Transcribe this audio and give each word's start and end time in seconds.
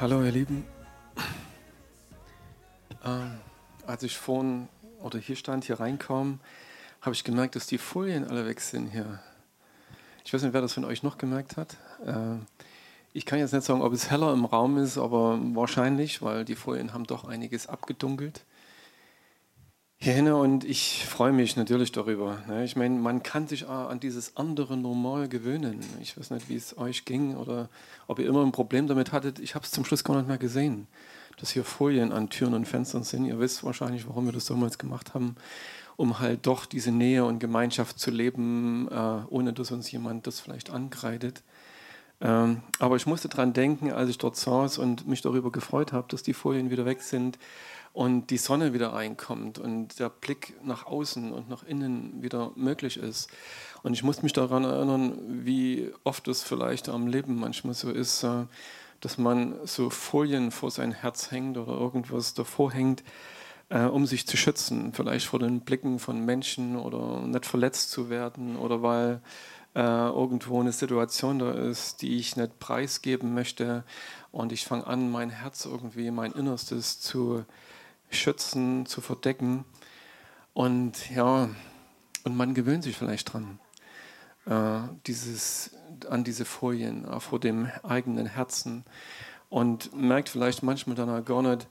Hallo 0.00 0.22
ihr 0.22 0.32
Lieben. 0.32 0.64
Ähm, 3.04 3.32
als 3.86 4.02
ich 4.02 4.16
vorhin 4.16 4.66
oder 5.02 5.18
hier 5.18 5.36
stand, 5.36 5.64
hier 5.64 5.78
reinkam, 5.78 6.40
habe 7.02 7.14
ich 7.14 7.22
gemerkt, 7.22 7.54
dass 7.54 7.66
die 7.66 7.76
Folien 7.76 8.26
alle 8.26 8.46
weg 8.46 8.62
sind 8.62 8.86
hier. 8.86 9.20
Ich 10.24 10.32
weiß 10.32 10.40
nicht, 10.40 10.54
wer 10.54 10.62
das 10.62 10.72
von 10.72 10.86
euch 10.86 11.02
noch 11.02 11.18
gemerkt 11.18 11.58
hat. 11.58 11.76
Äh, 12.06 12.38
ich 13.12 13.26
kann 13.26 13.40
jetzt 13.40 13.52
nicht 13.52 13.66
sagen, 13.66 13.82
ob 13.82 13.92
es 13.92 14.10
heller 14.10 14.32
im 14.32 14.46
Raum 14.46 14.78
ist, 14.78 14.96
aber 14.96 15.38
wahrscheinlich, 15.54 16.22
weil 16.22 16.46
die 16.46 16.56
Folien 16.56 16.94
haben 16.94 17.04
doch 17.04 17.28
einiges 17.28 17.66
abgedunkelt. 17.66 18.46
Hierhin 20.02 20.32
und 20.32 20.64
ich 20.64 21.04
freue 21.04 21.30
mich 21.30 21.56
natürlich 21.56 21.92
darüber. 21.92 22.38
Ne? 22.48 22.64
Ich 22.64 22.74
meine, 22.74 22.98
man 22.98 23.22
kann 23.22 23.46
sich 23.48 23.68
an 23.68 24.00
dieses 24.00 24.34
andere 24.34 24.74
Normal 24.74 25.28
gewöhnen. 25.28 25.80
Ich 26.00 26.16
weiß 26.16 26.30
nicht, 26.30 26.48
wie 26.48 26.56
es 26.56 26.78
euch 26.78 27.04
ging 27.04 27.36
oder 27.36 27.68
ob 28.06 28.18
ihr 28.18 28.26
immer 28.26 28.42
ein 28.42 28.50
Problem 28.50 28.86
damit 28.86 29.12
hattet. 29.12 29.38
Ich 29.40 29.54
habe 29.54 29.66
es 29.66 29.72
zum 29.72 29.84
Schluss 29.84 30.02
gar 30.02 30.16
nicht 30.16 30.26
mehr 30.26 30.38
gesehen, 30.38 30.86
dass 31.36 31.50
hier 31.50 31.64
Folien 31.64 32.12
an 32.12 32.30
Türen 32.30 32.54
und 32.54 32.64
Fenstern 32.64 33.04
sind. 33.04 33.26
Ihr 33.26 33.38
wisst 33.40 33.62
wahrscheinlich, 33.62 34.08
warum 34.08 34.24
wir 34.24 34.32
das 34.32 34.46
damals 34.46 34.78
gemacht 34.78 35.12
haben, 35.12 35.34
um 35.98 36.18
halt 36.18 36.46
doch 36.46 36.64
diese 36.64 36.92
Nähe 36.92 37.26
und 37.26 37.38
Gemeinschaft 37.38 37.98
zu 37.98 38.10
leben, 38.10 38.88
äh, 38.90 39.18
ohne 39.28 39.52
dass 39.52 39.70
uns 39.70 39.92
jemand 39.92 40.26
das 40.26 40.40
vielleicht 40.40 40.70
ankreidet. 40.70 41.42
Ähm, 42.22 42.62
aber 42.78 42.96
ich 42.96 43.04
musste 43.04 43.28
daran 43.28 43.52
denken, 43.52 43.92
als 43.92 44.08
ich 44.08 44.16
dort 44.16 44.36
saß 44.36 44.78
und 44.78 45.06
mich 45.06 45.20
darüber 45.20 45.52
gefreut 45.52 45.92
habe, 45.92 46.08
dass 46.08 46.22
die 46.22 46.32
Folien 46.32 46.70
wieder 46.70 46.86
weg 46.86 47.02
sind 47.02 47.38
und 47.92 48.30
die 48.30 48.38
Sonne 48.38 48.72
wieder 48.72 48.92
reinkommt 48.92 49.58
und 49.58 49.98
der 49.98 50.10
Blick 50.10 50.54
nach 50.62 50.86
außen 50.86 51.32
und 51.32 51.48
nach 51.48 51.64
innen 51.64 52.22
wieder 52.22 52.52
möglich 52.54 52.96
ist. 52.96 53.30
Und 53.82 53.94
ich 53.94 54.02
musste 54.02 54.22
mich 54.22 54.32
daran 54.32 54.64
erinnern, 54.64 55.18
wie 55.44 55.90
oft 56.04 56.28
es 56.28 56.42
vielleicht 56.42 56.88
am 56.88 57.06
Leben 57.06 57.38
manchmal 57.38 57.74
so 57.74 57.90
ist, 57.90 58.22
äh, 58.22 58.44
dass 59.00 59.18
man 59.18 59.54
so 59.64 59.90
Folien 59.90 60.50
vor 60.50 60.70
sein 60.70 60.92
Herz 60.92 61.30
hängt 61.30 61.56
oder 61.56 61.72
irgendwas 61.72 62.34
davor 62.34 62.72
hängt, 62.72 63.02
äh, 63.70 63.84
um 63.84 64.06
sich 64.06 64.26
zu 64.26 64.36
schützen. 64.36 64.92
Vielleicht 64.92 65.26
vor 65.26 65.38
den 65.38 65.60
Blicken 65.60 65.98
von 65.98 66.24
Menschen 66.24 66.76
oder 66.76 67.22
nicht 67.22 67.46
verletzt 67.46 67.90
zu 67.90 68.10
werden 68.10 68.56
oder 68.56 68.82
weil 68.82 69.22
äh, 69.74 69.80
irgendwo 69.80 70.60
eine 70.60 70.72
Situation 70.72 71.38
da 71.38 71.52
ist, 71.52 72.02
die 72.02 72.18
ich 72.18 72.36
nicht 72.36 72.58
preisgeben 72.58 73.34
möchte. 73.34 73.84
Und 74.32 74.52
ich 74.52 74.64
fange 74.64 74.86
an, 74.86 75.10
mein 75.10 75.30
Herz 75.30 75.64
irgendwie, 75.64 76.10
mein 76.10 76.32
Innerstes 76.32 77.00
zu 77.00 77.44
schützen, 78.10 78.86
zu 78.86 79.00
verdecken. 79.00 79.64
Und 80.52 81.10
ja, 81.10 81.48
und 82.24 82.36
man 82.36 82.54
gewöhnt 82.54 82.84
sich 82.84 82.96
vielleicht 82.96 83.32
dran, 83.32 83.58
äh, 84.46 84.80
dieses, 85.06 85.76
an 86.08 86.24
diese 86.24 86.44
Folien 86.44 87.06
äh, 87.06 87.20
vor 87.20 87.40
dem 87.40 87.70
eigenen 87.82 88.26
Herzen 88.26 88.84
und 89.48 89.94
merkt 89.94 90.28
vielleicht 90.28 90.62
manchmal 90.62 90.96
dann 90.96 91.24
gar 91.24 91.42
nicht, 91.42 91.66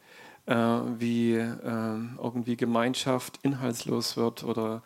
äh, 0.45 0.55
wie 0.55 1.33
äh, 1.35 1.97
irgendwie 2.17 2.57
Gemeinschaft 2.57 3.39
inhaltslos 3.43 4.17
wird 4.17 4.43
oder 4.43 4.81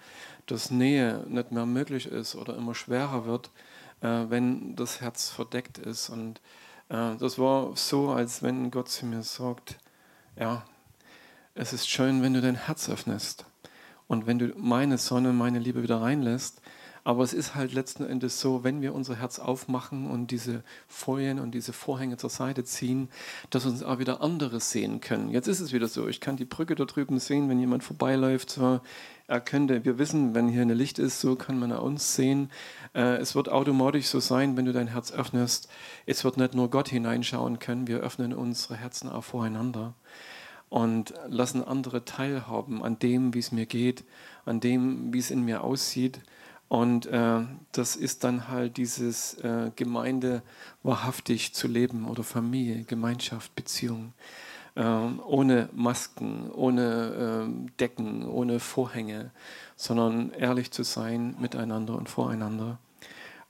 dass 0.45 0.71
Nähe 0.71 1.25
nicht 1.27 1.51
mehr 1.51 1.65
möglich 1.65 2.05
ist 2.05 2.35
oder 2.35 2.57
immer 2.57 2.75
schwerer 2.75 3.25
wird, 3.25 3.51
äh, 4.01 4.25
wenn 4.29 4.75
das 4.75 4.99
Herz 4.99 5.29
verdeckt 5.29 5.77
ist. 5.77 6.09
Und 6.09 6.41
äh, 6.89 7.15
das 7.15 7.39
war 7.39 7.75
so, 7.75 8.11
als 8.11 8.43
wenn 8.43 8.71
Gott 8.71 8.89
zu 8.89 9.05
mir 9.05 9.23
sagt, 9.23 9.77
ja, 10.37 10.65
es 11.55 11.71
ist 11.71 11.87
schön, 11.87 12.23
wenn 12.23 12.33
du 12.33 12.41
dein 12.41 12.55
Herz 12.55 12.89
öffnest 12.89 13.45
und 14.07 14.25
wenn 14.25 14.39
du 14.39 14.53
meine 14.57 14.97
Sonne, 14.97 15.33
meine 15.33 15.59
Liebe 15.59 15.83
wieder 15.83 16.01
reinlässt. 16.01 16.61
Aber 17.05 17.21
es 17.21 17.33
ist 17.33 17.53
halt 17.53 17.73
letzten 17.73 18.05
Endes 18.05 18.39
so, 18.39 18.63
wenn 18.63 18.81
wir 18.81 18.95
unser 18.95 19.17
Herz 19.17 19.37
aufmachen 19.37 20.09
und 20.09 20.31
diese 20.31 20.63
Folien 20.87 21.37
und 21.37 21.51
diese 21.51 21.73
Vorhänge 21.73 22.15
zur 22.15 22.29
Seite 22.29 22.63
ziehen, 22.63 23.09
dass 23.49 23.65
uns 23.65 23.83
auch 23.83 23.99
wieder 23.99 24.21
anderes 24.21 24.71
sehen 24.71 25.01
können. 25.01 25.29
Jetzt 25.29 25.47
ist 25.49 25.59
es 25.59 25.73
wieder 25.73 25.89
so, 25.89 26.07
ich 26.07 26.21
kann 26.21 26.37
die 26.37 26.45
Brücke 26.45 26.75
da 26.75 26.85
drüben 26.85 27.19
sehen, 27.19 27.49
wenn 27.49 27.59
jemand 27.59 27.83
vorbeiläuft. 27.83 28.51
So, 28.51 28.79
er 29.27 29.41
könnte, 29.41 29.83
wir 29.83 29.99
wissen, 29.99 30.33
wenn 30.33 30.47
hier 30.47 30.61
ein 30.61 30.69
Licht 30.69 30.97
ist, 30.97 31.19
so 31.19 31.35
kann 31.35 31.59
man 31.59 31.73
uns 31.73 32.15
sehen. 32.15 32.49
Äh, 32.95 33.17
es 33.17 33.35
wird 33.35 33.49
automatisch 33.49 34.05
so 34.05 34.21
sein, 34.21 34.55
wenn 34.55 34.63
du 34.63 34.71
dein 34.71 34.87
Herz 34.87 35.11
öffnest. 35.11 35.67
Es 36.05 36.23
wird 36.23 36.37
nicht 36.37 36.55
nur 36.55 36.69
Gott 36.69 36.87
hineinschauen 36.87 37.59
können, 37.59 37.87
wir 37.87 37.99
öffnen 37.99 38.33
unsere 38.33 38.77
Herzen 38.77 39.09
auch 39.09 39.25
voreinander 39.25 39.93
und 40.73 41.13
lassen 41.27 41.63
andere 41.63 42.03
teilhaben 42.03 42.81
an 42.81 42.97
dem, 42.97 43.35
wie 43.35 43.39
es 43.39 43.51
mir 43.51 43.67
geht, 43.67 44.03
an 44.43 44.59
dem, 44.59 45.13
wie 45.13 45.19
es 45.19 45.29
in 45.29 45.45
mir 45.45 45.63
aussieht. 45.63 46.19
Und 46.67 47.05
äh, 47.05 47.41
das 47.73 47.95
ist 47.95 48.23
dann 48.23 48.47
halt 48.47 48.77
dieses 48.77 49.35
äh, 49.35 49.69
Gemeinde 49.75 50.41
wahrhaftig 50.81 51.53
zu 51.53 51.67
leben 51.67 52.07
oder 52.07 52.23
Familie, 52.23 52.85
Gemeinschaft, 52.85 53.53
Beziehung. 53.53 54.13
Äh, 54.73 54.83
ohne 54.83 55.69
Masken, 55.73 56.49
ohne 56.49 57.43
ähm, 57.45 57.67
Decken, 57.79 58.27
ohne 58.27 58.59
Vorhänge, 58.59 59.29
sondern 59.75 60.31
ehrlich 60.31 60.71
zu 60.71 60.81
sein 60.81 61.35
miteinander 61.39 61.95
und 61.95 62.09
voreinander. 62.09 62.79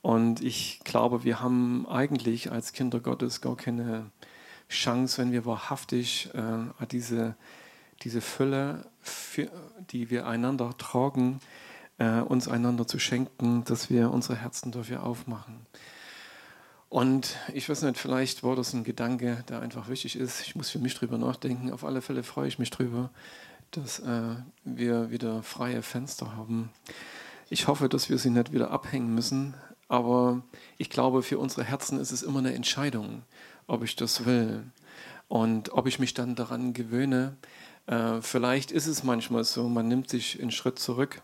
Und 0.02 0.44
ich 0.44 0.82
glaube, 0.84 1.24
wir 1.24 1.40
haben 1.40 1.88
eigentlich 1.88 2.52
als 2.52 2.74
Kinder 2.74 3.00
Gottes 3.00 3.40
gar 3.40 3.56
keine 3.56 4.12
Chance, 4.74 5.22
wenn 5.22 5.32
wir 5.32 5.46
wahrhaftig 5.46 6.30
äh, 6.34 6.86
diese, 6.88 7.36
diese 8.02 8.22
Fülle, 8.22 8.86
für, 9.02 9.50
die 9.92 10.10
wir 10.10 10.28
einander 10.28 10.78
tragen, 10.78 11.40
äh, 11.98 12.20
uns 12.20 12.48
einander 12.48 12.88
zu 12.88 13.00
schenken, 13.00 13.64
dass 13.66 13.90
wir 13.90 14.12
unsere 14.12 14.36
Herzen 14.36 14.72
dafür 14.72 15.04
aufmachen. 15.04 15.66
Und 16.90 17.38
ich 17.54 17.68
weiß 17.68 17.82
nicht, 17.84 17.98
vielleicht 17.98 18.44
war 18.44 18.56
das 18.56 18.74
ein 18.74 18.84
Gedanke, 18.84 19.44
der 19.50 19.62
einfach 19.62 19.90
wichtig 19.90 20.16
ist. 20.16 20.42
Ich 20.42 20.56
muss 20.56 20.70
für 20.70 20.78
mich 20.78 20.94
drüber 20.94 21.18
nachdenken. 21.18 21.72
Auf 21.72 21.84
alle 21.84 22.02
Fälle 22.02 22.22
freue 22.22 22.48
ich 22.48 22.60
mich 22.60 22.70
drüber, 22.70 23.10
dass 23.72 24.00
äh, 24.00 24.36
wir 24.64 25.10
wieder 25.10 25.42
freie 25.42 25.82
Fenster 25.82 26.36
haben. 26.36 26.70
Ich 27.50 27.68
hoffe, 27.68 27.90
dass 27.90 28.10
wir 28.10 28.20
sie 28.20 28.30
nicht 28.30 28.54
wieder 28.54 28.70
abhängen 28.70 29.14
müssen. 29.14 29.56
Aber 29.88 30.44
ich 30.78 30.90
glaube, 30.90 31.24
für 31.24 31.40
unsere 31.40 31.64
Herzen 31.64 32.00
ist 32.00 32.12
es 32.12 32.24
immer 32.24 32.40
eine 32.40 32.54
Entscheidung 32.54 33.24
ob 33.68 33.84
ich 33.84 33.96
das 33.96 34.26
will 34.26 34.64
und 35.28 35.74
ob 35.74 35.88
ich 35.88 36.00
mich 36.00 36.14
dann 36.14 36.36
daran 36.36 36.74
gewöhne. 36.74 37.36
Äh, 37.88 38.22
vielleicht 38.22 38.72
ist 38.72 38.88
es 38.88 39.04
manchmal 39.04 39.44
so, 39.44 39.68
man 39.68 39.88
nimmt 39.88 40.10
sich 40.10 40.42
einen 40.42 40.52
Schritt 40.52 40.80
zurück, 40.80 41.22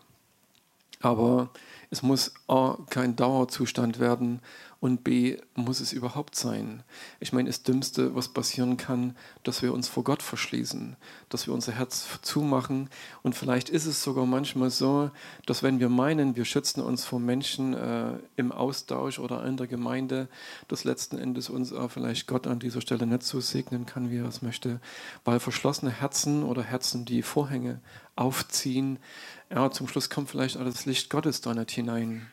aber 1.00 1.50
es 1.90 2.02
muss 2.02 2.32
A, 2.46 2.76
kein 2.88 3.16
Dauerzustand 3.16 3.98
werden 3.98 4.40
und 4.78 5.04
B, 5.04 5.38
muss 5.56 5.80
es 5.80 5.92
überhaupt 5.92 6.36
sein? 6.36 6.84
Ich 7.18 7.32
meine, 7.32 7.48
das 7.48 7.64
Dümmste, 7.64 8.14
was 8.14 8.28
passieren 8.28 8.76
kann, 8.76 9.16
dass 9.42 9.60
wir 9.60 9.74
uns 9.74 9.88
vor 9.88 10.04
Gott 10.04 10.22
verschließen, 10.22 10.96
dass 11.28 11.46
wir 11.46 11.52
unser 11.52 11.72
Herz 11.72 12.06
zumachen. 12.22 12.88
Und 13.22 13.34
vielleicht 13.34 13.68
ist 13.68 13.86
es 13.86 14.02
sogar 14.02 14.24
manchmal 14.24 14.70
so, 14.70 15.10
dass 15.46 15.62
wenn 15.62 15.80
wir 15.80 15.88
meinen, 15.88 16.36
wir 16.36 16.44
schützen 16.44 16.80
uns 16.80 17.04
vor 17.04 17.18
Menschen 17.18 17.74
äh, 17.74 18.12
im 18.36 18.52
Austausch 18.52 19.18
oder 19.18 19.44
in 19.44 19.56
der 19.56 19.66
Gemeinde, 19.66 20.28
dass 20.68 20.84
letzten 20.84 21.18
Endes 21.18 21.50
uns 21.50 21.72
auch 21.72 21.90
vielleicht 21.90 22.26
Gott 22.26 22.46
an 22.46 22.60
dieser 22.60 22.80
Stelle 22.80 23.06
nicht 23.06 23.24
so 23.24 23.40
segnen 23.40 23.84
kann, 23.84 24.10
wie 24.10 24.18
er 24.18 24.28
es 24.28 24.42
möchte, 24.42 24.80
weil 25.24 25.40
verschlossene 25.40 25.90
Herzen 25.90 26.44
oder 26.44 26.62
Herzen, 26.62 27.04
die 27.04 27.22
Vorhänge 27.22 27.80
aufziehen, 28.16 28.98
ja, 29.50 29.70
zum 29.70 29.88
Schluss 29.88 30.10
kommt 30.10 30.30
vielleicht 30.30 30.56
auch 30.56 30.64
das 30.64 30.86
Licht 30.86 31.10
Gottes 31.10 31.40
da 31.40 31.54
nicht 31.54 31.70
hinein. 31.70 32.26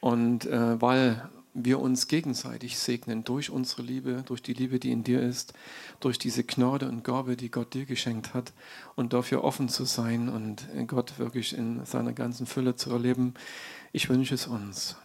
Und 0.00 0.46
äh, 0.46 0.80
weil 0.80 1.28
wir 1.54 1.80
uns 1.80 2.08
gegenseitig 2.08 2.78
segnen 2.78 3.24
durch 3.24 3.50
unsere 3.50 3.82
Liebe, 3.82 4.22
durch 4.24 4.42
die 4.42 4.54
Liebe, 4.54 4.78
die 4.78 4.90
in 4.90 5.04
dir 5.04 5.20
ist, 5.20 5.52
durch 6.00 6.18
diese 6.18 6.44
Gnade 6.44 6.88
und 6.88 7.04
Gabe, 7.04 7.36
die 7.36 7.50
Gott 7.50 7.74
dir 7.74 7.84
geschenkt 7.84 8.32
hat 8.32 8.52
und 8.94 9.12
dafür 9.12 9.44
offen 9.44 9.68
zu 9.68 9.84
sein 9.84 10.28
und 10.28 10.66
Gott 10.86 11.18
wirklich 11.18 11.56
in 11.56 11.84
seiner 11.84 12.12
ganzen 12.12 12.46
Fülle 12.46 12.76
zu 12.76 12.90
erleben. 12.90 13.34
Ich 13.92 14.08
wünsche 14.08 14.34
es 14.34 14.46
uns. 14.46 14.96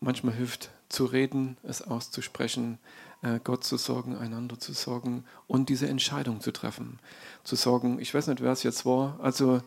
Manchmal 0.00 0.34
hilft 0.34 0.70
zu 0.88 1.06
reden, 1.06 1.56
es 1.64 1.82
auszusprechen, 1.82 2.78
äh, 3.22 3.40
Gott 3.42 3.64
zu 3.64 3.76
sorgen, 3.76 4.16
einander 4.16 4.60
zu 4.60 4.72
sorgen 4.72 5.24
und 5.48 5.68
diese 5.68 5.88
Entscheidung 5.88 6.40
zu 6.40 6.52
treffen. 6.52 7.00
Zu 7.42 7.56
sorgen, 7.56 7.98
ich 7.98 8.14
weiß 8.14 8.28
nicht, 8.28 8.40
wer 8.40 8.52
es 8.52 8.62
jetzt 8.62 8.86
war, 8.86 9.18
also 9.20 9.60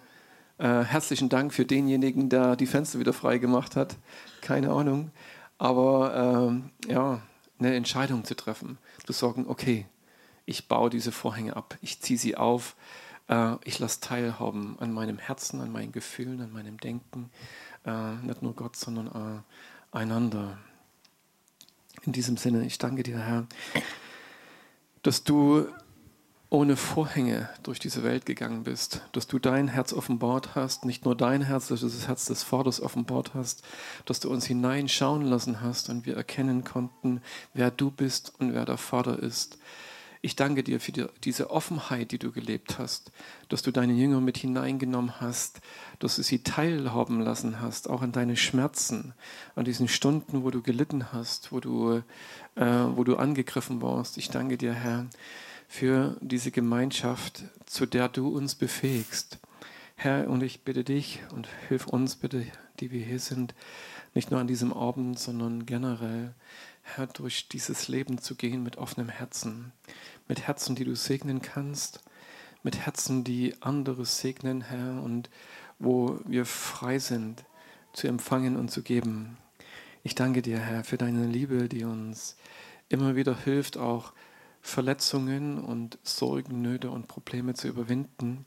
äh, 0.61 0.83
herzlichen 0.83 1.27
Dank 1.27 1.53
für 1.53 1.65
denjenigen, 1.65 2.29
der 2.29 2.55
die 2.55 2.67
Fenster 2.67 2.99
wieder 2.99 3.13
frei 3.13 3.39
gemacht 3.39 3.75
hat. 3.75 3.97
Keine 4.41 4.71
Ahnung. 4.71 5.11
Aber 5.57 6.49
ähm, 6.49 6.69
ja, 6.87 7.21
eine 7.59 7.75
Entscheidung 7.75 8.25
zu 8.25 8.35
treffen, 8.35 8.77
zu 9.05 9.11
sagen, 9.11 9.45
okay, 9.47 9.87
ich 10.45 10.67
baue 10.67 10.91
diese 10.91 11.11
Vorhänge 11.11 11.55
ab, 11.55 11.77
ich 11.81 11.99
ziehe 12.01 12.19
sie 12.19 12.37
auf, 12.37 12.75
äh, 13.27 13.55
ich 13.63 13.79
lasse 13.79 14.01
teilhaben 14.01 14.77
an 14.79 14.91
meinem 14.93 15.17
Herzen, 15.17 15.61
an 15.61 15.71
meinen 15.71 15.91
Gefühlen, 15.91 16.41
an 16.41 16.51
meinem 16.51 16.77
Denken, 16.77 17.31
äh, 17.85 18.13
nicht 18.23 18.43
nur 18.43 18.55
Gott, 18.55 18.75
sondern 18.75 19.07
äh, 19.07 19.97
einander. 19.97 20.59
In 22.03 22.11
diesem 22.11 22.37
Sinne, 22.37 22.65
ich 22.65 22.77
danke 22.77 23.01
dir, 23.01 23.19
Herr, 23.19 23.47
dass 25.01 25.23
du 25.23 25.67
ohne 26.51 26.75
Vorhänge 26.75 27.49
durch 27.63 27.79
diese 27.79 28.03
Welt 28.03 28.25
gegangen 28.25 28.63
bist, 28.63 29.01
dass 29.13 29.25
du 29.25 29.39
dein 29.39 29.69
Herz 29.69 29.93
offenbart 29.93 30.53
hast, 30.53 30.83
nicht 30.83 31.05
nur 31.05 31.15
dein 31.15 31.41
Herz, 31.41 31.69
du 31.69 31.75
das 31.75 32.07
Herz 32.09 32.25
des 32.25 32.43
Vaters 32.43 32.81
offenbart 32.81 33.33
hast, 33.33 33.63
dass 34.05 34.19
du 34.19 34.29
uns 34.29 34.45
hineinschauen 34.45 35.21
lassen 35.21 35.61
hast 35.61 35.87
und 35.87 36.05
wir 36.05 36.17
erkennen 36.17 36.65
konnten, 36.65 37.21
wer 37.53 37.71
du 37.71 37.89
bist 37.89 38.33
und 38.37 38.53
wer 38.53 38.65
der 38.65 38.75
Vater 38.75 39.17
ist. 39.17 39.59
Ich 40.21 40.35
danke 40.35 40.61
dir 40.61 40.81
für 40.81 40.91
die, 40.91 41.05
diese 41.23 41.51
Offenheit, 41.51 42.11
die 42.11 42.19
du 42.19 42.33
gelebt 42.33 42.77
hast, 42.77 43.13
dass 43.47 43.61
du 43.61 43.71
deine 43.71 43.93
Jünger 43.93 44.19
mit 44.19 44.37
hineingenommen 44.37 45.21
hast, 45.21 45.61
dass 45.99 46.17
du 46.17 46.21
sie 46.21 46.43
teilhaben 46.43 47.21
lassen 47.21 47.61
hast, 47.61 47.89
auch 47.89 48.01
an 48.01 48.11
deine 48.11 48.35
Schmerzen, 48.35 49.13
an 49.55 49.63
diesen 49.63 49.87
Stunden, 49.87 50.43
wo 50.43 50.51
du 50.51 50.61
gelitten 50.61 51.13
hast, 51.13 51.53
wo 51.53 51.61
du, 51.61 52.03
äh, 52.55 52.65
wo 52.65 53.05
du 53.05 53.15
angegriffen 53.15 53.81
warst. 53.81 54.17
Ich 54.17 54.29
danke 54.29 54.57
dir, 54.57 54.73
Herr, 54.73 55.07
für 55.71 56.17
diese 56.19 56.51
Gemeinschaft, 56.51 57.45
zu 57.65 57.85
der 57.85 58.09
du 58.09 58.27
uns 58.27 58.55
befähigst. 58.55 59.39
Herr, 59.95 60.29
und 60.29 60.43
ich 60.43 60.63
bitte 60.63 60.83
dich 60.83 61.21
und 61.33 61.47
hilf 61.69 61.87
uns 61.87 62.17
bitte, 62.17 62.45
die 62.81 62.91
wir 62.91 63.05
hier 63.05 63.19
sind, 63.19 63.55
nicht 64.13 64.31
nur 64.31 64.41
an 64.41 64.47
diesem 64.47 64.73
Abend, 64.73 65.17
sondern 65.17 65.65
generell, 65.65 66.33
Herr, 66.81 67.07
durch 67.07 67.47
dieses 67.47 67.87
Leben 67.87 68.17
zu 68.17 68.35
gehen 68.35 68.63
mit 68.63 68.77
offenem 68.77 69.07
Herzen 69.07 69.71
mit 70.31 70.47
Herzen, 70.47 70.75
die 70.75 70.85
du 70.85 70.95
segnen 70.95 71.41
kannst, 71.41 72.01
mit 72.63 72.77
Herzen, 72.77 73.23
die 73.25 73.53
andere 73.59 74.05
segnen, 74.05 74.61
Herr, 74.61 75.01
und 75.03 75.29
wo 75.79 76.19
wir 76.25 76.45
frei 76.45 76.99
sind 76.99 77.43
zu 77.93 78.07
empfangen 78.07 78.55
und 78.55 78.71
zu 78.71 78.81
geben. 78.83 79.37
Ich 80.03 80.15
danke 80.15 80.41
dir, 80.41 80.59
Herr, 80.59 80.83
für 80.83 80.97
deine 80.97 81.25
Liebe, 81.25 81.67
die 81.67 81.83
uns 81.83 82.37
immer 82.87 83.15
wieder 83.15 83.37
hilft, 83.37 83.77
auch 83.77 84.13
Verletzungen 84.61 85.59
und 85.59 85.97
Sorgen, 86.03 86.61
Nöte 86.61 86.91
und 86.91 87.07
Probleme 87.07 87.53
zu 87.53 87.67
überwinden. 87.67 88.45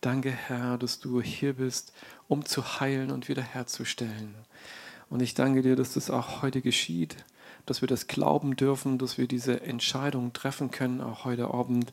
Danke, 0.00 0.30
Herr, 0.30 0.78
dass 0.78 0.98
du 0.98 1.22
hier 1.22 1.54
bist, 1.54 1.92
um 2.28 2.44
zu 2.44 2.80
heilen 2.80 3.10
und 3.10 3.28
wiederherzustellen. 3.28 4.34
Und 5.10 5.20
ich 5.20 5.34
danke 5.34 5.62
dir, 5.62 5.76
dass 5.76 5.94
das 5.94 6.10
auch 6.10 6.42
heute 6.42 6.62
geschieht 6.62 7.16
dass 7.66 7.80
wir 7.80 7.88
das 7.88 8.06
glauben 8.06 8.56
dürfen, 8.56 8.98
dass 8.98 9.18
wir 9.18 9.26
diese 9.26 9.62
Entscheidung 9.62 10.32
treffen 10.32 10.70
können, 10.70 11.00
auch 11.00 11.24
heute 11.24 11.52
Abend 11.52 11.92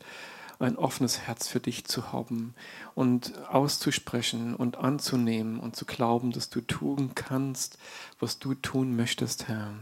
ein 0.58 0.76
offenes 0.76 1.20
Herz 1.20 1.48
für 1.48 1.60
dich 1.60 1.86
zu 1.86 2.12
haben 2.12 2.54
und 2.94 3.32
auszusprechen 3.48 4.54
und 4.54 4.76
anzunehmen 4.76 5.58
und 5.58 5.74
zu 5.74 5.86
glauben, 5.86 6.32
dass 6.32 6.50
du 6.50 6.60
tun 6.60 7.12
kannst, 7.14 7.78
was 8.18 8.38
du 8.38 8.52
tun 8.52 8.94
möchtest, 8.94 9.48
Herr. 9.48 9.72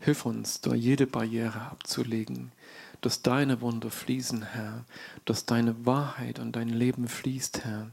Hilf 0.00 0.26
uns, 0.26 0.60
da 0.60 0.74
jede 0.74 1.06
Barriere 1.06 1.60
abzulegen, 1.70 2.50
dass 3.00 3.22
deine 3.22 3.60
Wunder 3.60 3.90
fließen, 3.90 4.42
Herr, 4.42 4.84
dass 5.24 5.46
deine 5.46 5.86
Wahrheit 5.86 6.38
und 6.38 6.52
dein 6.52 6.68
Leben 6.68 7.08
fließt, 7.08 7.64
Herr, 7.64 7.90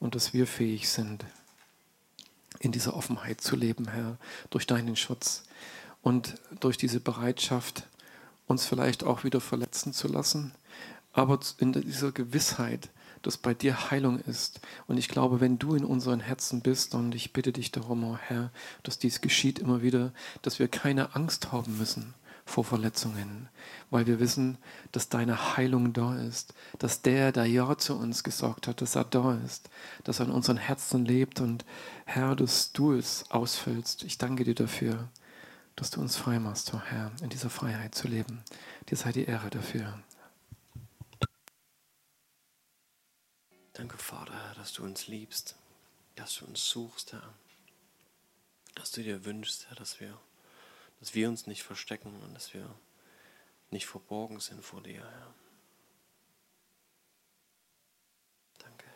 und 0.00 0.14
dass 0.14 0.32
wir 0.32 0.46
fähig 0.46 0.88
sind, 0.88 1.24
in 2.60 2.72
dieser 2.72 2.94
Offenheit 2.94 3.40
zu 3.40 3.56
leben, 3.56 3.88
Herr, 3.88 4.18
durch 4.50 4.66
deinen 4.66 4.96
Schutz 4.96 5.44
und 6.02 6.34
durch 6.60 6.76
diese 6.76 7.00
Bereitschaft, 7.00 7.86
uns 8.46 8.64
vielleicht 8.64 9.02
auch 9.02 9.24
wieder 9.24 9.40
verletzen 9.40 9.92
zu 9.92 10.06
lassen, 10.06 10.52
aber 11.12 11.40
in 11.58 11.72
dieser 11.72 12.12
Gewissheit, 12.12 12.90
dass 13.22 13.36
bei 13.36 13.54
dir 13.54 13.90
Heilung 13.90 14.20
ist. 14.20 14.60
Und 14.86 14.98
ich 14.98 15.08
glaube, 15.08 15.40
wenn 15.40 15.58
du 15.58 15.74
in 15.74 15.84
unseren 15.84 16.20
Herzen 16.20 16.60
bist, 16.60 16.94
und 16.94 17.12
ich 17.14 17.32
bitte 17.32 17.52
dich 17.52 17.72
darum, 17.72 18.04
oh 18.04 18.16
Herr, 18.16 18.52
dass 18.84 19.00
dies 19.00 19.20
geschieht 19.20 19.58
immer 19.58 19.82
wieder, 19.82 20.12
dass 20.42 20.60
wir 20.60 20.68
keine 20.68 21.16
Angst 21.16 21.50
haben 21.50 21.76
müssen 21.76 22.14
vor 22.46 22.64
Verletzungen, 22.64 23.50
weil 23.90 24.06
wir 24.06 24.18
wissen, 24.20 24.56
dass 24.92 25.10
deine 25.10 25.56
Heilung 25.56 25.92
da 25.92 26.16
ist, 26.16 26.54
dass 26.78 27.02
der, 27.02 27.32
der 27.32 27.44
Ja 27.44 27.76
zu 27.76 27.94
uns 27.94 28.24
gesagt 28.24 28.68
hat, 28.68 28.80
dass 28.80 28.94
er 28.94 29.04
da 29.04 29.38
ist, 29.44 29.68
dass 30.04 30.20
er 30.20 30.26
in 30.26 30.32
unseren 30.32 30.56
Herzen 30.56 31.04
lebt 31.04 31.40
und 31.40 31.66
Herr, 32.06 32.34
dass 32.34 32.72
du 32.72 32.94
es 32.94 33.30
ausfüllst. 33.30 34.04
Ich 34.04 34.16
danke 34.16 34.44
dir 34.44 34.54
dafür 34.54 35.10
dass 35.76 35.90
du 35.90 36.00
uns 36.00 36.16
frei 36.16 36.38
machst, 36.38 36.72
oh 36.72 36.80
Herr, 36.80 37.12
in 37.20 37.28
dieser 37.28 37.50
Freiheit 37.50 37.94
zu 37.94 38.08
leben. 38.08 38.42
Dir 38.88 38.96
sei 38.96 39.12
die 39.12 39.26
Ehre 39.26 39.50
dafür. 39.50 40.02
Danke, 43.74 43.98
Vater, 43.98 44.54
dass 44.56 44.72
du 44.72 44.82
uns 44.82 45.06
liebst, 45.06 45.54
dass 46.14 46.36
du 46.36 46.46
uns 46.46 46.66
suchst, 46.66 47.12
Herr. 47.12 47.34
Dass 48.74 48.90
du 48.90 49.02
dir 49.02 49.26
wünschst, 49.26 49.68
Herr, 49.68 49.76
dass 49.76 50.00
wir, 50.00 50.18
dass 51.00 51.14
wir 51.14 51.28
uns 51.28 51.46
nicht 51.46 51.62
verstecken 51.62 52.20
und 52.22 52.34
dass 52.34 52.54
wir 52.54 52.74
nicht 53.70 53.86
verborgen 53.86 54.40
sind 54.40 54.64
vor 54.64 54.82
dir, 54.82 55.00
Herr. 55.00 55.34
Danke, 58.58 58.86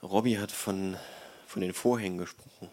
Herr. 0.00 0.08
Robby 0.08 0.34
hat 0.34 0.52
von, 0.52 0.96
von 1.46 1.62
den 1.62 1.74
Vorhängen 1.74 2.18
gesprochen. 2.18 2.70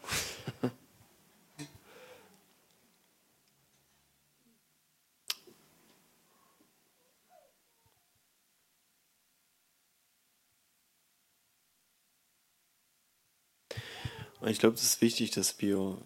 Ich 14.46 14.60
glaube, 14.60 14.76
es 14.76 14.84
ist 14.84 15.02
wichtig, 15.02 15.32
dass 15.32 15.62
wir 15.62 15.98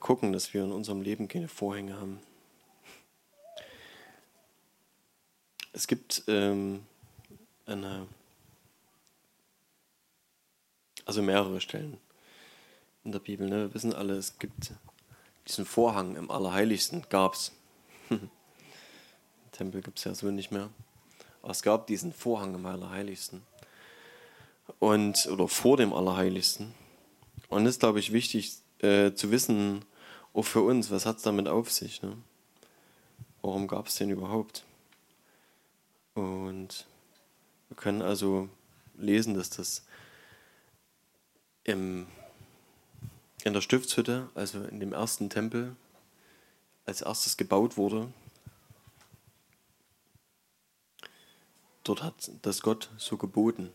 gucken, 0.00 0.32
dass 0.32 0.54
wir 0.54 0.64
in 0.64 0.72
unserem 0.72 1.02
Leben 1.02 1.28
keine 1.28 1.46
Vorhänge 1.46 2.00
haben. 2.00 2.20
Es 5.74 5.86
gibt 5.86 6.22
ähm, 6.26 6.86
eine, 7.66 8.06
also 11.04 11.20
mehrere 11.20 11.60
Stellen 11.60 11.98
in 13.04 13.12
der 13.12 13.18
Bibel. 13.18 13.46
Ne? 13.46 13.68
Wir 13.68 13.74
wissen 13.74 13.92
alle, 13.92 14.14
es 14.14 14.38
gibt 14.38 14.72
diesen 15.46 15.66
Vorhang 15.66 16.16
im 16.16 16.30
Allerheiligsten, 16.30 17.04
gab 17.10 17.34
es. 17.34 17.52
Tempel 19.52 19.82
gibt 19.82 19.98
es 19.98 20.04
ja 20.04 20.14
so 20.14 20.30
nicht 20.30 20.50
mehr. 20.50 20.70
Aber 21.42 21.50
es 21.50 21.62
gab 21.62 21.86
diesen 21.88 22.14
Vorhang 22.14 22.54
im 22.54 22.64
Allerheiligsten. 22.64 23.42
Und, 24.78 25.26
oder 25.26 25.46
vor 25.46 25.76
dem 25.76 25.92
Allerheiligsten. 25.92 26.72
Und 27.48 27.64
das 27.64 27.74
ist, 27.74 27.80
glaube 27.80 28.00
ich, 28.00 28.12
wichtig 28.12 28.54
äh, 28.80 29.12
zu 29.12 29.30
wissen, 29.30 29.84
auch 30.32 30.42
für 30.42 30.62
uns, 30.62 30.90
was 30.90 31.06
hat 31.06 31.16
es 31.16 31.22
damit 31.22 31.48
auf 31.48 31.70
sich? 31.70 32.02
Ne? 32.02 32.16
Warum 33.42 33.68
gab 33.68 33.86
es 33.86 33.96
den 33.96 34.10
überhaupt? 34.10 34.64
Und 36.14 36.86
wir 37.68 37.76
können 37.76 38.02
also 38.02 38.48
lesen, 38.96 39.34
dass 39.34 39.50
das 39.50 39.84
im, 41.64 42.06
in 43.44 43.52
der 43.52 43.60
Stiftshütte, 43.60 44.28
also 44.34 44.62
in 44.64 44.80
dem 44.80 44.92
ersten 44.92 45.30
Tempel, 45.30 45.76
als 46.84 47.02
erstes 47.02 47.36
gebaut 47.36 47.76
wurde. 47.76 48.12
Dort 51.84 52.02
hat 52.02 52.30
das 52.42 52.62
Gott 52.62 52.90
so 52.96 53.16
geboten 53.16 53.72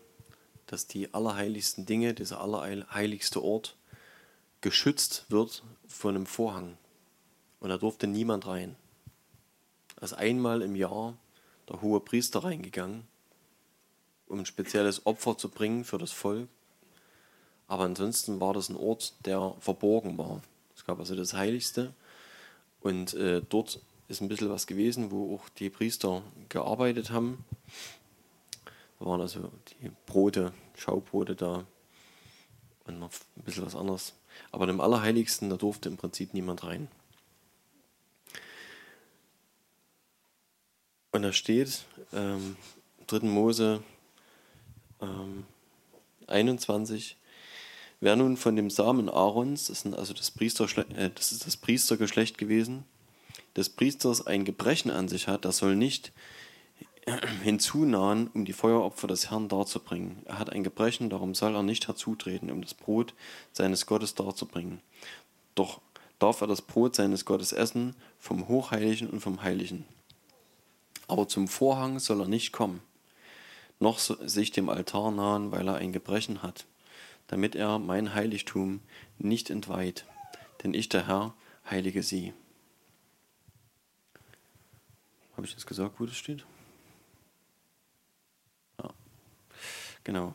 dass 0.72 0.86
die 0.86 1.12
allerheiligsten 1.12 1.84
Dinge, 1.84 2.14
dieser 2.14 2.40
allerheiligste 2.40 3.44
Ort, 3.44 3.76
geschützt 4.62 5.26
wird 5.28 5.62
von 5.86 6.16
einem 6.16 6.24
Vorhang. 6.24 6.78
Und 7.60 7.68
da 7.68 7.76
durfte 7.76 8.06
niemand 8.06 8.46
rein. 8.46 8.74
Also 10.00 10.16
einmal 10.16 10.62
im 10.62 10.74
Jahr 10.74 11.14
der 11.68 11.82
hohe 11.82 12.00
Priester 12.00 12.42
reingegangen, 12.42 13.06
um 14.28 14.38
ein 14.38 14.46
spezielles 14.46 15.04
Opfer 15.04 15.36
zu 15.36 15.50
bringen 15.50 15.84
für 15.84 15.98
das 15.98 16.10
Volk. 16.10 16.48
Aber 17.68 17.84
ansonsten 17.84 18.40
war 18.40 18.54
das 18.54 18.70
ein 18.70 18.76
Ort, 18.76 19.12
der 19.26 19.54
verborgen 19.60 20.16
war. 20.16 20.40
Es 20.74 20.86
gab 20.86 20.98
also 20.98 21.14
das 21.14 21.34
Heiligste 21.34 21.92
und 22.80 23.12
äh, 23.12 23.42
dort 23.46 23.78
ist 24.08 24.22
ein 24.22 24.28
bisschen 24.28 24.48
was 24.48 24.66
gewesen, 24.66 25.10
wo 25.10 25.34
auch 25.34 25.50
die 25.50 25.68
Priester 25.68 26.22
gearbeitet 26.48 27.10
haben. 27.10 27.44
Waren 29.04 29.20
also 29.20 29.50
die 29.80 29.90
Brote, 30.06 30.52
Schaubrote 30.76 31.34
da 31.34 31.66
und 32.84 32.98
noch 32.98 33.10
ein 33.36 33.42
bisschen 33.42 33.66
was 33.66 33.74
anderes. 33.74 34.14
Aber 34.50 34.68
im 34.68 34.80
Allerheiligsten, 34.80 35.50
da 35.50 35.56
durfte 35.56 35.88
im 35.88 35.96
Prinzip 35.96 36.34
niemand 36.34 36.64
rein. 36.64 36.88
Und 41.10 41.22
da 41.22 41.32
steht 41.32 41.84
ähm, 42.12 42.56
3. 43.08 43.26
Mose 43.26 43.82
ähm, 45.00 45.44
21, 46.28 47.16
wer 48.00 48.16
nun 48.16 48.36
von 48.36 48.56
dem 48.56 48.70
Samen 48.70 49.10
Aarons, 49.10 49.66
das, 49.66 49.80
sind 49.80 49.94
also 49.94 50.14
das, 50.14 50.32
äh, 50.36 51.10
das 51.14 51.32
ist 51.32 51.46
das 51.46 51.56
Priestergeschlecht 51.56 52.38
gewesen, 52.38 52.84
des 53.56 53.68
Priesters 53.68 54.26
ein 54.26 54.44
Gebrechen 54.44 54.90
an 54.90 55.08
sich 55.08 55.28
hat, 55.28 55.44
das 55.44 55.58
soll 55.58 55.76
nicht 55.76 56.12
hinzunahen, 57.42 58.30
um 58.32 58.44
die 58.44 58.52
Feueropfer 58.52 59.08
des 59.08 59.30
Herrn 59.30 59.48
darzubringen. 59.48 60.22
Er 60.24 60.38
hat 60.38 60.50
ein 60.50 60.62
Gebrechen, 60.62 61.10
darum 61.10 61.34
soll 61.34 61.54
er 61.54 61.62
nicht 61.62 61.88
herzutreten, 61.88 62.50
um 62.50 62.62
das 62.62 62.74
Brot 62.74 63.14
seines 63.52 63.86
Gottes 63.86 64.14
darzubringen. 64.14 64.80
Doch 65.54 65.80
darf 66.20 66.40
er 66.40 66.46
das 66.46 66.62
Brot 66.62 66.94
seines 66.94 67.24
Gottes 67.24 67.52
essen, 67.52 67.96
vom 68.18 68.46
Hochheiligen 68.46 69.10
und 69.10 69.20
vom 69.20 69.42
Heiligen. 69.42 69.84
aber 71.12 71.28
zum 71.28 71.46
Vorhang 71.46 71.98
soll 71.98 72.20
er 72.20 72.28
nicht 72.28 72.52
kommen, 72.52 72.80
noch 73.80 73.98
sich 73.98 74.50
dem 74.50 74.70
Altar 74.70 75.10
nahen, 75.10 75.52
weil 75.52 75.68
er 75.68 75.74
ein 75.74 75.92
Gebrechen 75.92 76.42
hat, 76.42 76.64
damit 77.26 77.54
er 77.54 77.78
mein 77.78 78.14
Heiligtum 78.14 78.80
nicht 79.18 79.50
entweiht, 79.50 80.06
denn 80.62 80.72
ich, 80.72 80.88
der 80.88 81.06
Herr, 81.06 81.34
heilige 81.70 82.02
sie. 82.02 82.32
Habe 85.36 85.46
ich 85.46 85.52
jetzt 85.52 85.66
gesagt, 85.66 85.98
wo 85.98 86.06
das 86.06 86.16
steht? 86.16 86.46
Genau. 90.04 90.34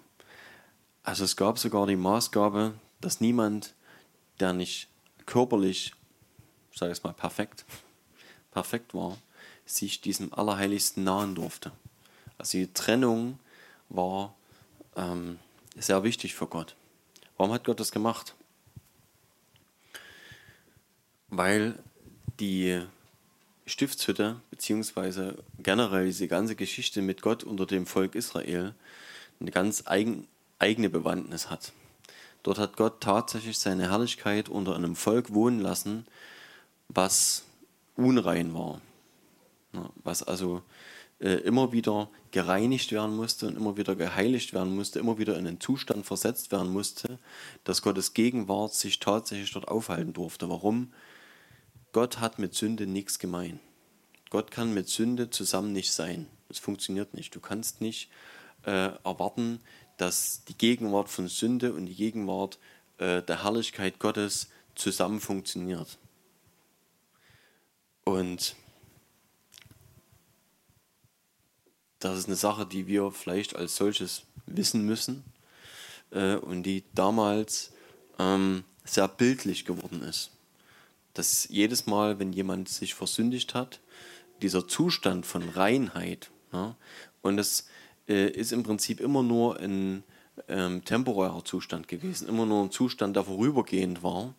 Also 1.04 1.24
es 1.24 1.36
gab 1.36 1.58
sogar 1.58 1.88
die 1.88 1.96
Maßgabe, 1.96 2.74
dass 3.02 3.22
niemand, 3.22 3.74
der 4.40 4.54
nicht 4.54 4.88
körperlich, 5.26 5.94
sage 6.74 6.92
ich 6.92 7.04
mal, 7.04 7.14
perfekt, 7.14 7.66
perfekt 8.52 8.94
war, 8.94 9.18
sich 9.66 10.02
diesem 10.02 10.34
Allerheiligsten 10.34 11.04
nahen 11.04 11.36
durfte. 11.36 11.72
Also 12.38 12.58
die 12.58 12.74
Trennung 12.74 13.40
war 13.90 14.36
ähm, 14.96 15.40
sehr 15.76 16.04
wichtig 16.04 16.36
für 16.36 16.48
Gott. 16.48 16.76
Warum 17.38 17.54
hat 17.54 17.66
Gott 17.66 17.80
das 17.80 17.92
gemacht? 17.92 18.36
Weil 21.30 21.78
die 22.40 22.82
Stiftshütte, 23.66 24.40
beziehungsweise 24.50 25.44
generell 25.60 26.06
diese 26.06 26.28
ganze 26.28 26.56
Geschichte 26.56 27.02
mit 27.02 27.22
Gott 27.22 27.44
unter 27.44 27.66
dem 27.66 27.86
Volk 27.86 28.16
Israel, 28.16 28.74
eine 29.40 29.52
ganz 29.52 29.84
eigen, 29.86 30.28
eigene 30.60 30.90
Bewandtnis 30.90 31.50
hat. 31.50 31.74
Dort 32.44 32.60
hat 32.60 32.78
Gott 32.78 33.02
tatsächlich 33.02 33.58
seine 33.60 33.90
Herrlichkeit 33.90 34.50
unter 34.50 34.76
einem 34.76 34.96
Volk 34.96 35.34
wohnen 35.34 35.60
lassen, 35.60 36.06
was 36.88 37.44
unrein 37.96 38.54
war. 38.54 38.82
Was 40.04 40.24
also 40.24 40.62
äh, 41.20 41.34
immer 41.42 41.72
wieder 41.72 42.10
gereinigt 42.32 42.92
werden 42.92 43.16
musste 43.16 43.48
und 43.48 43.58
immer 43.58 43.78
wieder 43.78 43.96
geheiligt 43.96 44.54
werden 44.54 44.76
musste, 44.76 45.00
immer 45.00 45.18
wieder 45.18 45.38
in 45.38 45.48
einen 45.48 45.60
Zustand 45.60 46.06
versetzt 46.06 46.52
werden 46.52 46.72
musste, 46.72 47.20
dass 47.64 47.82
Gottes 47.82 48.14
Gegenwart 48.14 48.74
sich 48.74 49.00
tatsächlich 49.00 49.52
dort 49.52 49.68
aufhalten 49.68 50.14
durfte. 50.14 50.50
Warum? 50.50 50.94
Gott 51.92 52.20
hat 52.20 52.40
mit 52.40 52.54
Sünde 52.54 52.86
nichts 52.86 53.20
gemein. 53.20 53.60
Gott 54.30 54.52
kann 54.52 54.74
mit 54.74 54.90
Sünde 54.90 55.30
zusammen 55.30 55.74
nicht 55.74 55.92
sein. 55.92 56.28
Das 56.50 56.60
funktioniert 56.60 57.14
nicht. 57.14 57.36
Du 57.36 57.40
kannst 57.40 57.82
nicht 57.82 58.10
äh, 58.68 58.92
erwarten, 59.04 59.62
dass 59.98 60.44
die 60.46 60.58
Gegenwart 60.58 61.10
von 61.10 61.28
Sünde 61.28 61.74
und 61.74 61.88
die 61.88 61.96
Gegenwart 61.96 62.60
äh, 63.00 63.24
der 63.24 63.44
Herrlichkeit 63.44 63.98
Gottes 63.98 64.50
zusammen 64.76 65.20
funktioniert. 65.20 65.98
Und 68.04 68.56
das 72.00 72.20
ist 72.20 72.28
eine 72.28 72.36
Sache, 72.36 72.66
die 72.66 72.88
wir 72.88 73.12
vielleicht 73.12 73.56
als 73.56 73.76
solches 73.76 74.24
wissen 74.46 74.86
müssen 74.86 75.24
äh, 76.12 76.36
und 76.36 76.64
die 76.64 76.84
damals 76.94 77.72
ähm, 78.20 78.64
sehr 78.84 79.08
bildlich 79.08 79.66
geworden 79.66 80.04
ist. 80.04 80.32
Dass 81.14 81.48
jedes 81.50 81.88
Mal, 81.88 82.20
wenn 82.20 82.32
jemand 82.34 82.70
sich 82.70 82.94
versündigt 82.94 83.56
hat, 83.56 83.80
dieser 84.42 84.68
Zustand 84.68 85.26
von 85.26 85.50
Reinheit, 85.50 86.30
ja, 86.54 86.76
und 87.24 87.40
es 87.40 87.68
äh, 88.08 88.30
ist 88.30 88.52
im 88.52 88.64
Prinzip 88.64 89.00
immer 89.00 89.24
nur 89.24 89.60
ein 89.60 90.04
ähm, 90.48 90.84
temporärer 90.84 91.44
Zustand 91.44 91.88
gewesen, 91.88 92.28
immer 92.28 92.46
nur 92.46 92.64
ein 92.64 92.72
Zustand, 92.72 93.16
der 93.16 93.24
vorübergehend 93.24 94.04
war, 94.04 94.34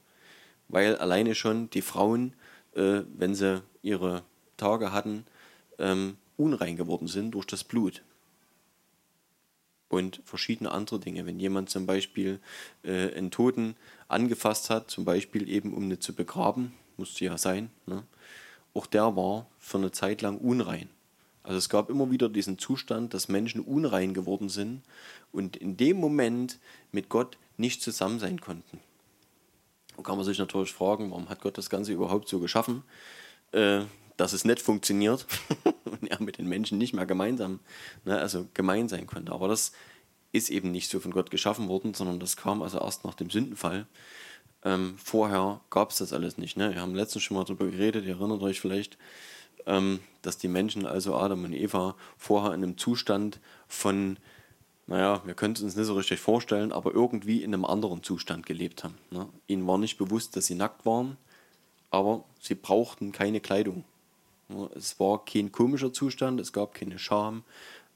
weil 0.69 0.97
alleine 0.97 1.35
schon 1.35 1.71
die 1.71 1.83
Frauen, 1.83 2.35
äh, 2.75 3.03
wenn 3.17 3.35
sie 3.35 3.63
ihre 3.83 4.23
Tage 4.57 4.93
hatten, 4.93 5.25
ähm, 5.79 6.17
unrein 6.37 6.77
geworden 6.77 7.09
sind 7.09 7.33
durch 7.33 7.47
das 7.47 7.65
Blut. 7.65 8.03
Und 9.89 10.21
verschiedene 10.25 10.71
andere 10.71 11.01
Dinge. 11.01 11.25
Wenn 11.25 11.41
jemand 11.41 11.71
zum 11.71 11.87
Beispiel 11.87 12.41
äh, 12.83 13.15
einen 13.15 13.31
Toten 13.31 13.75
angefasst 14.07 14.69
hat, 14.69 14.91
zum 14.91 15.07
Beispiel 15.07 15.49
eben 15.49 15.73
um 15.73 15.91
ihn 15.91 16.01
zu 16.01 16.15
begraben, 16.15 16.75
musste 16.99 17.25
ja 17.25 17.39
sein, 17.39 17.71
ne? 17.87 18.05
auch 18.75 18.87
der 18.87 19.17
war 19.17 19.47
für 19.59 19.79
eine 19.79 19.91
Zeit 19.91 20.21
lang 20.21 20.37
unrein. 20.39 20.91
Also 21.49 21.57
es 21.57 21.71
gab 21.71 21.89
immer 21.89 22.11
wieder 22.11 22.29
diesen 22.29 22.59
Zustand, 22.59 23.15
dass 23.15 23.29
Menschen 23.29 23.63
unrein 23.63 24.13
geworden 24.13 24.51
sind 24.51 24.83
und 25.33 25.57
in 25.57 25.79
dem 25.79 25.97
Moment 25.97 26.59
mit 26.93 27.09
Gott 27.09 27.39
nicht 27.57 27.81
zusammen 27.81 28.19
sein 28.19 28.39
konnten. 28.39 28.81
Da 29.97 30.03
kann 30.03 30.17
man 30.17 30.27
sich 30.27 30.39
natürlich 30.39 30.75
fragen, 30.75 31.11
warum 31.11 31.31
hat 31.31 31.41
Gott 31.41 31.57
das 31.57 31.71
Ganze 31.71 31.95
überhaupt 31.95 32.29
so 32.29 32.39
geschaffen, 32.39 32.83
äh, 33.53 33.81
dass 34.19 34.35
es 34.35 34.45
nicht 34.45 34.61
funktioniert 34.61 35.27
und 35.87 36.11
er 36.11 36.21
mit 36.21 36.37
den 36.37 36.51
Menschen 36.51 36.77
nicht 36.77 36.93
mehr 36.93 37.07
gemeinsam, 37.07 37.61
ne, 38.05 38.19
also 38.19 38.47
gemein 38.53 38.91
sein 38.91 39.07
konnte. 39.07 39.33
Aber 39.33 39.49
das 39.49 39.73
ist 40.33 40.51
eben 40.51 40.71
nicht 40.71 40.91
so 40.91 41.01
von 41.01 41.13
Gott 41.13 41.31
geschaffen 41.31 41.67
worden, 41.67 41.95
sondern 41.95 42.21
das 42.21 42.37
kam 42.37 42.61
also 42.61 42.79
erst 42.79 43.07
nach 43.07 43.15
dem 43.15 43.31
Sündenfall. 43.31 43.87
Ähm, 44.65 44.97
vorher 45.03 45.63
gab 45.71 45.93
es 45.93 45.97
das 45.97 46.13
alles 46.13 46.37
nicht. 46.37 46.59
Ne? 46.59 46.75
Wir 46.75 46.83
haben 46.83 46.95
letztens 46.95 47.23
schon 47.23 47.39
mal 47.39 47.45
darüber 47.45 47.71
geredet, 47.71 48.05
ihr 48.05 48.17
erinnert 48.19 48.43
euch 48.43 48.61
vielleicht, 48.61 48.99
dass 50.23 50.39
die 50.39 50.49
Menschen, 50.49 50.87
also 50.87 51.15
Adam 51.15 51.45
und 51.45 51.53
Eva, 51.53 51.95
vorher 52.17 52.55
in 52.55 52.63
einem 52.63 52.79
Zustand 52.79 53.39
von, 53.69 54.17
naja, 54.87 55.23
wir 55.25 55.35
können 55.35 55.55
es 55.55 55.63
uns 55.63 55.77
nicht 55.77 55.87
so 55.87 55.95
richtig 55.95 56.21
vorstellen, 56.21 56.73
aber 56.73 56.95
irgendwie 56.95 57.43
in 57.43 57.53
einem 57.53 57.65
anderen 57.65 58.03
Zustand 58.03 58.47
gelebt 58.47 58.85
haben. 58.85 58.95
Ne? 59.11 59.29
Ihnen 59.47 59.67
war 59.67 59.79
nicht 59.79 59.99
bewusst, 59.99 60.37
dass 60.37 60.47
sie 60.47 60.55
nackt 60.55 60.87
waren, 60.87 61.17
aber 61.91 62.25
sie 62.41 62.55
brauchten 62.55 63.13
keine 63.13 63.41
Kleidung. 63.41 63.85
Ne? 64.49 64.71
Es 64.75 64.99
war 64.99 65.25
kein 65.25 65.53
komischer 65.53 65.93
Zustand, 65.93 66.41
es 66.41 66.53
gab 66.53 66.75
keine 66.75 66.99
Scham, 66.99 67.45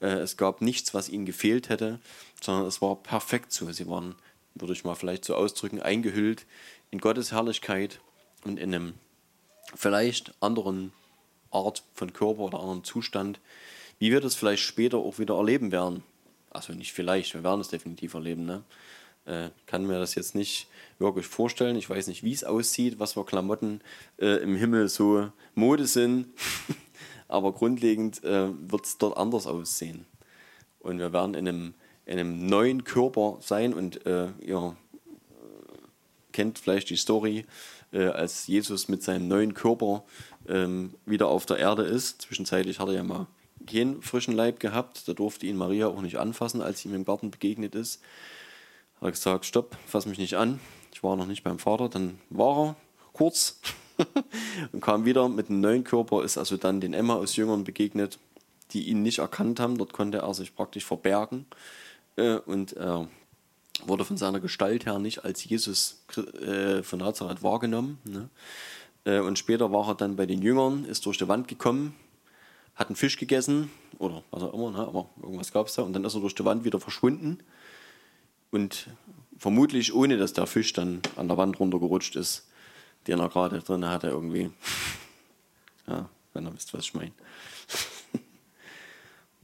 äh, 0.00 0.06
es 0.06 0.36
gab 0.36 0.60
nichts, 0.60 0.92
was 0.92 1.08
ihnen 1.08 1.24
gefehlt 1.24 1.70
hätte, 1.70 2.00
sondern 2.42 2.66
es 2.66 2.82
war 2.82 2.96
perfekt 2.96 3.52
so. 3.52 3.70
Sie 3.72 3.88
waren, 3.88 4.14
würde 4.54 4.74
ich 4.74 4.84
mal 4.84 4.94
vielleicht 4.94 5.24
so 5.24 5.34
ausdrücken, 5.34 5.80
eingehüllt 5.80 6.44
in 6.90 6.98
Gottes 6.98 7.32
Herrlichkeit 7.32 8.00
und 8.44 8.58
in 8.58 8.74
einem 8.74 8.94
vielleicht 9.74 10.34
anderen 10.40 10.92
Art 11.52 11.82
von 11.94 12.12
Körper 12.12 12.40
oder 12.40 12.60
anderen 12.60 12.84
Zustand, 12.84 13.40
wie 13.98 14.10
wir 14.10 14.20
das 14.20 14.34
vielleicht 14.34 14.62
später 14.62 14.98
auch 14.98 15.18
wieder 15.18 15.36
erleben 15.36 15.72
werden. 15.72 16.02
Also 16.50 16.72
nicht 16.72 16.92
vielleicht, 16.92 17.34
wir 17.34 17.44
werden 17.44 17.60
es 17.60 17.68
definitiv 17.68 18.14
erleben. 18.14 18.44
Ne? 18.44 18.62
Äh, 19.24 19.50
kann 19.66 19.86
mir 19.86 19.98
das 19.98 20.14
jetzt 20.14 20.34
nicht 20.34 20.66
wirklich 20.98 21.26
vorstellen. 21.26 21.76
Ich 21.76 21.88
weiß 21.88 22.08
nicht, 22.08 22.24
wie 22.24 22.32
es 22.32 22.44
aussieht, 22.44 22.98
was 22.98 23.14
für 23.14 23.24
Klamotten 23.24 23.80
äh, 24.18 24.42
im 24.42 24.56
Himmel 24.56 24.88
so 24.88 25.30
Mode 25.54 25.86
sind. 25.86 26.26
Aber 27.28 27.52
grundlegend 27.52 28.22
äh, 28.24 28.48
wird 28.70 28.84
es 28.84 28.98
dort 28.98 29.16
anders 29.16 29.46
aussehen. 29.46 30.06
Und 30.80 30.98
wir 30.98 31.12
werden 31.12 31.34
in 31.34 31.48
einem, 31.48 31.74
in 32.04 32.18
einem 32.18 32.46
neuen 32.46 32.84
Körper 32.84 33.38
sein. 33.40 33.72
Und 33.72 34.04
äh, 34.04 34.28
ihr 34.40 34.76
kennt 36.32 36.58
vielleicht 36.58 36.90
die 36.90 36.96
Story, 36.96 37.46
äh, 37.92 38.06
als 38.06 38.46
Jesus 38.46 38.88
mit 38.88 39.02
seinem 39.02 39.28
neuen 39.28 39.54
Körper 39.54 40.04
ähm, 40.48 40.94
wieder 41.06 41.28
auf 41.28 41.46
der 41.46 41.58
Erde 41.58 41.82
ist. 41.82 42.22
Zwischenzeitlich 42.22 42.78
hat 42.78 42.88
er 42.88 42.94
ja 42.94 43.02
mal 43.02 43.26
keinen 43.66 44.02
frischen 44.02 44.34
Leib 44.34 44.60
gehabt. 44.60 45.06
Da 45.06 45.12
durfte 45.12 45.46
ihn 45.46 45.56
Maria 45.56 45.86
auch 45.86 46.02
nicht 46.02 46.18
anfassen, 46.18 46.60
als 46.60 46.80
sie 46.80 46.88
ihm 46.88 46.94
im 46.94 47.04
Garten 47.04 47.30
begegnet 47.30 47.74
ist. 47.74 48.02
Hat 48.96 49.08
er 49.08 49.10
gesagt, 49.10 49.44
stopp, 49.44 49.76
fass 49.86 50.06
mich 50.06 50.18
nicht 50.18 50.34
an. 50.34 50.60
Ich 50.92 51.02
war 51.02 51.16
noch 51.16 51.26
nicht 51.26 51.42
beim 51.42 51.58
Vater. 51.58 51.88
Dann 51.88 52.18
war 52.30 52.68
er 52.68 52.76
kurz 53.12 53.60
und 54.72 54.80
kam 54.80 55.04
wieder 55.04 55.28
mit 55.28 55.48
einem 55.48 55.60
neuen 55.60 55.84
Körper, 55.84 56.24
ist 56.24 56.38
also 56.38 56.56
dann 56.56 56.80
den 56.80 56.94
Emma 56.94 57.14
aus 57.14 57.36
Jüngern 57.36 57.64
begegnet, 57.64 58.18
die 58.72 58.88
ihn 58.88 59.02
nicht 59.02 59.18
erkannt 59.18 59.60
haben. 59.60 59.78
Dort 59.78 59.92
konnte 59.92 60.18
er 60.18 60.34
sich 60.34 60.54
praktisch 60.54 60.84
verbergen 60.84 61.46
äh, 62.16 62.36
und 62.36 62.72
er 62.74 63.08
wurde 63.86 64.04
von 64.04 64.16
seiner 64.16 64.40
Gestalt 64.40 64.86
her 64.86 64.98
nicht 64.98 65.24
als 65.24 65.44
Jesus 65.44 66.04
äh, 66.16 66.82
von 66.82 67.00
Nazareth 67.00 67.42
wahrgenommen. 67.42 67.98
Ne? 68.04 68.28
Äh, 69.04 69.20
und 69.20 69.38
später 69.38 69.72
war 69.72 69.88
er 69.88 69.94
dann 69.94 70.16
bei 70.16 70.26
den 70.26 70.42
Jüngern, 70.42 70.84
ist 70.84 71.06
durch 71.06 71.18
die 71.18 71.28
Wand 71.28 71.48
gekommen, 71.48 71.94
hat 72.74 72.88
einen 72.88 72.96
Fisch 72.96 73.18
gegessen 73.18 73.70
oder 73.98 74.22
was 74.30 74.42
auch 74.42 74.54
immer, 74.54 74.70
ne? 74.70 74.78
aber 74.78 75.08
irgendwas 75.22 75.52
gab 75.52 75.66
es 75.66 75.74
da. 75.74 75.82
Und 75.82 75.92
dann 75.92 76.04
ist 76.04 76.14
er 76.14 76.20
durch 76.20 76.34
die 76.34 76.44
Wand 76.44 76.64
wieder 76.64 76.80
verschwunden. 76.80 77.38
Und 78.50 78.88
vermutlich 79.38 79.94
ohne, 79.94 80.16
dass 80.16 80.32
der 80.32 80.46
Fisch 80.46 80.72
dann 80.72 81.00
an 81.16 81.28
der 81.28 81.36
Wand 81.36 81.58
runtergerutscht 81.58 82.16
ist, 82.16 82.48
den 83.06 83.18
er 83.18 83.28
gerade 83.28 83.60
drin 83.60 83.86
hatte 83.86 84.08
irgendwie. 84.08 84.50
Ja, 85.88 86.08
wenn 86.32 86.46
ihr 86.46 86.54
wisst, 86.54 86.72
was 86.72 86.84
ich 86.84 86.94
meine. 86.94 87.10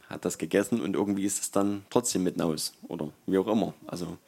hat 0.09 0.25
das 0.25 0.39
gegessen 0.39 0.81
und 0.81 0.95
irgendwie 0.95 1.25
ist 1.25 1.43
es 1.43 1.51
dann 1.51 1.85
trotzdem 1.91 2.23
mitten 2.23 2.41
aus 2.41 2.75
oder 2.87 3.11
wie 3.27 3.39
auch 3.39 3.49
immer. 3.49 3.75
Also 3.89 4.19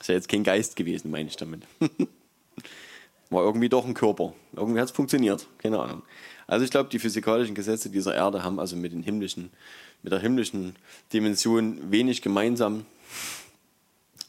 ist 0.00 0.08
ja 0.08 0.14
jetzt 0.14 0.28
kein 0.28 0.44
Geist 0.44 0.76
gewesen, 0.76 1.10
meine 1.10 1.28
ich 1.28 1.36
damit. 1.36 1.62
War 3.30 3.44
irgendwie 3.44 3.68
doch 3.68 3.84
ein 3.84 3.94
Körper. 3.94 4.34
Irgendwie 4.56 4.80
hat 4.80 4.88
es 4.88 4.94
funktioniert, 4.94 5.46
keine 5.58 5.78
Ahnung. 5.78 6.02
Also 6.46 6.64
ich 6.64 6.70
glaube, 6.70 6.90
die 6.90 6.98
physikalischen 6.98 7.54
Gesetze 7.54 7.90
dieser 7.90 8.14
Erde 8.14 8.42
haben 8.42 8.58
also 8.58 8.74
mit 8.74 8.92
den 8.92 9.04
himmlischen, 9.04 9.50
mit 10.02 10.12
der 10.12 10.18
himmlischen 10.18 10.74
Dimension 11.12 11.92
wenig 11.92 12.22
gemeinsam. 12.22 12.86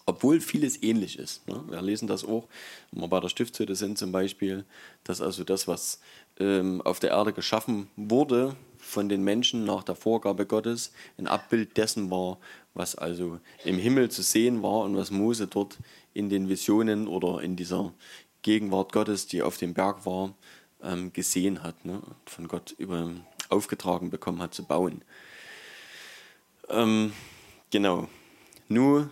Obwohl 0.06 0.42
vieles 0.42 0.82
ähnlich 0.84 1.18
ist. 1.18 1.48
Ne? 1.48 1.64
Wir 1.70 1.82
lesen 1.82 2.08
das 2.08 2.26
auch, 2.26 2.48
wenn 2.92 3.02
wir 3.02 3.08
bei 3.08 3.20
der 3.20 3.30
Stiftshütte 3.30 3.76
sind 3.76 3.98
zum 3.98 4.12
Beispiel, 4.12 4.66
dass 5.04 5.22
also 5.22 5.44
das, 5.44 5.68
was 5.68 6.00
ähm, 6.40 6.82
auf 6.82 7.00
der 7.00 7.12
Erde 7.12 7.34
geschaffen 7.34 7.88
wurde, 7.96 8.56
von 8.78 9.10
den 9.10 9.24
Menschen 9.24 9.64
nach 9.64 9.84
der 9.84 9.96
Vorgabe 9.96 10.46
Gottes, 10.46 10.92
ein 11.18 11.28
Abbild 11.28 11.78
dessen 11.78 12.10
war, 12.12 12.40
was 12.74 12.96
also 12.96 13.40
im 13.66 13.78
Himmel 13.78 14.10
zu 14.10 14.22
sehen 14.22 14.64
war 14.64 14.82
und 14.82 14.96
was 14.96 15.12
Mose 15.12 15.48
dort 15.48 15.78
in 16.14 16.30
den 16.30 16.50
Visionen 16.50 17.08
oder 17.08 17.42
in 17.42 17.56
dieser 17.56 17.94
Gegenwart 18.42 18.92
Gottes, 18.92 19.28
die 19.28 19.42
auf 19.42 19.58
dem 19.58 19.74
Berg 19.74 20.06
war, 20.06 20.34
ähm, 20.82 21.14
gesehen 21.14 21.64
hat, 21.64 21.86
ne? 21.86 22.02
von 22.26 22.48
Gott 22.48 22.74
über, 22.78 23.12
aufgetragen 23.50 24.10
bekommen 24.10 24.42
hat 24.42 24.54
zu 24.54 24.64
bauen. 24.64 25.04
Ähm, 26.70 27.14
genau. 27.70 28.08
Nun 28.68 29.10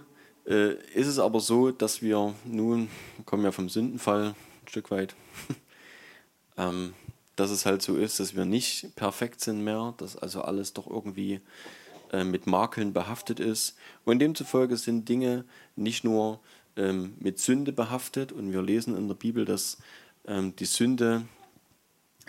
äh, 0.47 0.73
ist 0.93 1.07
es 1.07 1.19
aber 1.19 1.39
so, 1.39 1.71
dass 1.71 2.01
wir 2.01 2.33
nun, 2.45 2.89
wir 3.17 3.25
kommen 3.25 3.43
ja 3.43 3.51
vom 3.51 3.69
Sündenfall 3.69 4.29
ein 4.29 4.67
Stück 4.67 4.89
weit, 4.89 5.15
ähm, 6.57 6.93
dass 7.35 7.51
es 7.51 7.65
halt 7.65 7.81
so 7.81 7.95
ist, 7.95 8.19
dass 8.19 8.35
wir 8.35 8.45
nicht 8.45 8.95
perfekt 8.95 9.41
sind 9.41 9.63
mehr, 9.63 9.93
dass 9.97 10.17
also 10.17 10.41
alles 10.41 10.73
doch 10.73 10.87
irgendwie 10.87 11.41
äh, 12.11 12.23
mit 12.23 12.47
Makeln 12.47 12.93
behaftet 12.93 13.39
ist. 13.39 13.75
Und 14.05 14.19
demzufolge 14.19 14.77
sind 14.77 15.07
Dinge 15.09 15.45
nicht 15.75 16.03
nur 16.03 16.39
ähm, 16.75 17.13
mit 17.19 17.39
Sünde 17.39 17.71
behaftet, 17.71 18.31
und 18.31 18.51
wir 18.51 18.61
lesen 18.61 18.95
in 18.95 19.07
der 19.07 19.15
Bibel, 19.15 19.45
dass 19.45 19.77
ähm, 20.25 20.55
die 20.55 20.65
Sünde 20.65 21.25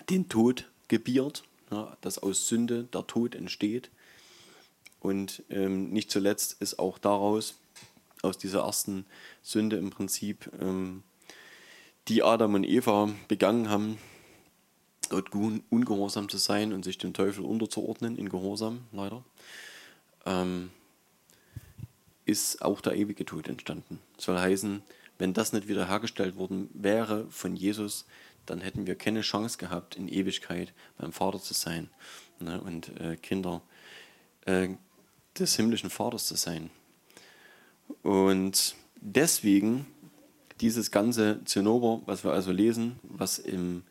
den 0.09 0.29
Tod 0.29 0.69
gebiert, 0.89 1.45
ja, 1.71 1.97
dass 2.01 2.19
aus 2.19 2.49
Sünde 2.49 2.85
der 2.85 3.07
Tod 3.07 3.35
entsteht. 3.35 3.91
Und 5.01 5.43
ähm, 5.49 5.91
nicht 5.91 6.11
zuletzt 6.11 6.61
ist 6.61 6.79
auch 6.79 6.99
daraus, 6.99 7.55
aus 8.23 8.37
dieser 8.37 8.61
ersten 8.61 9.07
Sünde 9.43 9.77
im 9.77 9.91
Prinzip, 9.91 10.51
ähm, 10.61 11.03
die 12.09 12.23
Adam 12.23 12.55
und 12.55 12.65
Eva 12.65 13.09
begangen 13.29 13.71
haben, 13.71 13.99
dort 15.11 15.33
ungehorsam 15.35 16.29
zu 16.29 16.39
sein 16.39 16.73
und 16.73 16.85
sich 16.85 16.99
dem 16.99 17.13
Teufel 17.13 17.45
unterzuordnen, 17.45 18.17
in 18.17 18.29
Gehorsam 18.29 18.81
leider, 18.93 19.25
ähm, 20.27 20.71
ist 22.25 22.62
auch 22.62 22.81
der 22.81 22.95
ewige 22.95 23.25
Tod 23.25 23.49
entstanden. 23.49 23.99
Soll 24.17 24.39
heißen, 24.39 24.83
wenn 25.19 25.35
das 25.35 25.53
nicht 25.53 25.69
wiederhergestellt 25.69 26.37
worden 26.37 26.71
wäre 26.73 27.27
von 27.31 27.57
Jesus, 27.57 28.07
dann 28.47 28.61
hätten 28.61 28.87
wir 28.87 28.95
keine 28.95 29.21
Chance 29.21 29.59
gehabt, 29.59 29.97
in 29.97 30.09
Ewigkeit 30.09 30.73
beim 30.97 31.12
Vater 31.12 31.41
zu 31.41 31.55
sein 31.55 31.91
ne, 32.41 32.61
und 32.61 32.99
äh, 33.00 33.17
Kinder 33.17 33.62
äh, 34.47 34.69
des 35.39 35.57
himmlischen 35.57 35.91
Vaters 35.91 36.27
zu 36.27 36.37
sein. 36.37 36.71
Und 38.03 38.75
deswegen 39.00 39.87
dieses 40.61 40.91
ganze 40.91 41.41
Zinnober, 41.45 42.03
was 42.07 42.25
wir 42.25 42.33
also 42.33 42.53
lesen, 42.53 42.99
was 43.03 43.39
im, 43.39 43.83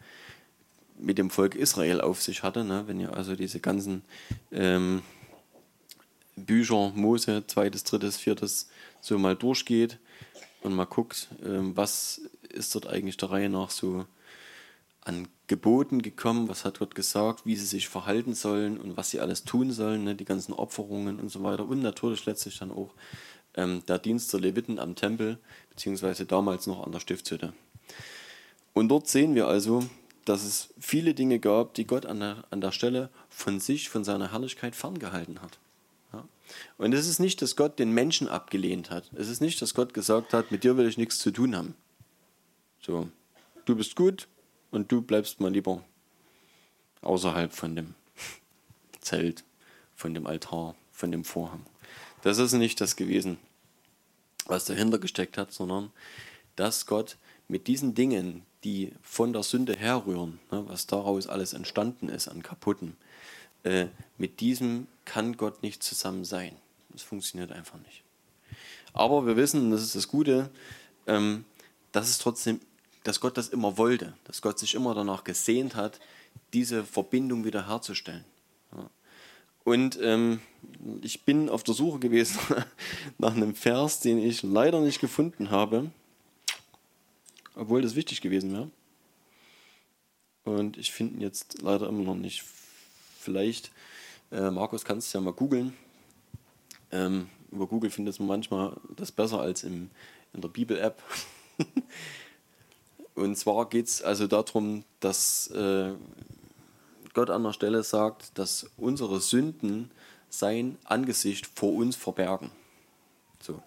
mit 0.97 1.17
dem 1.17 1.29
Volk 1.29 1.55
Israel 1.55 2.01
auf 2.01 2.21
sich 2.21 2.43
hatte, 2.43 2.63
ne, 2.63 2.83
wenn 2.87 2.99
ihr 2.99 3.13
also 3.13 3.35
diese 3.35 3.59
ganzen 3.59 4.03
ähm, 4.51 5.01
Bücher, 6.45 6.91
Mose, 6.95 7.45
zweites, 7.47 7.83
drittes, 7.83 8.17
viertes, 8.17 8.69
so 9.01 9.17
mal 9.17 9.35
durchgeht 9.35 9.99
und 10.61 10.73
mal 10.73 10.85
guckt, 10.85 11.29
ähm, 11.43 11.75
was 11.75 12.21
ist 12.49 12.73
dort 12.75 12.87
eigentlich 12.87 13.17
der 13.17 13.31
Reihe 13.31 13.49
nach 13.49 13.69
so 13.69 14.05
an 15.01 15.27
Geboten 15.47 16.01
gekommen, 16.01 16.49
was 16.49 16.65
hat 16.65 16.79
Gott 16.79 16.93
gesagt, 16.93 17.45
wie 17.45 17.55
sie 17.55 17.65
sich 17.65 17.87
verhalten 17.87 18.35
sollen 18.35 18.79
und 18.79 18.97
was 18.97 19.09
sie 19.09 19.19
alles 19.19 19.43
tun 19.43 19.71
sollen, 19.71 20.03
ne, 20.03 20.15
die 20.15 20.25
ganzen 20.25 20.53
Opferungen 20.53 21.19
und 21.19 21.29
so 21.29 21.41
weiter 21.41 21.67
und 21.67 21.81
natürlich 21.81 22.25
letztlich 22.25 22.59
dann 22.59 22.71
auch 22.71 22.91
ähm, 23.55 23.83
der 23.87 23.97
Dienst 23.97 24.31
der 24.33 24.41
Leviten 24.41 24.77
am 24.77 24.95
Tempel, 24.95 25.39
beziehungsweise 25.69 26.25
damals 26.25 26.67
noch 26.67 26.85
an 26.85 26.91
der 26.91 26.99
Stiftshütte. 26.99 27.53
Und 28.73 28.89
dort 28.89 29.07
sehen 29.07 29.33
wir 29.35 29.47
also, 29.47 29.83
dass 30.25 30.43
es 30.43 30.69
viele 30.79 31.15
Dinge 31.15 31.39
gab, 31.39 31.73
die 31.73 31.87
Gott 31.87 32.05
an 32.05 32.19
der, 32.19 32.43
an 32.51 32.61
der 32.61 32.71
Stelle 32.71 33.09
von 33.29 33.59
sich, 33.59 33.89
von 33.89 34.03
seiner 34.03 34.31
Herrlichkeit 34.31 34.75
ferngehalten 34.75 35.41
hat. 35.41 35.57
Und 36.77 36.93
es 36.93 37.07
ist 37.07 37.19
nicht, 37.19 37.41
dass 37.41 37.55
Gott 37.55 37.79
den 37.79 37.91
Menschen 37.91 38.27
abgelehnt 38.27 38.89
hat. 38.89 39.11
Es 39.15 39.29
ist 39.29 39.41
nicht, 39.41 39.61
dass 39.61 39.73
Gott 39.73 39.93
gesagt 39.93 40.33
hat, 40.33 40.51
mit 40.51 40.63
dir 40.63 40.77
will 40.77 40.87
ich 40.87 40.97
nichts 40.97 41.19
zu 41.19 41.31
tun 41.31 41.55
haben. 41.55 41.75
So, 42.81 43.09
du 43.65 43.75
bist 43.75 43.95
gut, 43.95 44.27
und 44.71 44.91
du 44.91 45.01
bleibst 45.01 45.39
mal 45.39 45.51
lieber 45.51 45.83
außerhalb 47.01 47.53
von 47.53 47.75
dem 47.75 47.95
Zelt, 48.99 49.43
von 49.95 50.13
dem 50.13 50.27
Altar, 50.27 50.75
von 50.91 51.11
dem 51.11 51.23
Vorhang. 51.23 51.65
Das 52.21 52.37
ist 52.37 52.53
nicht 52.53 52.81
das 52.81 52.95
gewesen, 52.95 53.37
was 54.45 54.65
dahinter 54.65 54.99
gesteckt 54.99 55.37
hat, 55.37 55.51
sondern 55.51 55.91
dass 56.55 56.85
Gott 56.85 57.17
mit 57.47 57.67
diesen 57.67 57.95
Dingen, 57.95 58.43
die 58.63 58.91
von 59.01 59.31
der 59.31 59.43
Sünde 59.43 59.75
herrühren, 59.75 60.39
ne, 60.51 60.67
was 60.67 60.85
daraus 60.85 61.27
alles 61.27 61.53
entstanden 61.53 62.09
ist 62.09 62.27
an 62.27 62.43
Kaputten, 62.43 62.97
äh, 63.63 63.87
mit 64.17 64.41
diesem 64.41 64.87
kann 65.09 65.37
Gott 65.37 65.63
nicht 65.63 65.81
zusammen 65.81 66.23
sein. 66.23 66.55
Das 66.89 67.01
funktioniert 67.01 67.51
einfach 67.51 67.79
nicht. 67.79 68.03
Aber 68.93 69.25
wir 69.25 69.35
wissen, 69.35 69.61
und 69.61 69.71
das 69.71 69.81
ist 69.81 69.95
das 69.95 70.07
Gute, 70.07 70.51
ähm, 71.07 71.45
dass 71.91 72.09
es 72.09 72.19
trotzdem 72.19 72.59
dass 73.03 73.19
Gott 73.19 73.37
das 73.37 73.49
immer 73.49 73.77
wollte, 73.77 74.13
dass 74.25 74.41
Gott 74.41 74.59
sich 74.59 74.75
immer 74.75 74.93
danach 74.93 75.23
gesehnt 75.23 75.75
hat, 75.75 75.99
diese 76.53 76.83
Verbindung 76.83 77.45
wieder 77.45 77.67
herzustellen. 77.67 78.25
Und 79.63 79.99
ähm, 80.01 80.41
ich 81.01 81.23
bin 81.23 81.49
auf 81.49 81.63
der 81.63 81.73
Suche 81.73 81.99
gewesen 81.99 82.39
nach 83.17 83.35
einem 83.35 83.55
Vers, 83.55 83.99
den 83.99 84.17
ich 84.19 84.43
leider 84.43 84.79
nicht 84.81 84.99
gefunden 84.99 85.49
habe, 85.49 85.89
obwohl 87.55 87.81
das 87.81 87.95
wichtig 87.95 88.21
gewesen 88.21 88.51
wäre. 88.53 88.69
Und 90.43 90.77
ich 90.77 90.91
finde 90.91 91.15
ihn 91.15 91.21
jetzt 91.21 91.61
leider 91.61 91.87
immer 91.87 92.03
noch 92.03 92.15
nicht. 92.15 92.43
Vielleicht, 93.19 93.71
äh, 94.31 94.51
Markus, 94.51 94.85
kannst 94.85 95.13
du 95.13 95.17
ja 95.17 95.23
mal 95.23 95.33
googeln. 95.33 95.75
Ähm, 96.91 97.29
über 97.51 97.67
Google 97.67 97.89
findet 97.89 98.19
man 98.19 98.27
manchmal 98.27 98.75
das 98.95 99.11
besser 99.11 99.39
als 99.41 99.63
im, 99.63 99.89
in 100.33 100.41
der 100.41 100.49
Bibel-App. 100.49 101.01
Und 103.15 103.35
zwar 103.35 103.67
geht 103.67 103.87
es 103.87 104.01
also 104.01 104.27
darum, 104.27 104.85
dass 104.99 105.47
äh, 105.47 105.93
Gott 107.13 107.29
an 107.29 107.43
der 107.43 107.53
Stelle 107.53 107.83
sagt, 107.83 108.37
dass 108.37 108.69
unsere 108.77 109.19
Sünden 109.19 109.91
sein 110.29 110.77
Angesicht 110.85 111.47
vor 111.47 111.73
uns 111.73 111.95
verbergen. 111.95 112.51
So. 113.41 113.61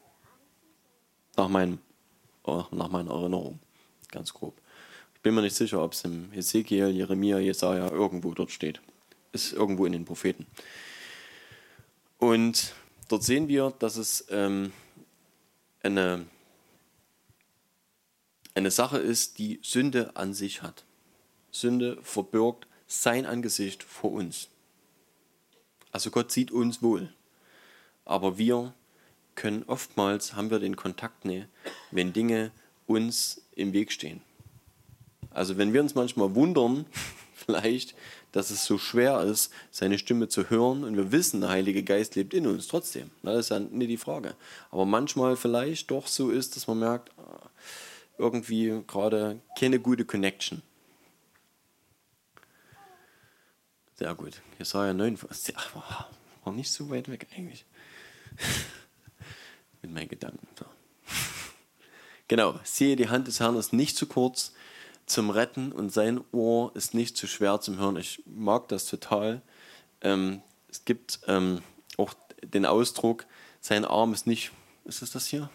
Nach, 1.37 1.49
meinem, 1.49 1.79
oh, 2.45 2.65
nach 2.71 2.89
meiner 2.89 3.11
Erinnerung. 3.11 3.59
Ganz 4.11 4.33
grob. 4.33 4.55
Ich 5.15 5.21
bin 5.21 5.35
mir 5.35 5.43
nicht 5.43 5.57
sicher, 5.57 5.83
ob 5.83 5.93
es 5.93 6.05
im 6.05 6.33
Ezekiel, 6.33 6.89
Jeremia, 6.89 7.39
Jesaja 7.39 7.91
irgendwo 7.91 8.33
dort 8.33 8.51
steht. 8.51 8.81
Ist 9.33 9.53
irgendwo 9.53 9.87
in 9.87 9.93
den 9.93 10.05
Propheten. 10.05 10.47
Und 12.19 12.75
dort 13.09 13.25
sehen 13.25 13.49
wir, 13.49 13.73
dass 13.79 13.97
es 13.97 14.27
ähm, 14.31 14.73
eine 15.83 16.27
eine 18.55 18.71
Sache 18.71 18.99
ist, 18.99 19.39
die 19.39 19.61
Sünde 19.63 20.17
an 20.17 20.35
sich 20.35 20.63
hat. 20.63 20.85
Sünde 21.51 21.99
verbirgt 22.03 22.67
sein 22.87 23.27
Angesicht 23.27 23.83
vor 23.83 24.13
uns. 24.13 24.49
Also 25.91 26.11
Gott 26.11 26.33
sieht 26.33 26.51
uns 26.51 26.83
wohl. 26.83 27.13
Aber 28.05 28.39
wir 28.39 28.75
können 29.35 29.65
oftmals, 29.67 30.35
haben 30.35 30.51
wir 30.51 30.59
den 30.59 30.77
Kontakt 30.77 31.25
nicht, 31.25 31.47
wenn 31.91 32.13
Dinge 32.13 32.51
uns 32.87 33.43
im 33.55 33.73
Weg 33.73 33.93
stehen. 33.93 34.21
Also 35.31 35.57
wenn 35.57 35.73
wir 35.73 35.81
uns 35.81 35.95
manchmal 35.95 36.35
wundern, 36.35 36.85
vielleicht, 37.35 37.95
dass 38.33 38.51
es 38.51 38.65
so 38.65 38.79
schwer 38.79 39.21
ist, 39.23 39.53
seine 39.71 39.99
Stimme 39.99 40.29
zu 40.29 40.51
hören 40.51 40.85
und 40.85 40.97
wir 40.97 41.13
wissen, 41.13 41.43
der 41.43 41.51
Heilige 41.51 41.83
Geist 41.83 42.17
lebt 42.17 42.35
in 42.35 42.47
uns 42.47 42.67
trotzdem. 42.67 43.11
Das 43.23 43.39
ist 43.39 43.49
ja 43.51 43.59
nicht 43.59 43.91
die 43.91 43.99
Frage. 43.99 44.35
Aber 44.71 44.87
manchmal 44.87 45.37
vielleicht 45.37 45.91
doch 45.91 46.07
so 46.07 46.31
ist, 46.31 46.57
dass 46.57 46.67
man 46.67 46.79
merkt, 46.79 47.11
ah, 47.19 47.51
irgendwie 48.19 48.83
gerade 48.87 49.41
keine 49.59 49.79
gute 49.79 50.05
Connection. 50.05 50.63
Sehr 53.95 54.15
gut. 54.15 54.41
Jesaja 54.59 54.95
9, 54.95 55.19
war, 55.23 56.53
nicht 56.53 56.73
so 56.73 56.91
weit 56.91 57.09
weg 57.09 57.27
eigentlich. 57.37 57.65
Mit 59.83 59.93
meinen 59.93 60.09
Gedanken. 60.09 60.49
Genau, 62.29 62.59
siehe, 62.65 62.97
die 62.97 63.11
Hand 63.11 63.29
des 63.29 63.41
Herrn 63.41 63.57
ist 63.57 63.75
nicht 63.75 63.97
zu 63.97 64.07
kurz 64.07 64.53
zum 65.07 65.31
Retten 65.31 65.73
und 65.73 65.93
sein 65.93 66.21
Ohr 66.33 66.75
ist 66.75 66.95
nicht 66.95 67.17
zu 67.17 67.27
schwer 67.27 67.61
zum 67.61 67.79
Hören. 67.79 67.97
Ich 67.97 68.23
mag 68.27 68.69
das 68.69 68.87
total. 68.87 69.43
Ähm, 70.01 70.43
es 70.69 70.85
gibt 70.85 71.21
ähm, 71.27 71.61
auch 71.97 72.15
den 72.43 72.67
Ausdruck, 72.67 73.27
sein 73.61 73.85
Arm 73.85 74.13
ist 74.13 74.27
nicht, 74.27 74.53
ist 74.85 75.03
es 75.03 75.13
das 75.13 75.27
hier? 75.27 75.51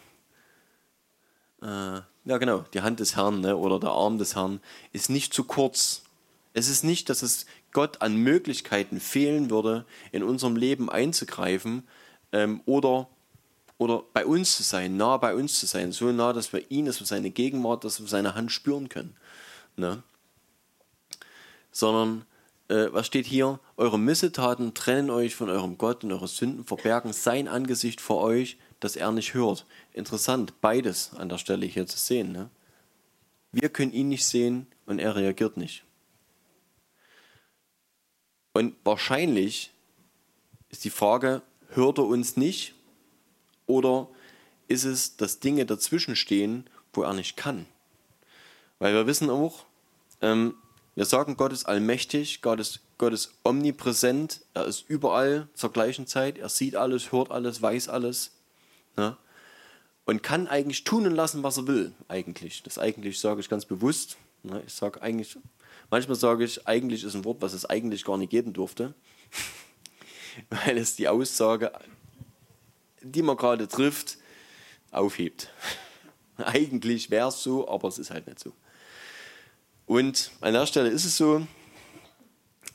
Äh, 1.62 2.00
ja, 2.24 2.38
genau, 2.38 2.64
die 2.72 2.82
Hand 2.82 3.00
des 3.00 3.16
Herrn 3.16 3.40
ne, 3.40 3.56
oder 3.56 3.80
der 3.80 3.90
Arm 3.90 4.18
des 4.18 4.36
Herrn 4.36 4.60
ist 4.92 5.10
nicht 5.10 5.34
zu 5.34 5.44
kurz. 5.44 6.02
Es 6.54 6.68
ist 6.68 6.84
nicht, 6.84 7.08
dass 7.10 7.22
es 7.22 7.46
Gott 7.72 8.00
an 8.00 8.16
Möglichkeiten 8.16 9.00
fehlen 9.00 9.50
würde, 9.50 9.84
in 10.12 10.22
unserem 10.22 10.56
Leben 10.56 10.88
einzugreifen 10.90 11.86
ähm, 12.32 12.62
oder 12.64 13.08
oder 13.78 14.02
bei 14.12 14.26
uns 14.26 14.56
zu 14.56 14.64
sein, 14.64 14.96
nah 14.96 15.16
bei 15.18 15.36
uns 15.36 15.60
zu 15.60 15.66
sein, 15.66 15.92
so 15.92 16.10
nah, 16.10 16.32
dass 16.32 16.52
wir 16.52 16.68
ihn, 16.68 16.86
dass 16.86 16.98
wir 16.98 17.06
seine 17.06 17.30
Gegenwart, 17.30 17.84
dass 17.84 18.00
wir 18.00 18.08
seine 18.08 18.34
Hand 18.34 18.50
spüren 18.50 18.88
können. 18.88 19.14
Ne? 19.78 20.02
Sondern, 21.70 22.26
äh, 22.68 22.88
was 22.92 23.06
steht 23.06 23.26
hier? 23.26 23.60
Eure 23.76 23.98
Missetaten 23.98 24.74
trennen 24.74 25.10
euch 25.10 25.34
von 25.34 25.48
eurem 25.48 25.78
Gott 25.78 26.04
und 26.04 26.12
eure 26.12 26.28
Sünden 26.28 26.64
verbergen 26.64 27.12
sein 27.12 27.48
Angesicht 27.48 28.00
vor 28.00 28.20
euch, 28.20 28.58
dass 28.80 28.96
er 28.96 29.12
nicht 29.12 29.34
hört. 29.34 29.66
Interessant, 29.92 30.60
beides 30.60 31.12
an 31.14 31.28
der 31.28 31.38
Stelle 31.38 31.66
hier 31.66 31.86
zu 31.86 31.98
sehen. 31.98 32.32
Ne? 32.32 32.50
Wir 33.52 33.68
können 33.68 33.92
ihn 33.92 34.08
nicht 34.08 34.26
sehen 34.26 34.66
und 34.86 34.98
er 34.98 35.16
reagiert 35.16 35.56
nicht. 35.56 35.84
Und 38.52 38.74
wahrscheinlich 38.84 39.70
ist 40.68 40.84
die 40.84 40.90
Frage, 40.90 41.42
hört 41.68 41.98
er 41.98 42.04
uns 42.04 42.36
nicht 42.36 42.74
oder 43.66 44.08
ist 44.66 44.84
es, 44.84 45.16
dass 45.16 45.40
Dinge 45.40 45.64
dazwischen 45.64 46.16
stehen, 46.16 46.68
wo 46.92 47.02
er 47.02 47.14
nicht 47.14 47.36
kann? 47.36 47.66
Weil 48.78 48.94
wir 48.94 49.06
wissen 49.06 49.30
auch, 49.30 49.64
ähm, 50.20 50.54
wir 50.94 51.04
sagen, 51.04 51.36
Gott 51.36 51.52
ist 51.52 51.66
allmächtig, 51.66 52.42
Gott 52.42 52.60
ist, 52.60 52.80
Gott 52.98 53.12
ist 53.12 53.34
omnipräsent, 53.44 54.40
er 54.54 54.66
ist 54.66 54.88
überall 54.88 55.48
zur 55.54 55.72
gleichen 55.72 56.06
Zeit, 56.06 56.38
er 56.38 56.48
sieht 56.48 56.74
alles, 56.74 57.12
hört 57.12 57.30
alles, 57.30 57.62
weiß 57.62 57.88
alles. 57.88 58.32
Ne? 58.96 59.16
Und 60.04 60.22
kann 60.22 60.48
eigentlich 60.48 60.84
tun 60.84 61.06
und 61.06 61.14
lassen, 61.14 61.42
was 61.42 61.58
er 61.58 61.66
will, 61.66 61.92
eigentlich. 62.08 62.62
Das 62.62 62.78
eigentlich 62.78 63.20
sage 63.20 63.40
ich 63.40 63.48
ganz 63.48 63.64
bewusst. 63.64 64.16
Ne? 64.42 64.62
Ich 64.66 64.74
sage 64.74 65.02
eigentlich, 65.02 65.38
manchmal 65.90 66.16
sage 66.16 66.44
ich, 66.44 66.66
eigentlich 66.66 67.04
ist 67.04 67.14
ein 67.14 67.24
Wort, 67.24 67.42
was 67.42 67.52
es 67.52 67.66
eigentlich 67.66 68.04
gar 68.04 68.16
nicht 68.16 68.30
geben 68.30 68.52
durfte. 68.52 68.94
Weil 70.50 70.78
es 70.78 70.96
die 70.96 71.08
Aussage 71.08 71.72
die 73.02 73.22
man 73.22 73.36
gerade 73.36 73.68
trifft, 73.68 74.18
aufhebt. 74.90 75.50
Eigentlich 76.36 77.10
wäre 77.10 77.28
es 77.28 77.42
so, 77.42 77.68
aber 77.68 77.88
es 77.88 77.98
ist 77.98 78.10
halt 78.10 78.26
nicht 78.26 78.38
so. 78.38 78.52
Und 79.88 80.32
an 80.42 80.52
der 80.52 80.66
Stelle 80.66 80.90
ist 80.90 81.06
es 81.06 81.16
so, 81.16 81.46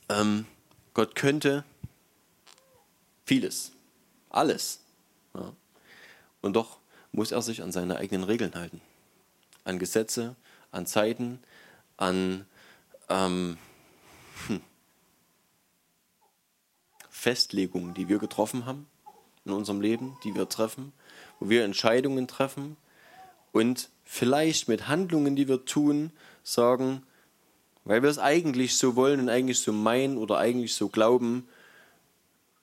ähm, 0.09 0.47
Gott 0.95 1.13
könnte 1.13 1.63
vieles, 3.23 3.71
alles. 4.31 4.79
Ja. 5.35 5.53
Und 6.41 6.53
doch 6.53 6.79
muss 7.11 7.31
er 7.31 7.43
sich 7.43 7.61
an 7.61 7.71
seine 7.71 7.97
eigenen 7.97 8.23
Regeln 8.23 8.55
halten. 8.55 8.81
An 9.63 9.77
Gesetze, 9.77 10.35
an 10.71 10.87
Zeiten, 10.87 11.39
an 11.97 12.47
ähm, 13.09 13.59
hm, 14.47 14.61
Festlegungen, 17.11 17.93
die 17.93 18.09
wir 18.09 18.17
getroffen 18.17 18.65
haben 18.65 18.87
in 19.45 19.51
unserem 19.51 19.81
Leben, 19.81 20.17
die 20.23 20.33
wir 20.33 20.49
treffen, 20.49 20.91
wo 21.39 21.47
wir 21.47 21.63
Entscheidungen 21.63 22.27
treffen 22.27 22.75
und 23.51 23.89
vielleicht 24.03 24.67
mit 24.67 24.87
Handlungen, 24.87 25.35
die 25.35 25.47
wir 25.47 25.63
tun, 25.63 26.11
sagen, 26.43 27.03
weil 27.85 28.01
wir 28.01 28.09
es 28.09 28.19
eigentlich 28.19 28.77
so 28.77 28.95
wollen 28.95 29.19
und 29.19 29.29
eigentlich 29.29 29.59
so 29.59 29.73
meinen 29.73 30.17
oder 30.17 30.37
eigentlich 30.37 30.75
so 30.75 30.89
glauben, 30.89 31.47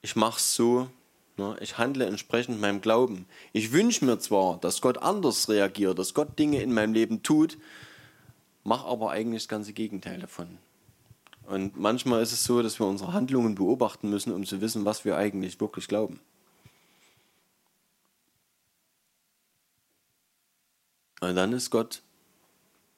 ich 0.03 0.16
mache 0.16 0.38
es 0.38 0.55
so, 0.55 0.88
ne, 1.37 1.57
ich 1.61 1.79
handle 1.79 2.07
entsprechend 2.07 2.61
meinem 2.61 2.81
Glauben. 2.81 3.27
Ich 3.53 3.73
wünsche 3.73 4.05
mir 4.05 4.19
zwar, 4.19 4.59
dass 4.59 4.81
Gott 4.81 4.99
anders 4.99 5.49
reagiert, 5.49 5.99
dass 5.99 6.14
Gott 6.14 6.38
Dinge 6.38 6.62
in 6.62 6.73
meinem 6.73 6.95
Leben 6.95 7.23
tut, 7.23 7.59
mache 8.64 8.87
aber 8.87 9.11
eigentlich 9.11 9.43
das 9.43 9.49
ganze 9.49 9.73
Gegenteil 9.73 10.21
davon. 10.21 10.59
Und 11.47 11.77
manchmal 11.77 12.23
ist 12.23 12.33
es 12.33 12.45
so, 12.45 12.62
dass 12.62 12.79
wir 12.79 12.87
unsere 12.87 13.12
Handlungen 13.12 13.57
beobachten 13.57 14.09
müssen, 14.09 14.33
um 14.33 14.47
zu 14.47 14.61
wissen, 14.61 14.85
was 14.85 15.05
wir 15.05 15.16
eigentlich 15.16 15.61
wirklich 15.61 15.88
glauben. 15.88 16.21
Und 21.21 21.35
dann 21.35 21.53
ist 21.53 21.71
Gott, 21.71 22.03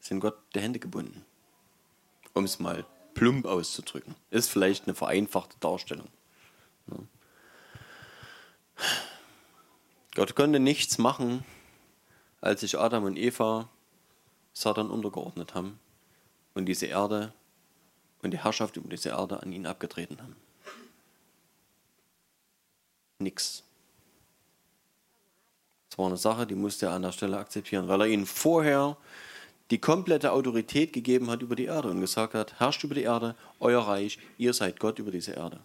sind 0.03 0.21
Gott 0.21 0.37
der 0.55 0.63
Hände 0.63 0.79
gebunden. 0.79 1.25
Um 2.35 2.45
es 2.45 2.59
mal 2.59 2.85
plump 3.15 3.47
auszudrücken. 3.47 4.15
Ist 4.31 4.51
vielleicht 4.51 4.85
eine 4.85 4.95
vereinfachte 4.95 5.57
Darstellung. 5.61 6.09
Gott 10.15 10.35
konnte 10.35 10.61
nichts 10.61 10.99
machen, 10.99 11.45
als 12.41 12.61
sich 12.61 12.79
Adam 12.79 13.05
und 13.05 13.17
Eva 13.17 13.69
Satan 14.53 14.91
untergeordnet 14.91 15.55
haben 15.55 15.79
und 16.55 16.67
diese 16.67 16.87
Erde 16.87 17.33
und 18.23 18.33
die 18.33 18.43
Herrschaft 18.43 18.77
über 18.77 18.91
diese 18.91 19.11
Erde 19.11 19.43
an 19.43 19.53
ihn 19.53 19.67
abgetreten 19.67 20.21
haben. 20.21 20.37
Nix. 23.19 23.63
Das 25.89 25.99
war 25.99 26.07
eine 26.07 26.17
Sache, 26.17 26.47
die 26.47 26.55
musste 26.55 26.87
er 26.87 26.93
an 26.93 27.03
der 27.03 27.13
Stelle 27.13 27.39
akzeptieren, 27.39 27.89
weil 27.89 28.01
er 28.01 28.07
ihnen 28.09 28.27
vorher 28.27 28.97
die 29.73 29.79
komplette 29.79 30.33
Autorität 30.33 30.93
gegeben 30.93 31.31
hat 31.31 31.41
über 31.41 31.57
die 31.57 31.65
Erde 31.65 31.89
und 31.89 32.03
gesagt 32.03 32.35
hat, 32.35 32.61
herrscht 32.61 32.85
über 32.85 32.95
die 32.95 33.05
Erde, 33.05 33.35
euer 33.59 33.81
Reich, 33.81 34.19
ihr 34.37 34.53
seid 34.53 34.79
Gott 34.79 34.99
über 34.99 35.11
diese 35.11 35.33
Erde. 35.33 35.61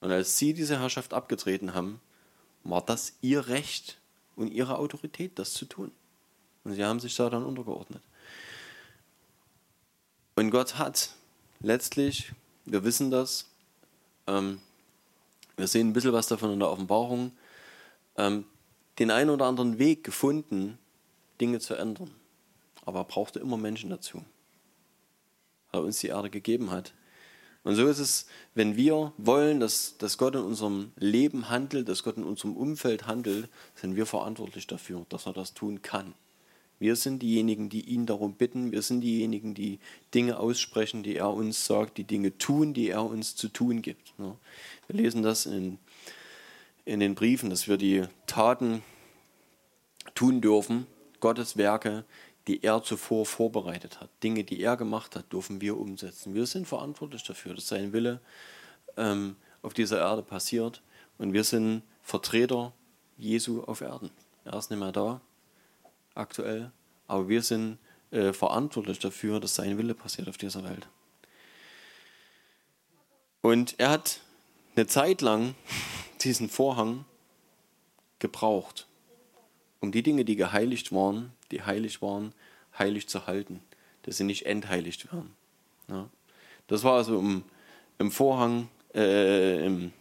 Und 0.00 0.10
als 0.10 0.38
sie 0.38 0.52
diese 0.52 0.80
Herrschaft 0.80 1.14
abgetreten 1.14 1.72
haben, 1.72 2.00
war 2.64 2.84
das 2.84 3.12
ihr 3.20 3.46
Recht 3.46 4.00
und 4.34 4.48
ihre 4.48 4.78
Autorität, 4.78 5.38
das 5.38 5.52
zu 5.52 5.66
tun. 5.66 5.92
Und 6.64 6.74
sie 6.74 6.84
haben 6.84 6.98
sich 6.98 7.14
da 7.14 7.30
dann 7.30 7.44
untergeordnet. 7.44 8.02
Und 10.34 10.50
Gott 10.50 10.78
hat 10.78 11.10
letztlich, 11.60 12.32
wir 12.64 12.82
wissen 12.82 13.12
das, 13.12 13.46
ähm, 14.26 14.60
wir 15.56 15.68
sehen 15.68 15.90
ein 15.90 15.92
bisschen 15.92 16.12
was 16.12 16.26
davon 16.26 16.52
in 16.52 16.58
der 16.58 16.70
Offenbarung, 16.70 17.30
ähm, 18.16 18.46
den 18.98 19.12
einen 19.12 19.30
oder 19.30 19.46
anderen 19.46 19.78
Weg 19.78 20.02
gefunden, 20.02 20.76
Dinge 21.40 21.60
zu 21.60 21.76
ändern. 21.76 22.10
Aber 22.82 23.00
er 23.00 23.04
brauchte 23.04 23.38
immer 23.38 23.56
Menschen 23.56 23.90
dazu, 23.90 24.24
weil 25.70 25.80
er 25.80 25.84
uns 25.84 26.00
die 26.00 26.08
Erde 26.08 26.30
gegeben 26.30 26.70
hat. 26.70 26.92
Und 27.64 27.76
so 27.76 27.86
ist 27.86 28.00
es, 28.00 28.26
wenn 28.54 28.76
wir 28.76 29.12
wollen, 29.18 29.60
dass, 29.60 29.96
dass 29.98 30.18
Gott 30.18 30.34
in 30.34 30.42
unserem 30.42 30.90
Leben 30.96 31.48
handelt, 31.48 31.88
dass 31.88 32.02
Gott 32.02 32.16
in 32.16 32.24
unserem 32.24 32.56
Umfeld 32.56 33.06
handelt, 33.06 33.48
sind 33.76 33.94
wir 33.94 34.04
verantwortlich 34.04 34.66
dafür, 34.66 35.06
dass 35.08 35.26
er 35.26 35.32
das 35.32 35.54
tun 35.54 35.80
kann. 35.80 36.14
Wir 36.80 36.96
sind 36.96 37.22
diejenigen, 37.22 37.68
die 37.68 37.82
ihn 37.82 38.06
darum 38.06 38.34
bitten. 38.34 38.72
Wir 38.72 38.82
sind 38.82 39.02
diejenigen, 39.02 39.54
die 39.54 39.78
Dinge 40.12 40.40
aussprechen, 40.40 41.04
die 41.04 41.14
er 41.14 41.32
uns 41.32 41.66
sagt, 41.66 41.98
die 41.98 42.04
Dinge 42.04 42.36
tun, 42.36 42.74
die 42.74 42.88
er 42.88 43.04
uns 43.04 43.36
zu 43.36 43.48
tun 43.48 43.82
gibt. 43.82 44.12
Wir 44.18 44.36
lesen 44.88 45.22
das 45.22 45.46
in 45.46 45.78
in 46.84 47.00
den 47.00 47.14
Briefen, 47.14 47.50
dass 47.50 47.68
wir 47.68 47.76
die 47.76 48.04
Taten 48.26 48.82
tun 50.14 50.40
dürfen, 50.40 50.86
Gottes 51.20 51.56
Werke, 51.56 52.04
die 52.46 52.62
er 52.64 52.82
zuvor 52.82 53.26
vorbereitet 53.26 54.00
hat. 54.00 54.10
Dinge, 54.22 54.44
die 54.44 54.60
er 54.60 54.76
gemacht 54.76 55.16
hat, 55.16 55.32
dürfen 55.32 55.60
wir 55.60 55.76
umsetzen. 55.76 56.34
Wir 56.34 56.46
sind 56.46 56.66
verantwortlich 56.66 57.22
dafür, 57.22 57.54
dass 57.54 57.68
sein 57.68 57.92
Wille 57.92 58.20
ähm, 58.96 59.36
auf 59.62 59.74
dieser 59.74 59.98
Erde 59.98 60.22
passiert. 60.22 60.82
Und 61.18 61.32
wir 61.32 61.44
sind 61.44 61.82
Vertreter 62.02 62.72
Jesu 63.16 63.62
auf 63.62 63.80
Erden. 63.80 64.10
Er 64.44 64.54
ist 64.54 64.70
nicht 64.70 64.80
mehr 64.80 64.90
da, 64.90 65.20
aktuell, 66.14 66.72
aber 67.06 67.28
wir 67.28 67.42
sind 67.42 67.78
äh, 68.10 68.32
verantwortlich 68.32 68.98
dafür, 68.98 69.38
dass 69.38 69.54
sein 69.54 69.78
Wille 69.78 69.94
passiert 69.94 70.28
auf 70.28 70.36
dieser 70.36 70.64
Welt. 70.64 70.88
Und 73.40 73.78
er 73.78 73.90
hat 73.90 74.20
eine 74.74 74.86
Zeit 74.86 75.20
lang 75.20 75.54
diesen 76.22 76.48
Vorhang 76.48 77.04
gebraucht, 78.18 78.86
um 79.82 79.90
die 79.90 80.02
Dinge, 80.02 80.24
die 80.24 80.36
geheiligt 80.36 80.92
waren, 80.92 81.32
die 81.50 81.62
heilig 81.62 82.00
waren, 82.00 82.32
heilig 82.78 83.08
zu 83.08 83.26
halten, 83.26 83.60
dass 84.02 84.16
sie 84.16 84.24
nicht 84.24 84.46
entheiligt 84.46 85.12
werden. 85.12 85.34
Ja. 85.88 86.08
Das 86.68 86.84
war 86.84 86.94
also 86.94 87.18
im, 87.18 87.44
im 87.98 88.10
Vorhang, 88.12 88.68
äh, 88.94 89.66
im, 89.66 89.92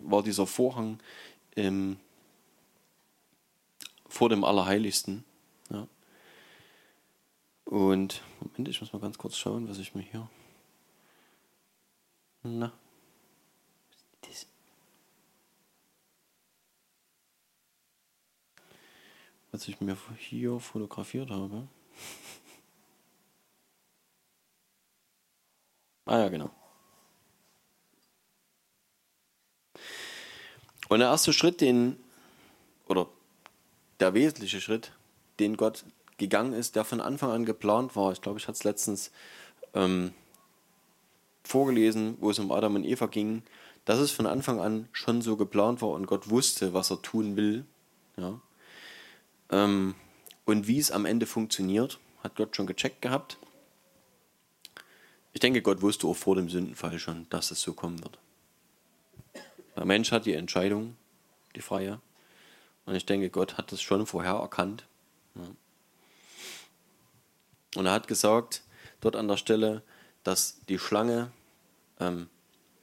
war 0.00 0.22
dieser 0.24 0.46
Vorhang 0.46 0.98
im, 1.54 1.98
vor 4.08 4.28
dem 4.28 4.42
Allerheiligsten. 4.42 5.24
Ja. 5.70 5.86
Und, 7.64 8.22
Moment, 8.40 8.68
ich 8.68 8.80
muss 8.80 8.92
mal 8.92 8.98
ganz 8.98 9.18
kurz 9.18 9.36
schauen, 9.36 9.68
was 9.68 9.78
ich 9.78 9.94
mir 9.94 10.02
hier. 10.02 10.28
Na, 12.42 12.72
was 19.52 19.68
ich 19.68 19.80
mir 19.80 19.96
hier 20.18 20.60
fotografiert 20.60 21.30
habe. 21.30 21.66
ah 26.06 26.18
ja, 26.18 26.28
genau. 26.28 26.50
Und 30.88 31.00
der 31.00 31.08
erste 31.08 31.32
Schritt, 31.32 31.60
den, 31.60 31.98
oder 32.86 33.08
der 34.00 34.14
wesentliche 34.14 34.60
Schritt, 34.60 34.92
den 35.38 35.56
Gott 35.56 35.84
gegangen 36.16 36.52
ist, 36.52 36.76
der 36.76 36.84
von 36.84 37.00
Anfang 37.00 37.30
an 37.30 37.44
geplant 37.44 37.94
war, 37.94 38.12
ich 38.12 38.20
glaube, 38.20 38.38
ich 38.38 38.48
hatte 38.48 38.56
es 38.56 38.64
letztens 38.64 39.10
ähm, 39.74 40.12
vorgelesen, 41.44 42.16
wo 42.20 42.30
es 42.30 42.38
um 42.38 42.50
Adam 42.52 42.74
und 42.74 42.84
Eva 42.84 43.06
ging, 43.06 43.42
dass 43.84 43.98
es 43.98 44.10
von 44.10 44.26
Anfang 44.26 44.60
an 44.60 44.88
schon 44.92 45.22
so 45.22 45.36
geplant 45.36 45.80
war 45.80 45.90
und 45.90 46.06
Gott 46.06 46.28
wusste, 46.28 46.74
was 46.74 46.90
er 46.90 47.00
tun 47.02 47.36
will. 47.36 47.64
Ja. 48.16 48.40
Ähm, 49.50 49.94
und 50.44 50.66
wie 50.66 50.78
es 50.78 50.90
am 50.90 51.04
Ende 51.04 51.26
funktioniert, 51.26 51.98
hat 52.22 52.36
Gott 52.36 52.56
schon 52.56 52.66
gecheckt 52.66 53.02
gehabt. 53.02 53.38
Ich 55.32 55.40
denke, 55.40 55.62
Gott 55.62 55.82
wusste 55.82 56.06
auch 56.06 56.16
vor 56.16 56.36
dem 56.36 56.48
Sündenfall 56.48 56.98
schon, 56.98 57.28
dass 57.30 57.50
es 57.50 57.60
so 57.60 57.74
kommen 57.74 58.02
wird. 58.02 58.18
Der 59.76 59.84
Mensch 59.84 60.10
hat 60.10 60.26
die 60.26 60.32
Entscheidung, 60.32 60.96
die 61.54 61.60
freie. 61.60 62.00
Und 62.86 62.94
ich 62.94 63.06
denke, 63.06 63.30
Gott 63.30 63.58
hat 63.58 63.70
das 63.70 63.82
schon 63.82 64.06
vorher 64.06 64.34
erkannt. 64.34 64.86
Und 67.76 67.86
er 67.86 67.92
hat 67.92 68.08
gesagt, 68.08 68.62
dort 69.00 69.14
an 69.14 69.28
der 69.28 69.36
Stelle, 69.36 69.82
dass 70.24 70.60
die 70.68 70.78
Schlange, 70.78 71.30
ähm, 72.00 72.28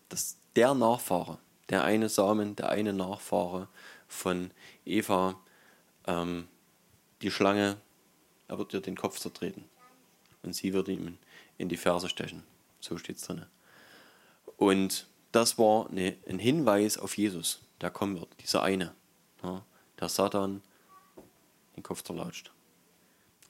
dass 0.09 0.37
der 0.55 0.73
Nachfahre, 0.73 1.39
der 1.69 1.83
eine 1.83 2.07
Samen, 2.07 2.55
der 2.55 2.69
eine 2.69 2.93
Nachfahre 2.93 3.67
von 4.07 4.51
Eva, 4.85 5.39
ähm, 6.07 6.47
die 7.21 7.31
Schlange, 7.31 7.77
er 8.47 8.57
wird 8.57 8.73
ihr 8.73 8.81
den 8.81 8.95
Kopf 8.95 9.19
zertreten. 9.19 9.65
Und 10.43 10.53
sie 10.53 10.73
wird 10.73 10.87
ihm 10.87 11.17
in 11.57 11.69
die 11.69 11.77
Ferse 11.77 12.09
stechen. 12.09 12.43
So 12.79 12.97
steht 12.97 13.17
es 13.17 13.23
drin. 13.23 13.45
Und 14.57 15.07
das 15.31 15.57
war 15.57 15.89
eine, 15.89 16.15
ein 16.29 16.39
Hinweis 16.39 16.97
auf 16.97 17.17
Jesus, 17.17 17.61
der 17.81 17.89
kommen 17.89 18.19
wird, 18.19 18.29
dieser 18.41 18.63
eine, 18.63 18.93
ja, 19.43 19.65
der 19.99 20.09
Satan 20.09 20.61
den 21.75 21.83
Kopf 21.83 22.03
zerlatscht 22.03 22.51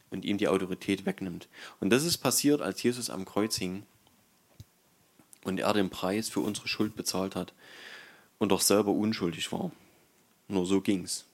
und 0.09 0.25
ihm 0.25 0.37
die 0.37 0.47
Autorität 0.47 1.05
wegnimmt. 1.05 1.47
Und 1.79 1.89
das 1.89 2.03
ist 2.03 2.17
passiert, 2.17 2.61
als 2.61 2.81
Jesus 2.81 3.09
am 3.09 3.25
Kreuz 3.25 3.55
hing 3.57 3.85
und 5.43 5.59
er 5.59 5.73
den 5.73 5.89
Preis 5.89 6.29
für 6.29 6.39
unsere 6.39 6.67
Schuld 6.67 6.95
bezahlt 6.95 7.35
hat 7.35 7.53
und 8.39 8.49
doch 8.49 8.61
selber 8.61 8.91
unschuldig 8.91 9.51
war. 9.51 9.71
Nur 10.47 10.65
so 10.65 10.81
ging's. 10.81 11.25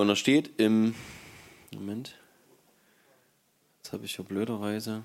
Und 0.00 0.08
er 0.08 0.16
steht 0.16 0.58
im 0.58 0.94
Moment. 1.74 2.18
Jetzt 3.76 3.92
habe 3.92 4.06
ich 4.06 4.16
ja 4.16 4.24
blöderweise 4.24 5.04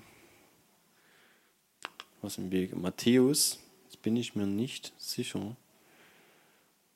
was 2.22 2.38
im 2.38 2.50
Weg. 2.50 2.74
Matthäus, 2.74 3.58
jetzt 3.84 4.00
bin 4.00 4.16
ich 4.16 4.34
mir 4.34 4.46
nicht 4.46 4.94
sicher, 4.96 5.54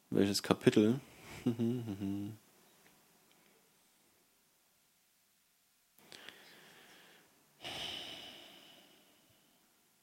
welches 0.09 0.43
Kapitel. 0.43 0.99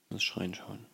Das 0.10 0.24
Schrein 0.24 0.56
schauen. 0.56 0.87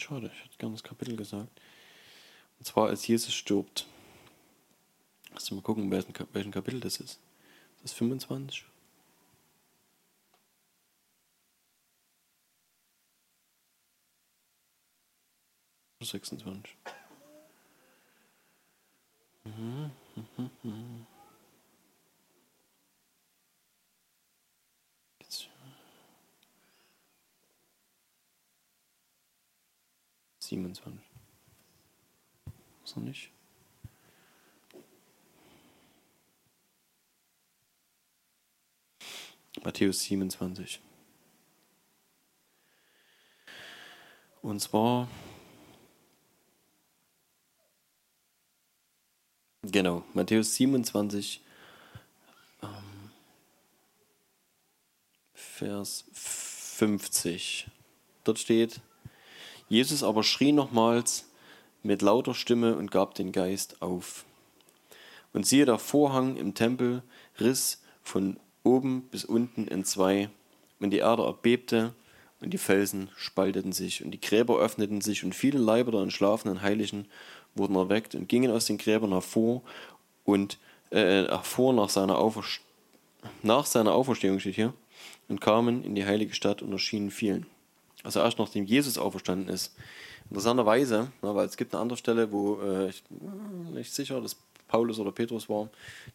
Schade, 0.00 0.30
ich 0.32 0.44
hätte 0.44 0.58
gerne 0.58 0.74
das 0.74 0.82
Kapitel 0.84 1.16
gesagt. 1.16 1.60
Und 2.58 2.64
zwar, 2.66 2.88
als 2.88 3.06
Jesus 3.06 3.34
stirbt. 3.34 3.86
Lass 5.32 5.50
mal 5.50 5.60
gucken, 5.62 5.90
welchen, 5.90 6.14
welchen 6.32 6.52
Kapitel 6.52 6.80
das 6.80 6.98
ist. 6.98 7.20
Ist 7.76 7.84
das 7.84 7.92
25? 7.92 8.64
Oder 16.00 16.06
26? 16.06 16.76
Mhm, 19.44 19.90
mhm, 20.14 20.50
mhm. 20.62 21.06
Jetzt. 25.20 25.48
27. 30.48 30.98
Ist 32.84 32.96
noch 32.96 33.04
nicht? 33.04 33.30
Matthäus 39.62 40.00
27. 40.02 40.80
Und 44.40 44.60
zwar, 44.60 45.08
genau, 49.62 50.04
Matthäus 50.14 50.54
27, 50.54 51.42
ähm, 52.62 53.10
Vers 55.34 56.04
50. 56.12 57.68
Dort 58.24 58.38
steht, 58.38 58.80
Jesus 59.68 60.02
aber 60.02 60.22
schrie 60.22 60.52
nochmals 60.52 61.26
mit 61.82 62.02
lauter 62.02 62.34
Stimme 62.34 62.76
und 62.76 62.90
gab 62.90 63.14
den 63.14 63.32
Geist 63.32 63.82
auf. 63.82 64.24
Und 65.32 65.46
siehe, 65.46 65.66
der 65.66 65.78
Vorhang 65.78 66.36
im 66.36 66.54
Tempel 66.54 67.02
riss 67.38 67.82
von 68.02 68.38
oben 68.64 69.02
bis 69.10 69.24
unten 69.24 69.66
in 69.68 69.84
zwei, 69.84 70.30
und 70.80 70.90
die 70.90 70.98
Erde 70.98 71.24
erbebte, 71.24 71.92
und 72.40 72.50
die 72.50 72.58
Felsen 72.58 73.10
spalteten 73.16 73.72
sich, 73.72 74.04
und 74.04 74.12
die 74.12 74.20
Gräber 74.20 74.58
öffneten 74.58 75.00
sich, 75.00 75.24
und 75.24 75.34
viele 75.34 75.58
Leiber 75.58 75.92
der 75.92 76.02
entschlafenen 76.02 76.62
Heiligen 76.62 77.06
wurden 77.54 77.76
erweckt 77.76 78.14
und 78.14 78.28
gingen 78.28 78.50
aus 78.50 78.66
den 78.66 78.78
Gräbern 78.78 79.10
hervor 79.10 79.62
und 80.24 80.58
äh, 80.90 81.24
hervor 81.24 81.72
nach 81.72 81.88
seiner, 81.88 82.32
nach 83.42 83.66
seiner 83.66 83.92
Auferstehung 83.92 84.38
steht 84.40 84.54
hier 84.54 84.72
und 85.28 85.40
kamen 85.40 85.82
in 85.84 85.94
die 85.94 86.06
heilige 86.06 86.34
Stadt 86.34 86.62
und 86.62 86.72
erschienen 86.72 87.10
vielen. 87.10 87.46
Also 88.04 88.20
erst 88.20 88.38
nachdem 88.38 88.64
Jesus 88.64 88.98
auferstanden 88.98 89.48
ist. 89.48 89.74
Interessanterweise, 90.30 91.10
ne, 91.22 91.34
weil 91.34 91.46
es 91.46 91.56
gibt 91.56 91.74
eine 91.74 91.82
andere 91.82 91.96
Stelle, 91.96 92.30
wo 92.30 92.60
äh, 92.60 92.88
ich 92.90 93.02
bin 93.04 93.74
nicht 93.74 93.92
sicher, 93.92 94.20
dass 94.20 94.36
Paulus 94.68 94.98
oder 94.98 95.12
Petrus 95.12 95.48
war, 95.48 95.70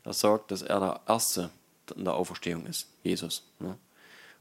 der 0.06 0.14
sagt, 0.14 0.52
dass 0.52 0.62
er 0.62 0.80
der 0.80 1.02
Erste 1.08 1.50
in 1.96 2.06
der 2.06 2.14
Auferstehung 2.14 2.66
ist, 2.66 2.88
Jesus. 3.04 3.44
Ne? 3.60 3.78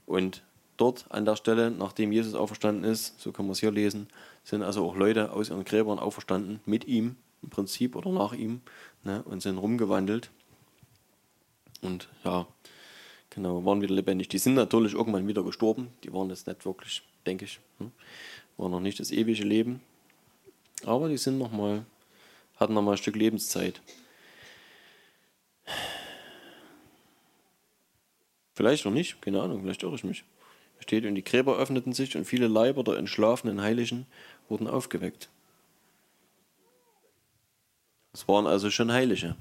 Und 0.07 0.43
dort 0.77 1.07
an 1.11 1.25
der 1.25 1.37
Stelle, 1.37 1.71
nachdem 1.71 2.13
Jesus 2.13 2.35
auferstanden 2.35 2.85
ist, 2.85 3.21
so 3.21 3.33
kann 3.33 3.47
man 3.47 3.53
es 3.53 3.61
hier 3.61 3.71
lesen, 3.71 4.09
sind 4.45 4.63
also 4.63 4.85
auch 4.85 4.97
Leute 4.97 5.33
aus 5.33 5.51
ihren 5.51 5.65
Gräbern 5.65 5.99
auferstanden, 5.99 6.61
mit 6.67 6.87
ihm 6.87 7.17
im 7.43 7.51
Prinzip 7.51 7.97
oder 7.97 8.11
nach 8.11 8.33
ihm, 8.33 8.61
ne, 9.05 9.23
und 9.25 9.43
sind 9.43 9.59
rumgewandelt. 9.59 10.31
Und 11.81 12.09
ja, 12.25 12.47
genau, 13.31 13.65
waren 13.65 13.81
wieder 13.81 13.95
lebendig. 13.95 14.29
Die 14.29 14.39
sind 14.39 14.55
natürlich 14.55 14.95
irgendwann 14.95 15.27
wieder 15.27 15.43
gestorben, 15.43 15.89
die 16.05 16.13
waren 16.13 16.31
jetzt 16.31 16.47
nicht 16.47 16.65
wirklich, 16.65 17.03
denke 17.27 17.45
ich, 17.45 17.61
hm, 17.79 17.93
war 18.57 18.69
noch 18.69 18.81
nicht 18.81 19.01
das 19.01 19.11
ewige 19.11 19.45
Leben, 19.45 19.81
aber 20.85 21.09
die 21.09 21.17
sind 21.17 21.39
noch 21.39 21.53
mal, 21.53 21.85
hatten 22.57 22.75
noch 22.75 22.83
mal 22.83 22.93
ein 22.93 22.99
Stück 22.99 23.17
Lebenszeit. 23.17 23.81
Vielleicht 28.55 28.85
noch 28.85 28.93
nicht, 28.93 29.21
keine 29.23 29.41
Ahnung, 29.41 29.63
vielleicht 29.63 29.83
irre 29.83 29.95
ich 29.95 30.05
mich. 30.05 30.25
Steht, 30.79 31.07
und 31.07 31.15
die 31.15 31.25
Gräber 31.25 31.57
öffneten 31.59 31.93
sich 31.93 32.17
und 32.17 32.25
viele 32.25 32.49
Leiber 32.49 32.83
der 32.83 32.97
entschlafenen 32.97 33.63
Heiligen 33.63 34.07
wurden 34.49 34.67
aufgeweckt. 34.67 35.31
Es 38.13 38.27
waren 38.29 38.47
also 38.47 38.69
schon 38.71 38.93
Heilige. 38.93 39.37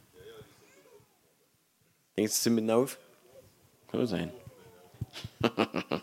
Denkst 2.16 2.34
du, 2.36 2.40
sie 2.42 2.50
mit 2.52 2.70
auf? 2.70 3.00
Kann 3.90 4.08
sein. 4.08 4.32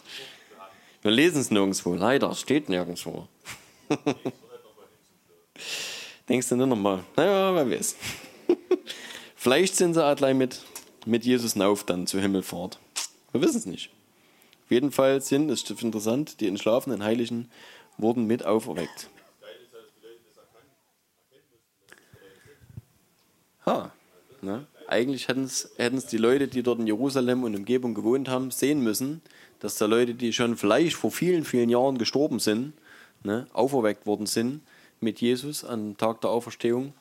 Wir 1.03 1.11
lesen 1.11 1.41
es 1.41 1.51
nirgendwo, 1.51 1.95
leider, 1.95 2.35
steht 2.35 2.69
nirgendwo. 2.69 3.29
Denkst 6.29 6.49
du 6.49 6.57
nur 6.57 6.67
nochmal? 6.67 7.05
Naja, 7.17 7.55
wer 7.55 7.71
weiß. 7.71 7.97
Vielleicht 9.37 9.77
sind 9.77 9.95
sie 9.95 10.05
allein 10.05 10.37
mit, 10.37 10.61
mit 11.07 11.25
Jesus 11.25 11.59
auf 11.61 11.85
dann 11.85 12.07
zur 12.07 12.21
Himmelfahrt. 12.21 12.79
Wir 13.33 13.41
wissen 13.41 13.59
es 13.59 13.67
nicht. 13.67 13.91
Auf 14.65 14.71
jeden 14.71 14.91
Fall 14.91 15.21
sind, 15.21 15.49
das 15.49 15.63
ist 15.63 15.83
interessant, 15.83 16.41
die 16.41 16.49
entschlafenen 16.49 17.03
Heiligen 17.03 17.51
wurden 17.97 18.27
mit 18.27 18.45
auferweckt. 18.45 19.09
Ha, 23.65 23.93
ne? 24.43 24.67
Eigentlich 24.87 25.29
hätten 25.29 25.45
es 25.45 26.07
die 26.07 26.17
Leute, 26.17 26.49
die 26.49 26.63
dort 26.63 26.79
in 26.79 26.87
Jerusalem 26.87 27.45
und 27.45 27.55
Umgebung 27.55 27.93
gewohnt 27.95 28.31
haben, 28.31 28.51
sehen 28.51 28.83
müssen, 28.83 29.21
dass 29.61 29.77
da 29.77 29.85
Leute, 29.85 30.15
die 30.15 30.33
schon 30.33 30.57
vielleicht 30.57 30.97
vor 30.97 31.11
vielen, 31.11 31.45
vielen 31.45 31.69
Jahren 31.69 31.99
gestorben 31.99 32.39
sind, 32.39 32.73
ne, 33.23 33.47
auferweckt 33.53 34.07
worden 34.07 34.25
sind 34.25 34.63
mit 35.01 35.21
Jesus 35.21 35.63
am 35.63 35.99
Tag 35.99 36.23
der 36.23 36.31
Auferstehung 36.31 36.95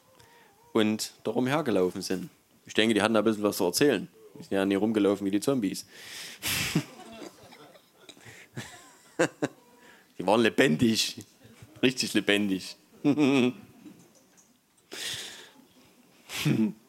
und 0.73 1.13
darum 1.23 1.47
hergelaufen 1.47 2.01
sind. 2.01 2.29
Ich 2.65 2.73
denke, 2.73 2.93
die 2.93 3.01
hatten 3.01 3.15
ein 3.15 3.23
bisschen 3.23 3.43
was 3.43 3.55
zu 3.55 3.63
erzählen. 3.63 4.09
Die 4.37 4.43
sind 4.43 4.51
ja 4.51 4.65
nicht 4.65 4.81
rumgelaufen 4.81 5.25
wie 5.25 5.31
die 5.31 5.39
Zombies. 5.39 5.85
die 10.19 10.27
waren 10.27 10.41
lebendig. 10.41 11.23
Richtig 11.81 12.13
lebendig. 12.13 12.75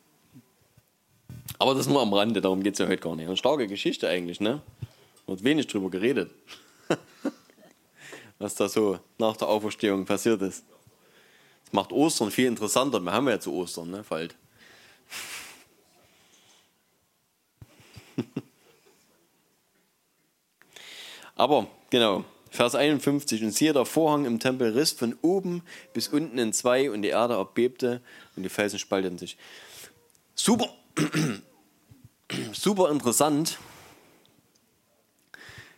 Aber 1.59 1.75
das 1.75 1.89
nur 1.89 2.01
am 2.01 2.13
Rande, 2.15 2.41
darum 2.41 2.63
geht 2.63 2.75
es 2.75 2.79
ja 2.79 2.87
heute 2.87 3.03
gar 3.03 3.17
nicht. 3.17 3.27
Eine 3.27 3.37
starke 3.37 3.67
Geschichte 3.67 4.09
eigentlich, 4.09 4.39
ne? 4.41 4.63
Wird 5.27 5.43
wenig 5.43 5.67
drüber 5.67 5.91
geredet. 5.91 6.31
Was 8.39 8.55
da 8.55 8.69
so 8.69 9.01
nach 9.19 9.37
der 9.37 9.49
Auferstehung 9.49 10.05
passiert 10.05 10.41
ist. 10.43 10.63
Das 11.65 11.73
macht 11.73 11.93
Ostern 11.93 12.31
viel 12.31 12.47
interessanter. 12.47 13.01
Wir 13.01 13.13
haben 13.13 13.29
ja 13.29 13.41
zu 13.41 13.53
Ostern, 13.53 13.91
ne? 13.91 14.05
Falt. 14.05 14.37
Aber, 21.35 21.67
genau, 21.91 22.25
Vers 22.51 22.77
51. 22.77 23.43
Und 23.43 23.51
siehe, 23.53 23.73
der 23.73 23.85
Vorhang 23.85 24.25
im 24.27 24.39
Tempel 24.39 24.73
riss 24.77 24.93
von 24.93 25.19
oben 25.23 25.63
bis 25.93 26.07
unten 26.09 26.39
in 26.39 26.53
zwei 26.53 26.91
und 26.91 27.03
die 27.03 27.09
Erde 27.09 27.35
erbebte 27.35 28.01
und 28.37 28.45
die 28.45 28.49
Felsen 28.49 28.79
spalteten 28.79 29.19
sich. 29.19 29.37
Super, 30.35 30.69
super 32.53 32.91
interessant, 32.91 33.59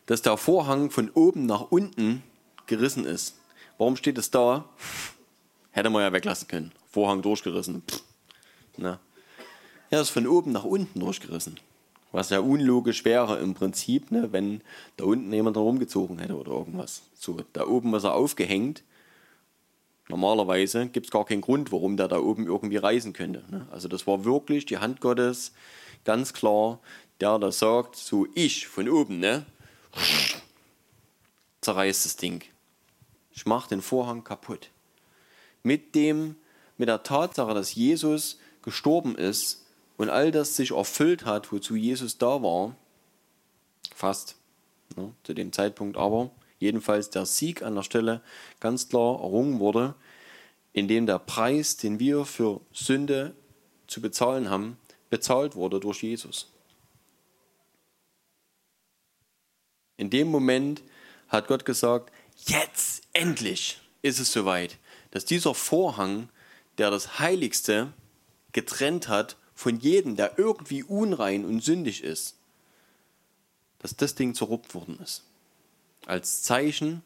dass 0.06 0.22
der 0.22 0.36
Vorhang 0.36 0.90
von 0.90 1.10
oben 1.10 1.46
nach 1.46 1.70
unten 1.70 2.22
gerissen 2.66 3.04
ist. 3.04 3.36
Warum 3.78 3.96
steht 3.96 4.18
es 4.18 4.30
da? 4.30 4.68
Hätte 5.70 5.90
man 5.90 6.02
ja 6.02 6.12
weglassen 6.12 6.48
können. 6.48 6.72
Vorhang 6.90 7.22
durchgerissen. 7.22 7.82
Na. 8.76 8.98
Er 9.90 10.00
ist 10.00 10.10
von 10.10 10.26
oben 10.26 10.52
nach 10.52 10.64
unten 10.64 11.00
durchgerissen. 11.00 11.58
Was 12.12 12.30
ja 12.30 12.40
unlogisch 12.40 13.04
wäre 13.04 13.38
im 13.38 13.54
Prinzip, 13.54 14.10
ne, 14.10 14.32
wenn 14.32 14.62
da 14.96 15.04
unten 15.04 15.32
jemand 15.32 15.56
rumgezogen 15.56 16.18
hätte 16.18 16.36
oder 16.36 16.50
irgendwas. 16.50 17.02
So, 17.14 17.38
da 17.52 17.66
oben 17.66 17.94
ist 17.94 18.04
er 18.04 18.14
aufgehängt. 18.14 18.82
Normalerweise 20.08 20.88
gibt 20.88 21.06
es 21.06 21.12
gar 21.12 21.24
keinen 21.24 21.40
Grund, 21.40 21.70
warum 21.70 21.96
der 21.96 22.08
da 22.08 22.18
oben 22.18 22.46
irgendwie 22.46 22.78
reisen 22.78 23.12
könnte. 23.12 23.44
Ne? 23.48 23.66
Also 23.70 23.86
das 23.86 24.08
war 24.08 24.24
wirklich 24.24 24.66
die 24.66 24.78
Hand 24.78 25.00
Gottes, 25.00 25.52
ganz 26.04 26.32
klar, 26.32 26.80
der 27.20 27.38
da 27.38 27.52
sagt, 27.52 27.96
so 27.96 28.26
ich 28.34 28.66
von 28.66 28.88
oben, 28.88 29.18
ne, 29.18 29.46
zerreißt 31.60 32.04
das 32.04 32.16
Ding. 32.16 32.42
Ich 33.32 33.46
mache 33.46 33.68
den 33.68 33.82
Vorhang 33.82 34.24
kaputt. 34.24 34.70
Mit 35.62 35.94
dem, 35.94 36.36
mit 36.78 36.88
der 36.88 37.02
Tatsache, 37.02 37.54
dass 37.54 37.74
Jesus 37.74 38.38
gestorben 38.62 39.14
ist, 39.14 39.60
und 40.00 40.08
all 40.08 40.30
das 40.30 40.56
sich 40.56 40.70
erfüllt 40.70 41.26
hat, 41.26 41.52
wozu 41.52 41.76
Jesus 41.76 42.16
da 42.16 42.42
war, 42.42 42.74
fast 43.94 44.36
ne, 44.96 45.12
zu 45.24 45.34
dem 45.34 45.52
Zeitpunkt 45.52 45.98
aber, 45.98 46.30
jedenfalls 46.58 47.10
der 47.10 47.26
Sieg 47.26 47.62
an 47.62 47.74
der 47.74 47.82
Stelle 47.82 48.22
ganz 48.60 48.88
klar 48.88 49.20
errungen 49.20 49.60
wurde, 49.60 49.94
indem 50.72 51.04
der 51.04 51.18
Preis, 51.18 51.76
den 51.76 52.00
wir 52.00 52.24
für 52.24 52.62
Sünde 52.72 53.34
zu 53.88 54.00
bezahlen 54.00 54.48
haben, 54.48 54.78
bezahlt 55.11 55.57
wurde 55.57 55.81
durch 55.81 56.03
Jesus. 56.03 56.51
In 59.96 60.09
dem 60.09 60.29
Moment 60.29 60.83
hat 61.29 61.49
Gott 61.49 61.64
gesagt, 61.64 62.11
jetzt 62.46 63.03
endlich 63.12 63.81
ist 64.03 64.18
es 64.18 64.33
soweit, 64.33 64.79
dass 65.11 65.25
dieser 65.25 65.55
Vorhang, 65.55 66.31
der 66.79 66.90
das 66.90 67.18
Heiligste 67.18 67.92
getrennt 68.53 69.09
hat 69.09 69.37
von 69.55 69.79
jedem, 69.79 70.16
der 70.16 70.38
irgendwie 70.38 70.83
unrein 70.83 71.44
und 71.44 71.62
sündig 71.62 72.03
ist, 72.03 72.37
dass 73.81 73.94
das 73.96 74.14
Ding 74.14 74.35
zerruppt 74.35 74.75
worden 74.75 74.99
ist. 75.03 75.25
Als 76.07 76.42
Zeichen 76.42 77.03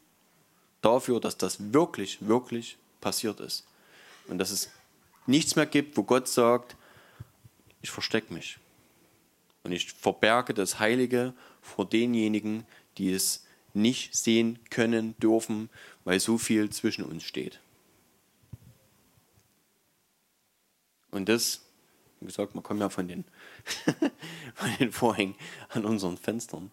dafür, 0.81 1.19
dass 1.19 1.37
das 1.37 1.73
wirklich, 1.73 2.25
wirklich 2.27 2.77
passiert 3.01 3.39
ist. 3.39 3.65
Und 4.27 4.37
dass 4.37 4.51
es 4.51 4.69
nichts 5.27 5.55
mehr 5.55 5.65
gibt, 5.65 5.97
wo 5.97 6.03
Gott 6.03 6.27
sagt, 6.27 6.75
ich 7.85 7.91
verstecke 7.91 8.33
mich. 8.33 8.57
Und 9.63 9.71
ich 9.71 9.91
verberge 9.91 10.53
das 10.53 10.79
Heilige 10.79 11.33
vor 11.61 11.87
denjenigen, 11.87 12.65
die 12.97 13.11
es 13.11 13.45
nicht 13.73 14.15
sehen 14.15 14.59
können, 14.69 15.17
dürfen, 15.17 15.69
weil 16.03 16.19
so 16.19 16.37
viel 16.37 16.69
zwischen 16.69 17.03
uns 17.03 17.23
steht. 17.23 17.59
Und 21.11 21.29
das 21.29 21.65
wie 22.25 22.25
gesagt, 22.27 22.55
man 22.55 22.63
kommt 22.63 22.79
ja 22.79 22.89
von 22.89 23.07
den, 23.07 23.23
von 24.55 24.69
den 24.79 24.91
Vorhängen 24.91 25.35
an 25.69 25.85
unseren 25.85 26.17
Fenstern. 26.17 26.71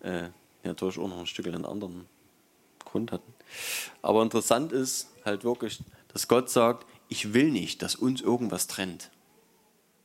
Äh, 0.00 0.28
natürlich 0.64 0.98
auch 0.98 1.08
noch 1.08 1.18
ein 1.18 1.26
Stück 1.26 1.46
einen 1.46 1.66
anderen 1.66 2.06
Grund 2.84 3.12
hatten. 3.12 3.34
Aber 4.00 4.22
interessant 4.22 4.72
ist 4.72 5.10
halt 5.24 5.44
wirklich, 5.44 5.80
dass 6.08 6.28
Gott 6.28 6.48
sagt, 6.48 6.86
ich 7.08 7.34
will 7.34 7.50
nicht, 7.50 7.82
dass 7.82 7.94
uns 7.94 8.20
irgendwas 8.22 8.66
trennt. 8.66 9.10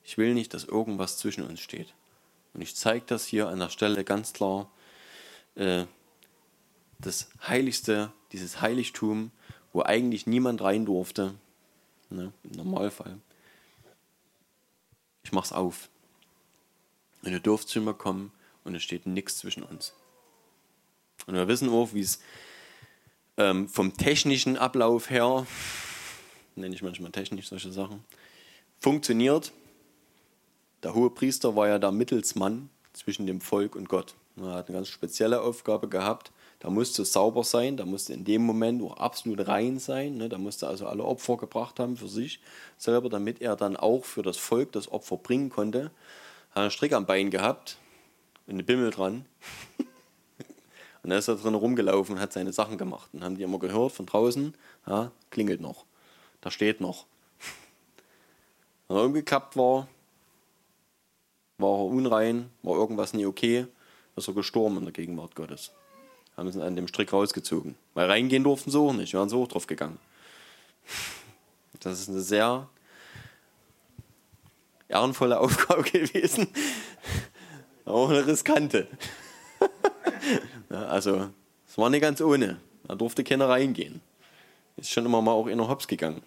Ich 0.07 0.17
will 0.17 0.33
nicht, 0.33 0.53
dass 0.53 0.63
irgendwas 0.63 1.17
zwischen 1.17 1.43
uns 1.43 1.59
steht. 1.59 1.93
Und 2.53 2.61
ich 2.61 2.77
zeige 2.77 3.03
das 3.05 3.25
hier 3.25 3.49
an 3.49 3.59
der 3.59 3.67
Stelle 3.67 4.05
ganz 4.05 4.31
klar. 4.31 4.71
Äh, 5.55 5.83
das 6.97 7.27
Heiligste, 7.45 8.13
dieses 8.31 8.61
Heiligtum, 8.61 9.31
wo 9.73 9.83
eigentlich 9.83 10.25
niemand 10.25 10.61
rein 10.61 10.85
durfte, 10.85 11.35
ne, 12.09 12.31
im 12.43 12.51
Normalfall, 12.51 13.19
ich 15.23 15.33
mach's 15.33 15.51
auf. 15.51 15.89
Und 17.23 17.33
ihr 17.33 17.41
dürft 17.41 17.67
zu 17.67 17.81
mir 17.81 17.93
kommen 17.93 18.31
und 18.63 18.75
es 18.75 18.83
steht 18.83 19.07
nichts 19.07 19.39
zwischen 19.39 19.61
uns. 19.61 19.93
Und 21.25 21.33
wir 21.35 21.49
wissen 21.49 21.67
auch, 21.67 21.93
wie 21.93 21.99
es 21.99 22.21
ähm, 23.35 23.67
vom 23.67 23.97
technischen 23.97 24.57
Ablauf 24.57 25.09
her, 25.09 25.45
nenne 26.55 26.73
ich 26.73 26.81
manchmal 26.81 27.11
technisch 27.11 27.49
solche 27.49 27.73
Sachen, 27.73 28.05
funktioniert. 28.79 29.51
Der 30.83 30.93
hohe 30.93 31.09
Priester 31.09 31.55
war 31.55 31.67
ja 31.67 31.79
der 31.79 31.91
Mittelsmann 31.91 32.69
zwischen 32.93 33.25
dem 33.25 33.41
Volk 33.41 33.75
und 33.75 33.89
Gott. 33.89 34.15
Er 34.37 34.53
hat 34.53 34.67
eine 34.67 34.77
ganz 34.77 34.89
spezielle 34.89 35.41
Aufgabe 35.41 35.87
gehabt, 35.87 36.31
da 36.59 36.71
musste 36.71 37.05
sauber 37.05 37.43
sein, 37.43 37.77
da 37.77 37.85
musste 37.85 38.13
in 38.13 38.23
dem 38.23 38.43
Moment 38.43 38.81
auch 38.81 38.97
absolut 38.97 39.47
rein 39.47 39.77
sein. 39.77 40.17
Ne? 40.17 40.27
Da 40.27 40.39
musste 40.39 40.67
also 40.67 40.87
alle 40.87 41.03
Opfer 41.03 41.37
gebracht 41.37 41.79
haben 41.79 41.97
für 41.97 42.07
sich 42.07 42.39
selber, 42.77 43.09
damit 43.09 43.41
er 43.41 43.55
dann 43.55 43.77
auch 43.77 44.05
für 44.05 44.23
das 44.23 44.37
Volk 44.37 44.71
das 44.71 44.91
Opfer 44.91 45.17
bringen 45.17 45.49
konnte. 45.49 45.91
Hat 46.51 46.61
einen 46.63 46.71
Strick 46.71 46.93
am 46.93 47.05
Bein 47.05 47.29
gehabt 47.29 47.77
und 48.47 48.53
eine 48.53 48.63
Bimmel 48.63 48.89
dran. 48.89 49.25
und 51.03 51.11
er 51.11 51.19
ist 51.19 51.27
da 51.27 51.35
drin 51.35 51.53
rumgelaufen 51.53 52.15
und 52.15 52.21
hat 52.21 52.33
seine 52.33 52.53
Sachen 52.53 52.79
gemacht. 52.79 53.09
Und 53.13 53.23
haben 53.23 53.37
die 53.37 53.43
immer 53.43 53.59
gehört 53.59 53.91
von 53.91 54.07
draußen, 54.07 54.55
ja, 54.87 55.11
klingelt 55.29 55.61
noch. 55.61 55.85
Da 56.41 56.49
steht 56.49 56.81
noch. 56.81 57.05
Wenn 58.87 58.97
er 58.97 59.03
umgeklappt 59.03 59.55
war, 59.57 59.87
war 61.57 61.79
er 61.79 61.85
unrein, 61.85 62.49
war 62.63 62.75
irgendwas 62.75 63.13
nie 63.13 63.25
okay, 63.25 63.67
ist 64.15 64.27
er 64.27 64.33
gestorben 64.33 64.77
in 64.77 64.83
der 64.83 64.93
Gegenwart 64.93 65.35
Gottes 65.35 65.71
haben 66.37 66.51
sie 66.51 66.63
an 66.63 66.75
dem 66.75 66.87
Strick 66.87 67.11
rausgezogen. 67.11 67.75
Weil 67.95 68.05
reingehen 68.07 68.43
durften 68.43 68.69
sie 68.69 68.79
auch 68.79 68.93
nicht, 68.93 69.11
wir 69.11 69.19
waren 69.19 69.29
so 69.29 69.39
hoch 69.39 69.47
drauf 69.47 69.67
gegangen. 69.67 69.99
Das 71.81 71.99
ist 71.99 72.09
eine 72.09 72.21
sehr 72.21 72.67
ehrenvolle 74.87 75.39
Aufgabe 75.39 75.83
gewesen, 75.83 76.47
auch 77.85 78.09
eine 78.09 78.25
riskante. 78.25 78.87
also, 80.71 81.29
es 81.67 81.77
war 81.77 81.91
nicht 81.91 82.01
ganz 82.01 82.19
ohne. 82.19 82.59
Da 82.87 82.95
durfte 82.95 83.23
keiner 83.23 83.47
reingehen. 83.47 84.01
Ist 84.75 84.89
schon 84.89 85.05
immer 85.05 85.21
mal 85.21 85.33
auch 85.33 85.45
in 85.45 85.59
der 85.59 85.67
Hops 85.67 85.87
gegangen. 85.87 86.23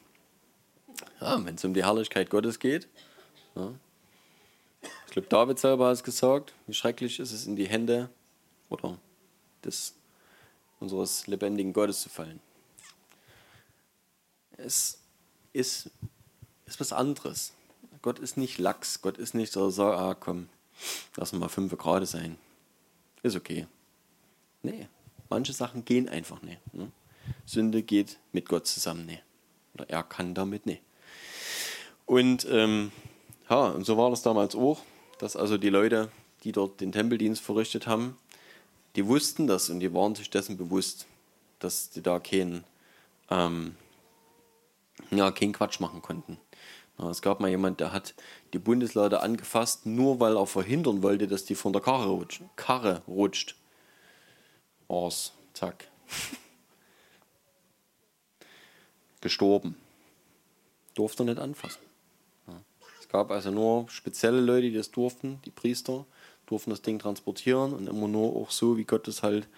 Ja, 1.21 1.45
wenn 1.45 1.57
es 1.57 1.65
um 1.65 1.75
die 1.75 1.85
Herrlichkeit 1.85 2.31
Gottes 2.31 2.61
geht. 2.61 2.87
Ja. 3.57 3.73
Ich 5.11 5.15
glaube, 5.15 5.27
David 5.27 5.59
selber 5.59 5.89
hat 5.89 5.95
es 5.95 6.05
gesagt, 6.05 6.55
wie 6.69 6.73
schrecklich 6.73 7.19
ist 7.19 7.33
es 7.33 7.45
in 7.45 7.57
die 7.57 7.67
Hände 7.67 8.11
oder 8.69 8.97
des 9.65 9.97
unseres 10.79 11.27
lebendigen 11.27 11.73
Gottes 11.73 12.03
zu 12.03 12.09
fallen. 12.09 12.39
Es 14.57 15.01
ist, 15.53 15.91
ist 16.65 16.79
was 16.79 16.93
anderes. 16.93 17.55
Gott 18.03 18.21
ist 18.21 18.37
nicht 18.37 18.59
lax. 18.59 19.03
Gott 19.03 19.19
ist 19.19 19.35
nicht 19.35 19.53
so, 19.53 19.69
so 19.71 19.87
ah 19.87 20.15
komm, 20.15 20.49
lass 21.17 21.33
mal 21.33 21.49
fünf 21.49 21.77
Grad 21.77 22.07
sein. 22.07 22.39
Ist 23.25 23.35
okay. 23.35 23.67
Nee, 24.63 24.87
manche 25.29 25.53
Sachen 25.53 25.85
gehen 25.85 26.09
einfach 26.09 26.41
nicht. 26.43 26.61
Ne? 26.73 26.93
Sünde 27.47 27.83
geht 27.83 28.17
mit 28.31 28.49
Gott 28.49 28.69
zusammen 28.69 29.07
nicht. 29.07 29.25
Oder 29.75 29.91
er 29.91 30.05
kann 30.05 30.37
damit 30.37 30.67
nicht. 30.67 30.83
Und 32.07 32.47
ähm, 32.49 32.93
ja, 33.49 33.71
und 33.71 33.85
so 33.85 33.97
war 33.97 34.11
das 34.11 34.23
damals 34.23 34.55
auch, 34.55 34.81
dass 35.21 35.37
also 35.37 35.59
die 35.59 35.69
Leute, 35.69 36.11
die 36.45 36.53
dort 36.53 36.81
den 36.81 36.93
Tempeldienst 36.93 37.43
verrichtet 37.43 37.87
haben, 37.87 38.17
die 38.97 39.07
wussten 39.07 39.47
das 39.47 39.69
und 39.69 39.81
die 39.81 39.93
waren 39.93 40.15
sich 40.15 40.31
dessen 40.31 40.57
bewusst, 40.57 41.07
dass 41.59 41.91
die 41.91 42.01
da 42.01 42.19
keinen, 42.19 42.65
ähm, 43.29 43.77
ja, 45.11 45.31
keinen 45.31 45.53
Quatsch 45.53 45.79
machen 45.79 46.01
konnten. 46.01 46.39
Es 47.11 47.23
gab 47.23 47.41
mal 47.41 47.49
jemand, 47.49 47.81
der 47.81 47.93
hat 47.93 48.15
die 48.53 48.59
Bundeslade 48.59 49.21
angefasst, 49.21 49.87
nur 49.87 50.21
weil 50.21 50.37
er 50.37 50.47
verhindern 50.47 51.03
wollte, 51.03 51.29
dass 51.29 51.45
die 51.45 51.55
von 51.55 51.73
der 51.73 51.83
Karre 51.83 52.09
rutscht. 52.09 52.43
Karre 52.57 53.03
rutscht. 53.07 53.57
Ors, 54.89 55.33
zack. 55.55 55.89
Gestorben. 59.21 59.77
Durfte 60.95 61.23
er 61.23 61.27
nicht 61.27 61.39
anfassen. 61.39 61.90
Gab 63.11 63.31
also 63.31 63.51
nur 63.51 63.89
spezielle 63.91 64.41
Leute, 64.41 64.71
die 64.71 64.77
das 64.77 64.91
durften, 64.91 65.41
die 65.45 65.51
Priester 65.51 66.07
durften 66.47 66.71
das 66.71 66.83
Ding 66.83 66.99
transportieren 66.99 67.73
und 67.73 67.89
immer 67.89 68.09
nur 68.09 68.37
auch 68.37 68.51
so, 68.51 68.77
wie 68.77 68.85
Gott 68.85 69.07
es 69.09 69.23
halt 69.23 69.49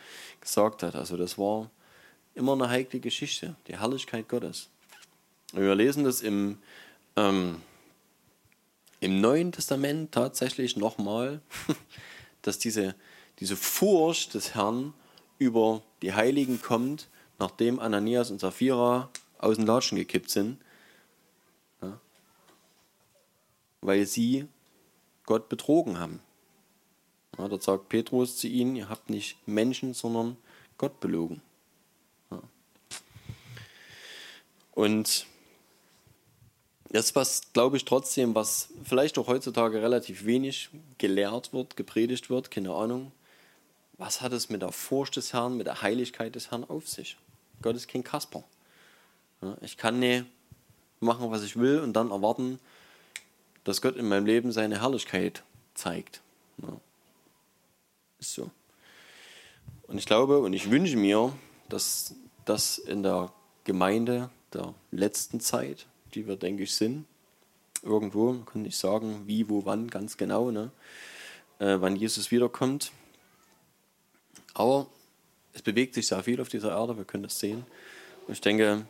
gesagt 0.41 0.83
hat. 0.83 0.95
Also 0.95 1.17
das 1.17 1.39
war 1.39 1.71
immer 2.35 2.53
eine 2.53 2.69
heikle 2.69 3.01
Geschichte, 3.01 3.57
die 3.67 3.79
Herrlichkeit 3.79 4.29
Gottes. 4.29 4.69
Wir 5.53 5.75
lesen 5.75 6.05
das 6.05 6.23
im, 6.23 6.59
ähm, 7.17 7.61
im 9.01 9.21
Neuen 9.21 9.53
Testament 9.53 10.13
tatsächlich 10.13 10.77
nochmal, 10.77 11.41
dass 12.43 12.59
diese, 12.59 12.95
diese 13.39 13.57
Furcht 13.57 14.35
des 14.35 14.55
Herrn 14.55 14.95
über 15.39 15.83
die 16.01 16.15
Heiligen 16.15 16.63
kommt, 16.63 17.09
nachdem 17.39 17.81
Ananias 17.81 18.31
und 18.31 18.41
Sapphira 18.41 19.11
aus 19.39 19.57
den 19.57 19.67
Latschen 19.67 19.99
gekippt 19.99 20.31
sind, 20.31 20.59
ja, 21.83 21.99
weil 23.83 24.07
sie 24.07 24.47
Gott 25.27 25.49
betrogen 25.49 25.99
haben. 25.99 26.21
Ja, 27.39 27.49
dort 27.49 27.63
sagt 27.63 27.89
Petrus 27.89 28.37
zu 28.37 28.49
ihnen, 28.49 28.77
ihr 28.77 28.89
habt 28.89 29.11
nicht 29.11 29.37
Menschen, 29.47 29.95
sondern 29.95 30.37
Gott 30.79 31.01
belogen. 31.01 31.43
Ja. 32.31 32.41
Und 34.73 35.27
das, 36.91 37.15
was 37.15 37.53
glaube 37.53 37.77
ich 37.79 37.85
trotzdem, 37.85 38.35
was 38.35 38.69
vielleicht 38.85 39.17
auch 39.19 39.27
heutzutage 39.27 39.81
relativ 39.81 40.25
wenig 40.27 40.71
gelehrt 40.99 41.53
wird, 41.53 41.77
gepredigt 41.77 42.29
wird, 42.29 42.51
keine 42.51 42.75
Ahnung, 42.75 43.13
was 43.97 44.21
hat 44.21 44.33
es 44.33 44.51
mit 44.51 44.63
der 44.63 44.73
Furcht 44.73 45.17
des 45.17 45.33
Herrn, 45.33 45.57
mit 45.57 45.67
der 45.67 45.81
Heiligkeit 45.81 46.35
des 46.35 46.51
Herrn 46.51 46.65
auf 46.65 46.89
sich? 46.89 47.17
Gott 47.63 47.77
ist 47.77 47.89
kein 47.89 48.05
Kasper. 48.05 48.45
Ja, 49.41 49.57
ich 49.63 49.77
kann 49.77 50.01
nicht 50.01 50.27
machen, 51.01 51.31
was 51.31 51.43
ich 51.43 51.57
will 51.57 51.81
und 51.81 51.95
dann 51.95 52.11
erwarten, 52.11 52.59
dass 53.65 53.81
Gott 53.81 53.97
in 53.97 54.09
meinem 54.09 54.27
Leben 54.27 54.53
seine 54.53 54.81
Herrlichkeit 54.81 55.43
zeigt. 55.75 56.23
Ja. 56.59 56.81
Ist 58.19 58.35
so. 58.35 58.51
Und 59.83 59.99
ich 59.99 60.07
glaube 60.07 60.41
und 60.41 60.53
ich 60.53 60.71
wünsche 60.71 60.97
mir, 60.97 61.33
dass 61.69 62.15
das 62.45 62.79
in 62.79 63.03
der 63.03 63.33
Gemeinde 63.65 64.31
der 64.53 64.75
letzten 64.91 65.41
Zeit, 65.41 65.87
die 66.15 66.27
wir, 66.27 66.37
denke 66.37 66.65
ich, 66.65 66.75
sind, 66.75 67.07
irgendwo, 67.83 68.35
kann 68.45 68.65
ich 68.65 68.77
sagen, 68.77 69.23
wie, 69.27 69.49
wo, 69.49 69.65
wann, 69.65 69.89
ganz 69.89 70.17
genau, 70.17 70.51
ne? 70.51 70.71
Äh, 71.59 71.77
wann 71.81 71.97
Jesus 71.97 72.31
wiederkommt. 72.31 72.93
Aber 74.55 74.87
es 75.53 75.63
bewegt 75.63 75.95
sich 75.95 76.07
sehr 76.07 76.23
viel 76.23 76.41
auf 76.41 76.49
dieser 76.49 76.71
Erde, 76.71 76.97
wir 76.97 77.05
können 77.05 77.25
das 77.25 77.39
sehen. 77.39 77.65
Und 78.27 78.35
ich 78.35 78.41
denke, 78.41 78.87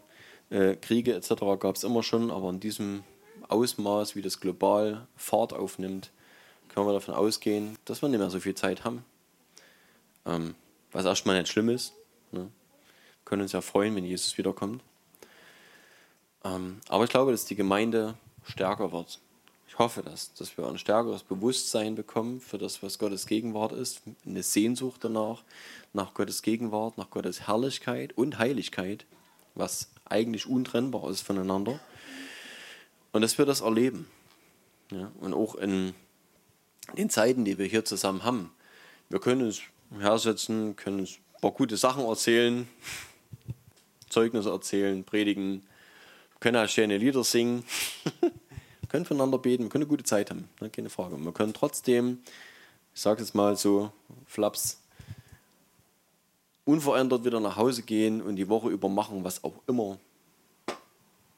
äh, 0.50 0.76
Kriege 0.76 1.14
etc. 1.14 1.30
gab 1.58 1.76
es 1.76 1.84
immer 1.84 2.02
schon, 2.02 2.30
aber 2.30 2.50
in 2.50 2.60
diesem 2.60 3.04
Ausmaß, 3.52 4.16
wie 4.16 4.22
das 4.22 4.40
global 4.40 5.06
Fahrt 5.16 5.52
aufnimmt, 5.52 6.10
können 6.68 6.86
wir 6.86 6.92
davon 6.92 7.14
ausgehen, 7.14 7.76
dass 7.84 8.02
wir 8.02 8.08
nicht 8.08 8.18
mehr 8.18 8.30
so 8.30 8.40
viel 8.40 8.54
Zeit 8.54 8.84
haben. 8.84 9.04
Ähm, 10.24 10.54
was 10.92 11.04
erstmal 11.04 11.38
nicht 11.38 11.50
schlimm 11.50 11.68
ist. 11.68 11.92
Ne? 12.30 12.40
Wir 12.40 13.24
können 13.24 13.42
uns 13.42 13.52
ja 13.52 13.60
freuen, 13.60 13.94
wenn 13.94 14.04
Jesus 14.04 14.36
wiederkommt. 14.38 14.82
Ähm, 16.44 16.80
aber 16.88 17.04
ich 17.04 17.10
glaube, 17.10 17.32
dass 17.32 17.44
die 17.44 17.54
Gemeinde 17.54 18.14
stärker 18.44 18.92
wird. 18.92 19.20
Ich 19.68 19.78
hoffe 19.78 20.02
das, 20.02 20.34
dass 20.34 20.58
wir 20.58 20.66
ein 20.66 20.76
stärkeres 20.76 21.22
Bewusstsein 21.22 21.94
bekommen 21.94 22.40
für 22.40 22.58
das, 22.58 22.82
was 22.82 22.98
Gottes 22.98 23.26
Gegenwart 23.26 23.72
ist, 23.72 24.02
eine 24.26 24.42
Sehnsucht 24.42 25.02
danach, 25.02 25.42
nach 25.94 26.12
Gottes 26.12 26.42
Gegenwart, 26.42 26.98
nach 26.98 27.08
Gottes 27.08 27.46
Herrlichkeit 27.46 28.12
und 28.18 28.38
Heiligkeit, 28.38 29.06
was 29.54 29.88
eigentlich 30.04 30.46
untrennbar 30.46 31.08
ist 31.08 31.22
voneinander. 31.22 31.80
Und 33.12 33.22
dass 33.22 33.38
wir 33.38 33.46
das 33.46 33.60
erleben. 33.60 34.06
Ja, 34.90 35.10
und 35.20 35.34
auch 35.34 35.54
in 35.54 35.94
den 36.96 37.10
Zeiten, 37.10 37.44
die 37.44 37.58
wir 37.58 37.66
hier 37.66 37.84
zusammen 37.84 38.24
haben. 38.24 38.50
Wir 39.08 39.20
können 39.20 39.42
uns 39.42 39.62
hersetzen, 39.98 40.76
können 40.76 41.00
uns 41.00 41.18
ein 41.34 41.40
paar 41.40 41.52
gute 41.52 41.76
Sachen 41.76 42.04
erzählen, 42.04 42.68
Zeugnisse 44.08 44.50
erzählen, 44.50 45.04
predigen, 45.04 45.62
können 46.40 46.56
auch 46.56 46.68
schöne 46.68 46.98
Lieder 46.98 47.24
singen, 47.24 47.64
können 48.88 49.04
voneinander 49.04 49.38
beten, 49.38 49.68
können 49.68 49.84
eine 49.84 49.88
gute 49.88 50.04
Zeit 50.04 50.30
haben, 50.30 50.48
ne, 50.60 50.70
keine 50.70 50.90
Frage. 50.90 51.14
Und 51.14 51.24
wir 51.24 51.32
können 51.32 51.54
trotzdem, 51.54 52.18
ich 52.94 53.00
sage 53.00 53.22
es 53.22 53.32
mal 53.32 53.56
so, 53.56 53.92
Flaps, 54.26 54.80
unverändert 56.64 57.24
wieder 57.24 57.40
nach 57.40 57.56
Hause 57.56 57.82
gehen 57.82 58.20
und 58.20 58.36
die 58.36 58.48
Woche 58.48 58.68
über 58.68 58.88
machen, 58.88 59.24
was 59.24 59.42
auch 59.44 59.54
immer 59.66 59.98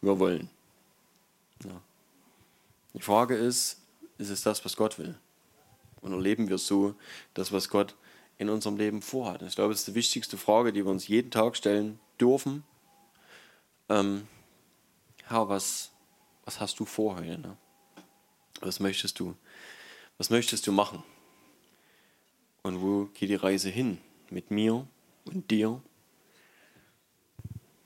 wir 0.01 0.19
wollen. 0.19 0.51
Ja. 1.65 1.81
Die 2.95 3.01
Frage 3.01 3.35
ist, 3.35 3.81
ist 4.19 4.31
es 4.31 4.43
das, 4.43 4.65
was 4.65 4.77
Gott 4.77 4.99
will? 4.99 5.19
Und 6.01 6.13
erleben 6.13 6.49
wir 6.49 6.59
so 6.59 6.95
das, 7.35 7.53
was 7.53 7.69
Gott 7.69 7.95
in 8.39 8.49
unserem 8.49 8.77
Leben 8.77 9.03
vorhat. 9.03 9.43
Ich 9.43 9.55
glaube, 9.55 9.73
das 9.73 9.81
ist 9.81 9.89
die 9.89 9.95
wichtigste 9.95 10.37
Frage, 10.37 10.73
die 10.73 10.85
wir 10.85 10.91
uns 10.91 11.09
jeden 11.09 11.31
Tag 11.31 11.57
stellen 11.57 11.99
dürfen. 12.21 12.65
Ähm, 13.89 14.27
Herr, 15.25 15.49
was, 15.49 15.91
was 16.45 16.61
hast 16.61 16.79
du 16.79 16.85
vor 16.85 17.17
heute? 17.17 17.39
Ne? 17.39 17.57
Was 18.61 18.81
möchtest 18.81 19.19
du? 19.19 19.35
Was 20.19 20.31
möchtest 20.31 20.67
du 20.67 20.73
machen? 20.73 21.03
Und 22.63 22.81
wo 22.81 23.07
geht 23.07 23.31
die 23.31 23.35
Reise 23.35 23.69
hin? 23.69 23.99
Mit 24.31 24.51
mir 24.51 24.87
und 25.25 25.51
dir? 25.51 25.83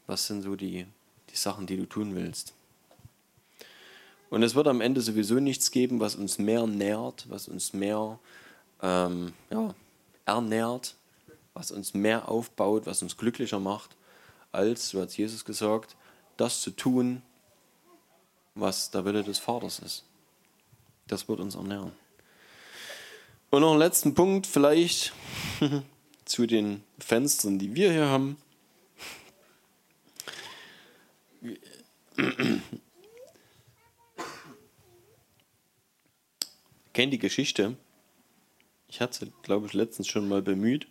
Was 0.06 0.26
sind 0.26 0.42
so 0.42 0.56
die, 0.56 0.86
die 1.30 1.36
Sachen, 1.36 1.66
die 1.66 1.76
du 1.76 1.86
tun 1.86 2.14
willst? 2.14 2.54
Und 4.30 4.42
es 4.42 4.54
wird 4.54 4.68
am 4.68 4.80
Ende 4.80 5.00
sowieso 5.00 5.36
nichts 5.36 5.70
geben, 5.70 6.00
was 6.00 6.16
uns 6.16 6.38
mehr 6.38 6.66
nährt, 6.66 7.26
was 7.28 7.48
uns 7.48 7.72
mehr 7.72 8.18
ähm, 8.82 9.32
ja, 9.50 9.74
ernährt, 10.26 10.94
was 11.54 11.70
uns 11.70 11.94
mehr 11.94 12.28
aufbaut, 12.28 12.86
was 12.86 13.02
uns 13.02 13.16
glücklicher 13.16 13.58
macht, 13.58 13.96
als, 14.52 14.90
so 14.90 15.00
hat 15.00 15.16
Jesus 15.16 15.44
gesagt, 15.44 15.96
das 16.36 16.60
zu 16.62 16.70
tun, 16.70 17.22
was 18.54 18.90
der 18.90 19.04
Wille 19.04 19.22
des 19.22 19.38
Vaters 19.38 19.78
ist. 19.78 20.04
Das 21.06 21.28
wird 21.28 21.40
uns 21.40 21.54
ernähren. 21.54 21.92
Und 23.50 23.62
noch 23.62 23.70
einen 23.70 23.78
letzten 23.78 24.14
Punkt 24.14 24.46
vielleicht 24.46 25.12
zu 26.26 26.46
den 26.46 26.84
Fenstern, 26.98 27.58
die 27.58 27.74
wir 27.74 27.92
hier 27.92 28.06
haben. 28.06 28.36
Kennt 36.98 37.12
die 37.12 37.20
Geschichte 37.20 37.76
ich 38.88 39.00
hatte 39.00 39.26
es, 39.26 39.32
glaube 39.44 39.66
ich, 39.66 39.72
letztens 39.72 40.08
schon 40.08 40.28
mal 40.28 40.42
bemüht, 40.42 40.88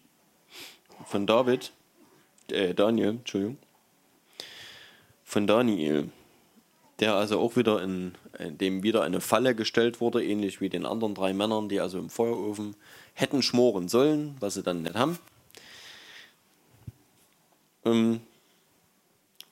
von 1.06 1.28
David, 1.28 1.74
äh, 2.50 2.74
Daniel, 2.74 3.10
Entschuldigung, 3.10 3.58
von 5.26 5.48
Daniel, 5.48 6.10
der 7.02 7.16
also 7.16 7.42
auch 7.42 7.58
wieder 7.58 7.84
in, 7.84 8.14
in 8.40 8.58
dem 8.58 8.84
wieder 8.84 9.04
eine 9.04 9.20
Falle 9.20 9.54
gestellt 9.54 10.00
wurde, 10.00 10.24
ähnlich 10.24 10.62
wie 10.62 10.70
den 10.70 10.86
anderen 10.86 11.14
drei 11.14 11.34
Männern, 11.34 11.68
die 11.68 11.82
also 11.82 12.00
im 12.00 12.10
Feuerofen 12.10 12.78
hätten 13.14 13.42
schmoren 13.42 13.90
sollen, 13.90 14.38
was 14.40 14.54
sie 14.54 14.64
dann 14.64 14.84
nicht 14.84 14.96
haben. 14.96 15.20
Ähm, 17.84 18.22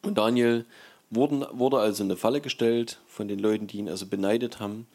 und 0.04 0.18
Daniel 0.18 0.64
wurden, 1.10 1.46
wurde 1.52 1.80
also 1.80 2.02
in 2.02 2.12
eine 2.12 2.18
Falle 2.18 2.40
gestellt 2.40 3.02
von 3.08 3.28
den 3.28 3.40
Leuten, 3.40 3.68
die 3.68 3.80
ihn 3.80 3.90
also 3.90 4.06
beneidet 4.06 4.62
haben. 4.62 4.88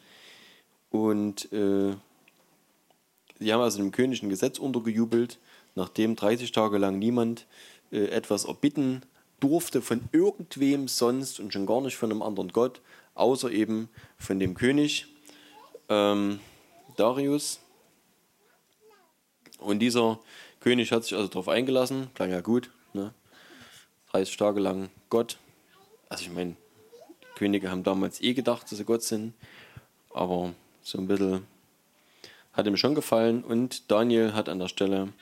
Und 0.91 1.51
äh, 1.51 1.95
Sie 3.41 3.51
haben 3.51 3.61
also 3.61 3.79
dem 3.79 3.91
König 3.91 4.21
ein 4.21 4.29
Gesetz 4.29 4.59
untergejubelt, 4.59 5.39
nachdem 5.73 6.15
30 6.15 6.51
Tage 6.51 6.77
lang 6.77 6.99
niemand 6.99 7.47
äh, 7.91 8.05
etwas 8.05 8.45
erbitten 8.45 9.01
durfte 9.39 9.81
von 9.81 10.07
irgendwem 10.11 10.87
sonst 10.87 11.39
und 11.39 11.51
schon 11.51 11.65
gar 11.65 11.81
nicht 11.81 11.97
von 11.97 12.11
einem 12.11 12.21
anderen 12.21 12.49
Gott, 12.49 12.81
außer 13.15 13.51
eben 13.51 13.89
von 14.19 14.39
dem 14.39 14.53
König 14.53 15.07
ähm, 15.89 16.39
Darius. 16.97 17.59
Und 19.57 19.79
dieser 19.79 20.19
König 20.59 20.91
hat 20.91 21.05
sich 21.05 21.15
also 21.15 21.27
darauf 21.27 21.47
eingelassen, 21.47 22.11
klang 22.13 22.29
ja 22.29 22.41
gut, 22.41 22.69
ne? 22.93 23.11
30 24.11 24.37
Tage 24.37 24.59
lang 24.59 24.89
Gott. 25.09 25.39
Also 26.09 26.25
ich 26.25 26.31
meine, 26.31 26.55
Könige 27.35 27.71
haben 27.71 27.83
damals 27.83 28.21
eh 28.21 28.33
gedacht, 28.33 28.69
dass 28.69 28.77
sie 28.77 28.85
Gott 28.85 29.01
sind, 29.01 29.33
aber 30.13 30.53
so 30.91 30.97
ein 30.97 31.07
bisschen 31.07 31.47
hat 32.51 32.67
ihm 32.67 32.75
schon 32.75 32.95
gefallen 32.95 33.43
und 33.45 33.89
Daniel 33.89 34.33
hat 34.33 34.49
an 34.49 34.59
der 34.59 34.67
Stelle 34.67 35.13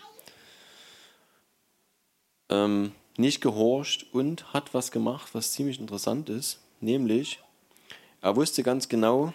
ähm, 2.49 2.91
nicht 3.17 3.39
gehorcht 3.39 4.07
und 4.11 4.51
hat 4.51 4.73
was 4.73 4.91
gemacht, 4.91 5.29
was 5.33 5.51
ziemlich 5.51 5.79
interessant 5.79 6.27
ist, 6.29 6.59
nämlich 6.81 7.39
er 8.21 8.35
wusste 8.35 8.63
ganz 8.63 8.89
genau, 8.89 9.31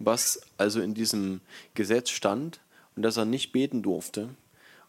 was 0.00 0.40
also 0.58 0.80
in 0.80 0.94
diesem 0.94 1.40
Gesetz 1.74 2.10
stand 2.10 2.58
und 2.96 3.02
dass 3.02 3.16
er 3.16 3.24
nicht 3.24 3.52
beten 3.52 3.82
durfte 3.82 4.30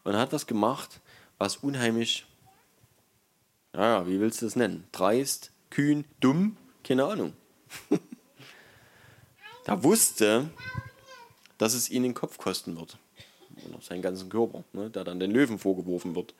und 0.02 0.16
hat 0.16 0.32
was 0.32 0.48
gemacht, 0.48 1.00
was 1.38 1.58
unheimlich, 1.58 2.26
ja, 3.72 4.08
wie 4.08 4.18
willst 4.18 4.42
du 4.42 4.46
das 4.46 4.56
nennen? 4.56 4.88
Dreist, 4.90 5.52
kühn, 5.70 6.04
dumm, 6.18 6.56
keine 6.82 7.04
Ahnung. 7.04 7.32
der 9.66 9.82
wusste, 9.82 10.48
dass 11.58 11.74
es 11.74 11.90
ihn 11.90 12.02
den 12.02 12.14
Kopf 12.14 12.38
kosten 12.38 12.76
wird. 12.76 12.98
Oder 13.68 13.80
seinen 13.80 14.02
ganzen 14.02 14.28
Körper, 14.28 14.64
ne, 14.72 14.90
der 14.90 15.04
dann 15.04 15.18
den 15.18 15.30
Löwen 15.30 15.58
vorgeworfen 15.58 16.14
wird. 16.14 16.34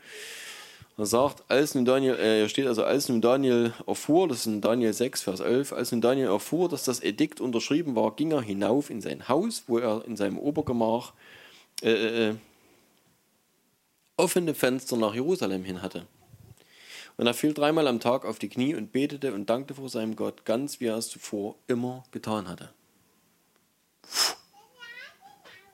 Er 0.99 1.07
sagt, 1.07 1.43
als 1.49 1.75
nun 1.75 1.85
Daniel, 1.85 2.15
äh, 2.15 2.49
steht 2.49 2.67
also, 2.67 2.85
als 2.85 3.09
nun 3.09 3.21
Daniel 3.21 3.75
erfuhr, 3.87 4.29
das 4.29 4.41
ist 4.41 4.47
in 4.47 4.61
Daniel 4.63 4.95
6, 4.95 5.23
Vers 5.23 5.41
11, 5.41 5.73
als 5.75 5.93
nun 5.93 6.01
Daniel 6.01 6.29
erfuhr, 6.29 6.71
dass 6.71 6.85
das 6.85 7.03
Edikt 7.03 7.41
unterschrieben 7.41 7.95
war, 7.95 8.17
ging 8.17 8.33
er 8.33 8.41
hinauf 8.41 8.89
in 8.89 9.03
sein 9.03 9.29
Haus, 9.29 9.65
wo 9.67 9.79
er 9.79 10.05
in 10.07 10.17
seinem 10.17 10.39
Obergemach 10.39 11.13
äh, 11.83 11.91
äh, 11.91 12.31
äh 12.31 12.35
offene 14.19 14.55
Fenster 14.55 14.97
nach 14.97 15.15
Jerusalem 15.15 15.63
hin 15.65 15.83
hatte. 15.83 16.07
Und 17.19 17.27
er 17.27 17.35
fiel 17.35 17.53
dreimal 17.53 17.87
am 17.87 18.01
Tag 18.01 18.25
auf 18.25 18.39
die 18.39 18.49
Knie 18.49 18.75
und 18.75 18.91
betete 18.91 19.35
und 19.35 19.51
dankte 19.51 19.75
vor 19.75 19.91
seinem 19.91 20.17
Gott, 20.17 20.47
ganz 20.47 20.81
wie 20.81 20.87
er 20.87 20.97
es 20.97 21.09
zuvor 21.09 21.57
immer 21.67 22.05
getan 22.13 22.49
hatte. 22.49 22.71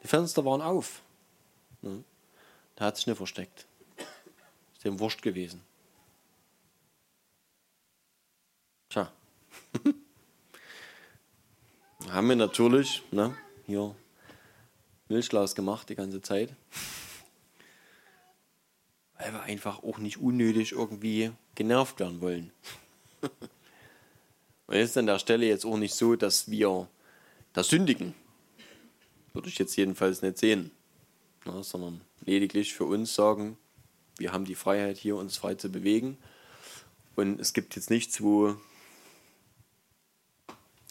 Die 0.02 0.08
Fenster 0.08 0.44
waren 0.44 0.60
auf. 0.60 1.02
Ne? 1.80 2.02
Da 2.76 2.86
hat 2.86 2.96
sich 2.96 3.06
nicht 3.06 3.16
versteckt. 3.16 3.66
Ist 4.74 4.84
dem 4.84 4.98
wurscht 4.98 5.22
gewesen. 5.22 5.62
Tja. 8.88 9.12
haben 12.10 12.28
wir 12.28 12.36
natürlich 12.36 13.02
ne, 13.10 13.36
hier 13.66 13.94
Milchglas 15.08 15.54
gemacht 15.54 15.88
die 15.88 15.94
ganze 15.94 16.20
Zeit. 16.20 16.54
Weil 19.18 19.32
wir 19.32 19.42
einfach 19.42 19.82
auch 19.82 19.98
nicht 19.98 20.18
unnötig 20.18 20.72
irgendwie 20.72 21.32
genervt 21.54 22.00
werden 22.00 22.20
wollen. 22.20 22.52
Und 24.66 24.74
ist 24.74 24.96
an 24.96 25.06
der 25.06 25.18
Stelle 25.18 25.46
jetzt 25.46 25.64
auch 25.64 25.76
nicht 25.76 25.94
so, 25.94 26.16
dass 26.16 26.50
wir 26.50 26.88
da 27.52 27.62
sündigen. 27.62 28.14
Würde 29.32 29.48
ich 29.48 29.58
jetzt 29.58 29.76
jedenfalls 29.76 30.22
nicht 30.22 30.38
sehen. 30.38 30.70
Ja, 31.46 31.62
sondern 31.62 32.00
lediglich 32.24 32.74
für 32.74 32.84
uns 32.84 33.14
sagen, 33.14 33.56
wir 34.18 34.32
haben 34.32 34.44
die 34.44 34.54
Freiheit 34.54 34.96
hier, 34.96 35.16
uns 35.16 35.36
frei 35.36 35.54
zu 35.54 35.70
bewegen. 35.70 36.18
Und 37.16 37.40
es 37.40 37.52
gibt 37.52 37.74
jetzt 37.76 37.90
nichts, 37.90 38.22
wo, 38.22 38.56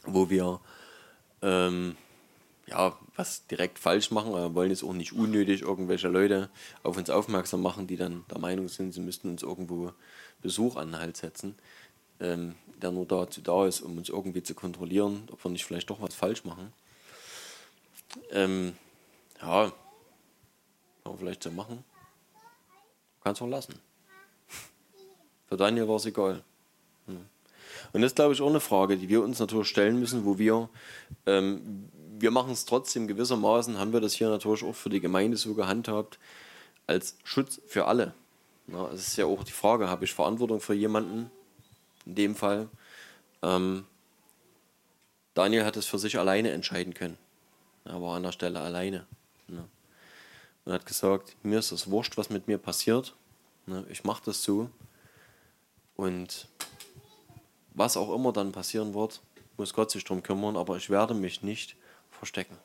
wo 0.04 0.30
wir 0.30 0.60
ähm, 1.42 1.96
ja, 2.68 2.98
was 3.16 3.46
direkt 3.48 3.80
falsch 3.80 4.12
machen, 4.12 4.34
wir 4.34 4.56
wollen 4.56 4.70
jetzt 4.70 4.84
auch 4.84 4.94
nicht 4.94 5.14
unnötig 5.14 5.62
irgendwelche 5.62 6.08
Leute 6.08 6.50
auf 6.84 6.98
uns 6.98 7.10
aufmerksam 7.10 7.62
machen, 7.62 7.88
die 7.88 7.98
dann 7.98 8.24
der 8.30 8.40
Meinung 8.40 8.68
sind, 8.70 8.94
sie 8.94 9.02
müssten 9.02 9.30
uns 9.30 9.44
irgendwo 9.44 9.92
Besuch 10.42 10.78
an 10.78 10.92
den 10.92 11.00
Hals 11.00 11.20
setzen, 11.20 11.56
ähm, 12.20 12.56
der 12.82 12.92
nur 12.92 13.06
dazu 13.06 13.42
da 13.42 13.68
ist, 13.68 13.82
um 13.82 13.98
uns 13.98 14.10
irgendwie 14.10 14.44
zu 14.44 14.56
kontrollieren, 14.56 15.28
ob 15.32 15.44
wir 15.44 15.52
nicht 15.52 15.66
vielleicht 15.66 15.90
doch 15.90 16.02
was 16.02 16.16
falsch 16.16 16.46
machen. 16.46 16.72
Ähm, 18.32 18.76
ja, 19.42 19.72
kann 21.04 21.12
man 21.12 21.18
vielleicht 21.18 21.44
so 21.44 21.52
machen. 21.52 21.84
Kannst 23.24 23.42
auch 23.42 23.48
lassen. 23.48 23.80
Für 25.48 25.58
Daniel 25.58 25.88
war 25.88 25.98
es 25.98 26.06
egal. 26.06 26.44
Hm. 27.08 27.26
Und 27.94 28.02
das 28.02 28.12
ist, 28.12 28.16
glaube 28.16 28.34
ich, 28.34 28.42
auch 28.42 28.50
eine 28.50 28.60
Frage, 28.60 28.98
die 28.98 29.10
wir 29.10 29.22
uns 29.24 29.40
natürlich 29.40 29.68
stellen 29.68 30.00
müssen, 30.00 30.26
wo 30.26 30.38
wir, 30.38 30.70
ähm, 31.26 31.90
wir 32.20 32.32
machen 32.32 32.52
es 32.52 32.66
trotzdem 32.66 33.08
gewissermaßen, 33.08 33.78
haben 33.78 33.94
wir 33.94 34.00
das 34.00 34.14
hier 34.14 34.30
natürlich 34.30 34.64
auch 34.64 34.76
für 34.76 34.90
die 34.90 35.02
Gemeinde 35.02 35.38
so 35.38 35.54
gehandhabt, 35.54 36.20
als 36.88 37.18
Schutz 37.24 37.62
für 37.68 37.86
alle. 37.86 38.14
Es 38.94 39.08
ist 39.08 39.18
ja 39.18 39.26
auch 39.26 39.44
die 39.44 39.52
Frage, 39.52 39.90
habe 39.90 40.06
ich 40.06 40.14
Verantwortung 40.14 40.62
für 40.62 40.74
jemanden, 40.74 41.30
in 42.06 42.16
dem 42.16 42.36
Fall. 42.36 42.70
Ähm, 43.42 43.86
Daniel 45.34 45.66
hat 45.66 45.78
es 45.78 45.86
für 45.86 46.00
sich 46.00 46.18
alleine 46.18 46.52
entscheiden 46.52 46.94
können. 46.94 47.18
Er 47.86 48.02
war 48.02 48.16
an 48.16 48.24
der 48.24 48.32
Stelle 48.32 48.60
alleine. 48.60 49.06
Ne? 49.48 49.68
Und 50.66 50.74
hat 50.74 50.86
gesagt, 50.86 51.36
mir 51.44 51.60
ist 51.60 51.72
das 51.72 51.90
wurscht, 51.90 52.18
was 52.18 52.30
mit 52.30 52.48
mir 52.48 52.58
passiert. 52.58 53.16
Ne? 53.66 53.86
Ich 53.90 54.04
mache 54.04 54.24
das 54.26 54.44
so. 54.44 54.70
Und 55.96 56.48
was 57.74 57.98
auch 57.98 58.14
immer 58.14 58.34
dann 58.34 58.52
passieren 58.52 58.94
wird, 58.94 59.22
muss 59.58 59.74
Gott 59.74 59.92
sich 59.92 60.04
darum 60.04 60.24
kümmern, 60.24 60.58
aber 60.58 60.78
ich 60.78 60.90
werde 60.90 61.14
mich 61.14 61.42
nicht 61.42 61.76
verstecken. 62.10 62.58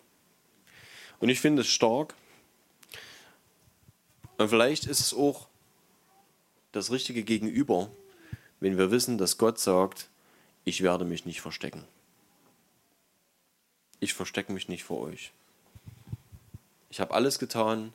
Und 1.21 1.29
ich 1.29 1.41
finde 1.41 1.63
es 1.63 1.69
stark. 1.69 2.15
Und 4.39 4.49
vielleicht 4.49 4.87
ist 4.87 5.01
es 5.01 5.15
auch 5.15 5.49
das 6.73 6.91
richtige 6.91 7.23
Gegenüber, 7.23 7.91
wenn 8.61 8.77
wir 8.77 8.91
wissen, 8.91 9.17
dass 9.19 9.39
Gott 9.39 9.59
sagt, 9.59 10.09
ich 10.65 10.83
werde 10.83 11.05
mich 11.05 11.25
nicht 11.25 11.41
verstecken. 11.41 11.85
Ich 14.01 14.15
verstecke 14.15 14.53
mich 14.53 14.69
nicht 14.69 14.85
vor 14.85 15.01
euch. 15.01 15.33
Ich 16.91 17.01
habe 17.01 17.15
alles 17.15 17.39
getan, 17.39 17.93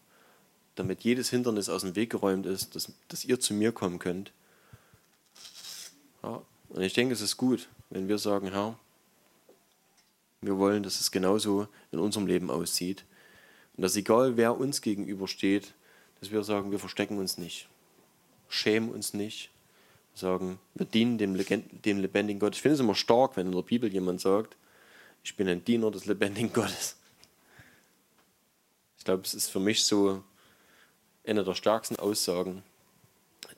damit 0.76 1.02
jedes 1.02 1.30
Hindernis 1.30 1.70
aus 1.70 1.82
dem 1.82 1.96
Weg 1.96 2.10
geräumt 2.10 2.46
ist, 2.46 2.76
dass, 2.76 2.92
dass 3.08 3.26
ihr 3.26 3.40
zu 3.40 3.54
mir 3.54 3.72
kommen 3.72 4.00
könnt. 4.00 4.32
Ja, 6.24 6.42
und 6.70 6.82
ich 6.82 6.94
denke, 6.94 7.14
es 7.14 7.22
ist 7.22 7.38
gut, 7.38 7.68
wenn 7.90 8.08
wir 8.08 8.18
sagen, 8.18 8.52
Herr, 8.52 8.78
wir 10.42 10.58
wollen, 10.58 10.84
dass 10.84 11.00
es 11.00 11.12
genauso 11.12 11.68
in 11.92 12.00
unserem 12.00 12.26
Leben 12.26 12.50
aussieht. 12.50 13.06
Und 13.76 13.84
dass 13.84 13.96
egal 13.96 14.38
wer 14.38 14.58
uns 14.58 14.82
gegenübersteht, 14.82 15.74
dass 16.20 16.32
wir 16.32 16.44
sagen, 16.44 16.72
wir 16.72 16.80
verstecken 16.80 17.18
uns 17.18 17.38
nicht, 17.38 17.68
schämen 18.50 18.90
uns 18.90 19.14
nicht, 19.14 19.50
sagen, 20.14 20.60
wir 20.76 20.86
dienen 20.86 21.18
dem, 21.18 21.38
dem 21.38 22.00
lebendigen 22.00 22.40
Gott. 22.40 22.56
Ich 22.56 22.62
finde 22.62 22.76
es 22.76 22.80
immer 22.80 22.96
stark, 22.96 23.38
wenn 23.38 23.48
in 23.48 23.54
der 23.54 23.62
Bibel 23.62 23.92
jemand 23.92 24.22
sagt, 24.22 24.56
ich 25.24 25.36
bin 25.36 25.48
ein 25.48 25.64
Diener 25.64 25.92
des 25.92 26.06
lebendigen 26.06 26.54
Gottes. 26.54 26.98
Ich 28.98 29.06
glaube, 29.06 29.24
es 29.24 29.34
ist 29.34 29.50
für 29.50 29.60
mich 29.60 29.84
so 29.84 30.24
eine 31.26 31.44
der 31.44 31.56
stärksten 31.56 31.96
Aussagen, 31.98 32.64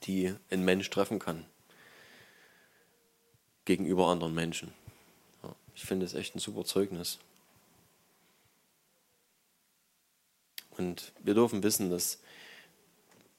die 0.04 0.34
ein 0.50 0.64
Mensch 0.64 0.90
treffen 0.90 1.20
kann 1.20 1.46
gegenüber 3.66 4.08
anderen 4.08 4.34
Menschen. 4.34 4.74
Ja, 5.42 5.56
ich 5.76 5.84
finde 5.84 6.06
es 6.06 6.14
echt 6.14 6.36
ein 6.36 6.40
super 6.40 6.66
Zeugnis. 6.66 7.20
Und 10.72 11.14
wir 11.20 11.34
dürfen 11.34 11.64
wissen, 11.64 11.90
dass, 11.90 12.20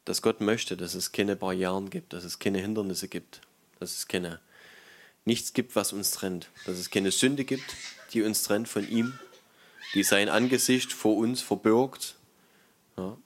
dass 0.05 0.23
Gott 0.23 0.41
möchte, 0.41 0.77
dass 0.77 0.95
es 0.95 1.13
keine 1.13 1.37
Barrieren 1.37 1.91
gibt, 1.91 2.13
dass 2.13 2.25
es 2.25 2.39
keine 2.39 2.59
Hindernisse 2.59 3.09
gibt, 3.09 3.41
dass 3.81 3.97
es 3.97 4.09
keine, 4.09 4.41
nichts 5.25 5.53
gibt, 5.53 5.77
was 5.77 5.93
uns 5.93 6.11
trennt, 6.11 6.51
dass 6.67 6.79
es 6.79 6.91
keine 6.91 7.11
Sünde 7.11 7.45
gibt, 7.45 7.65
die 8.13 8.23
uns 8.23 8.43
trennt 8.43 8.69
von 8.69 8.89
ihm, 8.89 9.19
die 9.95 10.03
sein 10.03 10.29
Angesicht 10.29 10.93
vor 10.93 11.17
uns 11.17 11.41
verbirgt. 11.41 12.17
Ja. 12.97 13.17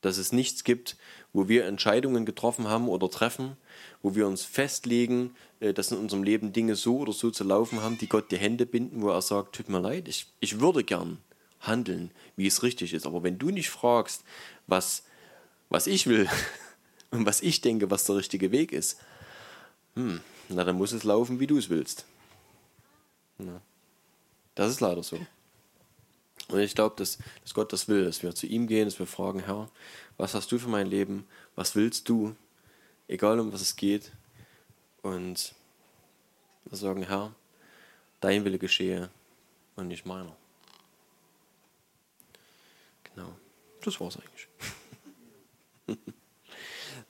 Dass 0.00 0.18
es 0.18 0.32
nichts 0.32 0.64
gibt, 0.64 0.96
wo 1.32 1.48
wir 1.48 1.64
Entscheidungen 1.64 2.26
getroffen 2.26 2.68
haben 2.68 2.88
oder 2.88 3.10
treffen, 3.10 3.56
wo 4.02 4.14
wir 4.14 4.26
uns 4.26 4.44
festlegen, 4.44 5.34
äh, 5.60 5.72
dass 5.72 5.92
in 5.92 5.98
unserem 5.98 6.22
Leben 6.22 6.52
Dinge 6.52 6.76
so 6.76 6.98
oder 6.98 7.12
so 7.12 7.30
zu 7.30 7.44
laufen 7.44 7.80
haben, 7.80 7.98
die 7.98 8.08
Gott 8.08 8.30
die 8.30 8.38
Hände 8.38 8.66
binden, 8.66 9.02
wo 9.02 9.10
er 9.10 9.22
sagt, 9.22 9.54
tut 9.54 9.68
mir 9.68 9.80
leid, 9.80 10.08
ich, 10.08 10.26
ich 10.40 10.60
würde 10.60 10.84
gern 10.84 11.18
handeln, 11.60 12.10
wie 12.36 12.46
es 12.46 12.62
richtig 12.62 12.92
ist. 12.92 13.06
Aber 13.06 13.22
wenn 13.22 13.38
du 13.38 13.50
nicht 13.50 13.70
fragst, 13.70 14.24
was, 14.66 15.04
was 15.68 15.86
ich 15.86 16.06
will 16.06 16.28
und 17.10 17.24
was 17.24 17.40
ich 17.40 17.60
denke, 17.60 17.90
was 17.90 18.04
der 18.04 18.16
richtige 18.16 18.50
Weg 18.50 18.72
ist, 18.72 18.98
hm, 19.94 20.20
na 20.48 20.64
dann 20.64 20.76
muss 20.76 20.92
es 20.92 21.04
laufen, 21.04 21.40
wie 21.40 21.46
du 21.46 21.58
es 21.58 21.68
willst. 21.68 22.04
Ja. 23.38 23.60
Das 24.54 24.70
ist 24.70 24.80
leider 24.80 25.02
so. 25.02 25.18
Und 26.48 26.60
ich 26.60 26.74
glaube, 26.74 26.96
dass, 26.96 27.18
dass 27.42 27.54
Gott 27.54 27.72
das 27.72 27.88
will, 27.88 28.04
dass 28.04 28.22
wir 28.22 28.34
zu 28.34 28.46
ihm 28.46 28.66
gehen, 28.66 28.86
dass 28.86 28.98
wir 28.98 29.06
fragen, 29.06 29.40
Herr, 29.40 29.70
was 30.18 30.34
hast 30.34 30.52
du 30.52 30.58
für 30.58 30.68
mein 30.68 30.86
Leben? 30.86 31.26
Was 31.54 31.74
willst 31.74 32.08
du? 32.08 32.34
egal 33.12 33.38
um 33.38 33.52
was 33.52 33.60
es 33.60 33.76
geht. 33.76 34.10
Und 35.02 35.54
wir 36.64 36.78
sagen, 36.78 37.02
Herr, 37.02 37.34
dein 38.20 38.44
Wille 38.44 38.58
geschehe 38.58 39.10
und 39.76 39.88
nicht 39.88 40.06
meiner. 40.06 40.34
Genau, 43.04 43.34
das 43.82 44.00
war's 44.00 44.16
eigentlich. 44.16 44.48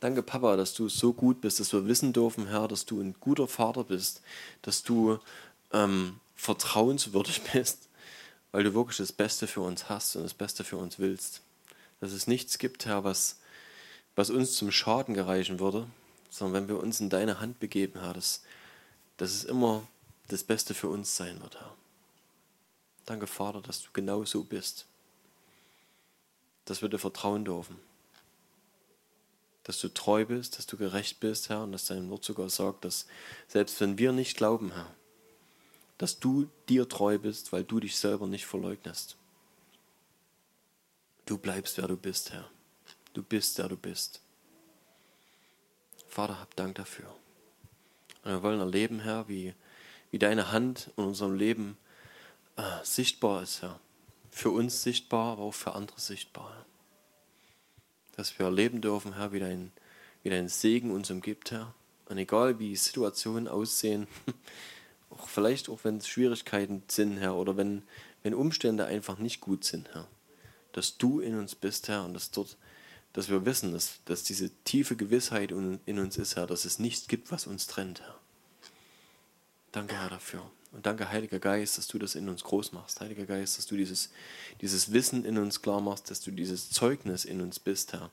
Danke, 0.03 0.25
Papa, 0.25 0.57
dass 0.57 0.75
du 0.75 0.89
so 0.89 1.13
gut 1.13 1.41
bist, 1.41 1.61
dass 1.61 1.73
wir 1.73 1.87
wissen 1.87 2.13
dürfen, 2.13 2.49
Herr, 2.49 2.67
dass 2.67 2.85
du 2.85 3.01
ein 3.01 3.15
guter 3.21 3.47
Vater 3.47 3.85
bist, 3.85 4.21
dass 4.63 4.83
du 4.83 5.21
ähm, 5.73 6.19
vertrauenswürdig 6.35 7.43
bist, 7.53 7.89
weil 8.51 8.65
du 8.65 8.75
wirklich 8.75 8.97
das 8.97 9.13
Beste 9.13 9.47
für 9.47 9.61
uns 9.61 9.89
hast 9.89 10.17
und 10.17 10.25
das 10.25 10.35
Beste 10.35 10.65
für 10.65 10.77
uns 10.77 10.99
willst. 10.99 11.43
Dass 12.01 12.11
es 12.11 12.27
nichts 12.27 12.59
gibt, 12.59 12.85
Herr, 12.85 13.05
was 13.05 13.37
was 14.15 14.31
uns 14.31 14.57
zum 14.57 14.71
Schaden 14.71 15.15
gereichen 15.15 15.59
würde, 15.59 15.87
sondern 16.31 16.63
wenn 16.63 16.69
wir 16.69 16.83
uns 16.83 17.01
in 17.01 17.11
deine 17.11 17.41
Hand 17.41 17.61
begeben, 17.61 18.01
Herr, 18.01 18.13
dass, 18.13 18.43
dass 19.17 19.31
es 19.31 19.45
immer 19.45 19.87
das 20.29 20.43
Beste 20.45 20.75
für 20.75 20.89
uns 20.89 21.17
sein 21.17 21.41
wird, 21.41 21.61
Herr. 21.61 21.75
Danke, 23.07 23.27
Vater, 23.27 23.61
dass 23.61 23.83
du 23.83 23.89
genau 23.93 24.25
so 24.25 24.45
bist. 24.45 24.87
Dass 26.65 26.83
wir 26.83 26.89
dir 26.89 26.99
vertrauen 26.99 27.45
dürfen. 27.45 27.77
Dass 29.65 29.81
du 29.81 29.89
treu 29.89 30.25
bist, 30.25 30.59
dass 30.59 30.67
du 30.67 30.77
gerecht 30.77 31.21
bist, 31.21 31.49
Herr, 31.49 31.63
und 31.63 31.73
dass 31.73 31.87
dein 31.87 32.11
Wort 32.11 32.25
sogar 32.25 32.51
sagt, 32.51 32.85
dass 32.85 33.07
selbst 33.49 33.81
wenn 33.81 33.99
wir 33.99 34.13
nicht 34.13 34.37
glauben, 34.37 34.73
Herr, 34.73 34.93
dass 35.99 36.19
du 36.19 36.49
dir 36.69 36.89
treu 36.89 37.19
bist, 37.19 37.53
weil 37.53 37.63
du 37.63 37.79
dich 37.79 37.97
selber 37.97 38.27
nicht 38.27 38.47
verleugnest. 38.47 39.17
Du 41.27 41.39
bleibst, 41.39 41.79
wer 41.79 41.87
du 41.87 41.97
bist, 41.97 42.33
Herr. 42.33 42.51
Du 43.13 43.23
bist, 43.23 43.59
der 43.59 43.69
du 43.69 43.77
bist. 43.77 44.21
Vater, 46.09 46.41
hab 46.41 46.57
Dank 46.57 46.75
dafür. 46.75 47.15
Und 48.25 48.33
wir 48.33 48.43
wollen 48.43 48.61
erleben, 48.61 49.01
Herr, 49.01 49.29
wie, 49.29 49.55
wie 50.11 50.19
deine 50.19 50.51
Hand 50.51 50.91
in 50.97 51.05
unserem 51.05 51.35
Leben 51.35 51.77
äh, 52.57 52.85
sichtbar 52.85 53.43
ist, 53.43 53.63
Herr. 53.63 53.79
Für 54.31 54.51
uns 54.51 54.83
sichtbar, 54.83 55.33
aber 55.33 55.43
auch 55.43 55.55
für 55.55 55.75
andere 55.75 56.01
sichtbar. 56.01 56.67
Dass 58.17 58.39
wir 58.39 58.47
erleben 58.47 58.81
dürfen, 58.81 59.15
Herr, 59.15 59.33
wie 59.33 59.41
dein, 59.41 59.73
wie 60.23 60.31
dein 60.31 60.49
Segen 60.49 60.91
uns 60.91 61.11
umgibt, 61.11 61.51
Herr. 61.51 61.75
Und 62.07 62.19
egal 62.19 62.59
wie 62.59 62.77
Situationen 62.77 63.49
aussehen, 63.49 64.07
auch 65.11 65.29
vielleicht 65.29 65.69
auch 65.69 65.81
wenn 65.83 65.97
es 65.97 66.09
Schwierigkeiten 66.09 66.83
sind, 66.89 67.19
Herr, 67.19 67.37
oder 67.37 67.57
wenn, 67.57 67.83
wenn 68.23 68.35
Umstände 68.35 68.85
einfach 68.85 69.19
nicht 69.19 69.41
gut 69.41 69.65
sind, 69.65 69.89
Herr, 69.95 70.09
dass 70.73 70.99
du 70.99 71.21
in 71.21 71.39
uns 71.39 71.55
bist, 71.55 71.89
Herr, 71.89 72.05
und 72.05 72.15
dass 72.15 72.31
dort, 72.31 72.57
dass 73.13 73.29
wir 73.29 73.45
wissen, 73.47 73.73
dass, 73.73 74.01
dass 74.05 74.25
diese 74.25 74.51
tiefe 74.65 74.97
Gewissheit 74.97 75.53
in 75.53 75.99
uns 75.99 76.17
ist, 76.19 76.37
Herr, 76.37 76.47
dass 76.47 76.65
es 76.65 76.79
nichts 76.79 77.09
gibt, 77.09 77.31
was 77.31 77.47
uns 77.47 77.67
trennt, 77.67 78.01
Herr. 78.01 78.19
Danke, 79.73 79.97
Herr, 79.99 80.11
dafür. 80.11 80.43
Und 80.73 80.87
danke, 80.87 81.11
Heiliger 81.11 81.39
Geist, 81.39 81.77
dass 81.77 81.87
du 81.87 81.99
das 81.99 82.15
in 82.15 82.31
uns 82.31 82.45
groß 82.45 82.73
machst. 82.73 83.01
Heiliger 83.01 83.27
Geist, 83.27 83.59
dass 83.59 83.67
du 83.67 83.77
dieses, 83.77 84.11
dieses 84.63 84.93
Wissen 84.93 85.25
in 85.27 85.37
uns 85.37 85.61
klar 85.61 85.83
machst, 85.83 86.11
dass 86.11 86.21
du 86.23 86.31
dieses 86.31 86.71
Zeugnis 86.71 87.27
in 87.27 87.43
uns 87.43 87.59
bist, 87.59 87.93
Herr. 87.93 88.11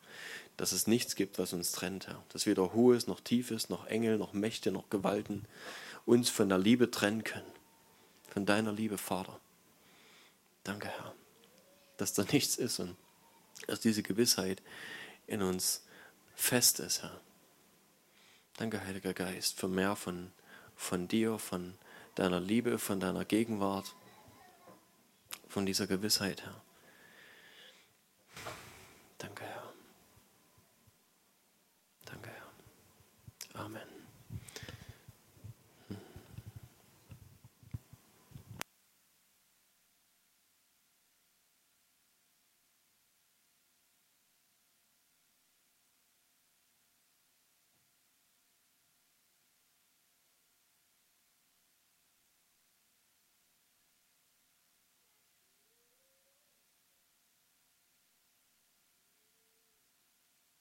Dass 0.57 0.73
es 0.73 0.85
nichts 0.85 1.15
gibt, 1.15 1.39
was 1.39 1.53
uns 1.53 1.71
trennt, 1.71 2.07
Herr. 2.07 2.21
Dass 2.29 2.45
weder 2.45 2.73
Hohes 2.73 3.07
noch 3.07 3.21
Tiefes, 3.21 3.69
noch 3.69 3.87
Engel, 3.87 4.17
noch 4.17 4.33
Mächte, 4.33 4.71
noch 4.71 4.89
Gewalten 4.89 5.45
uns 6.05 6.29
von 6.29 6.49
der 6.49 6.57
Liebe 6.57 6.91
trennen 6.91 7.23
können. 7.23 7.51
Von 8.29 8.45
deiner 8.45 8.73
Liebe, 8.73 8.97
Vater. 8.97 9.39
Danke, 10.65 10.89
Herr, 10.89 11.15
dass 11.95 12.13
da 12.13 12.25
nichts 12.31 12.57
ist 12.57 12.79
und 12.79 12.97
dass 13.67 13.79
diese 13.79 14.03
Gewissheit 14.03 14.61
in 15.27 15.41
uns 15.41 15.83
fest 16.35 16.79
ist, 16.81 17.03
Herr. 17.03 17.21
Danke, 18.57 18.83
Heiliger 18.83 19.13
Geist, 19.13 19.57
für 19.57 19.69
mehr 19.69 19.95
von, 19.95 20.31
von 20.75 21.07
dir, 21.07 21.39
von 21.39 21.75
deiner 22.19 22.41
Liebe, 22.41 22.77
von 22.79 22.99
deiner 22.99 23.23
Gegenwart, 23.23 23.95
von 25.47 25.65
dieser 25.65 25.87
Gewissheit, 25.87 26.43
Herr. 26.43 26.61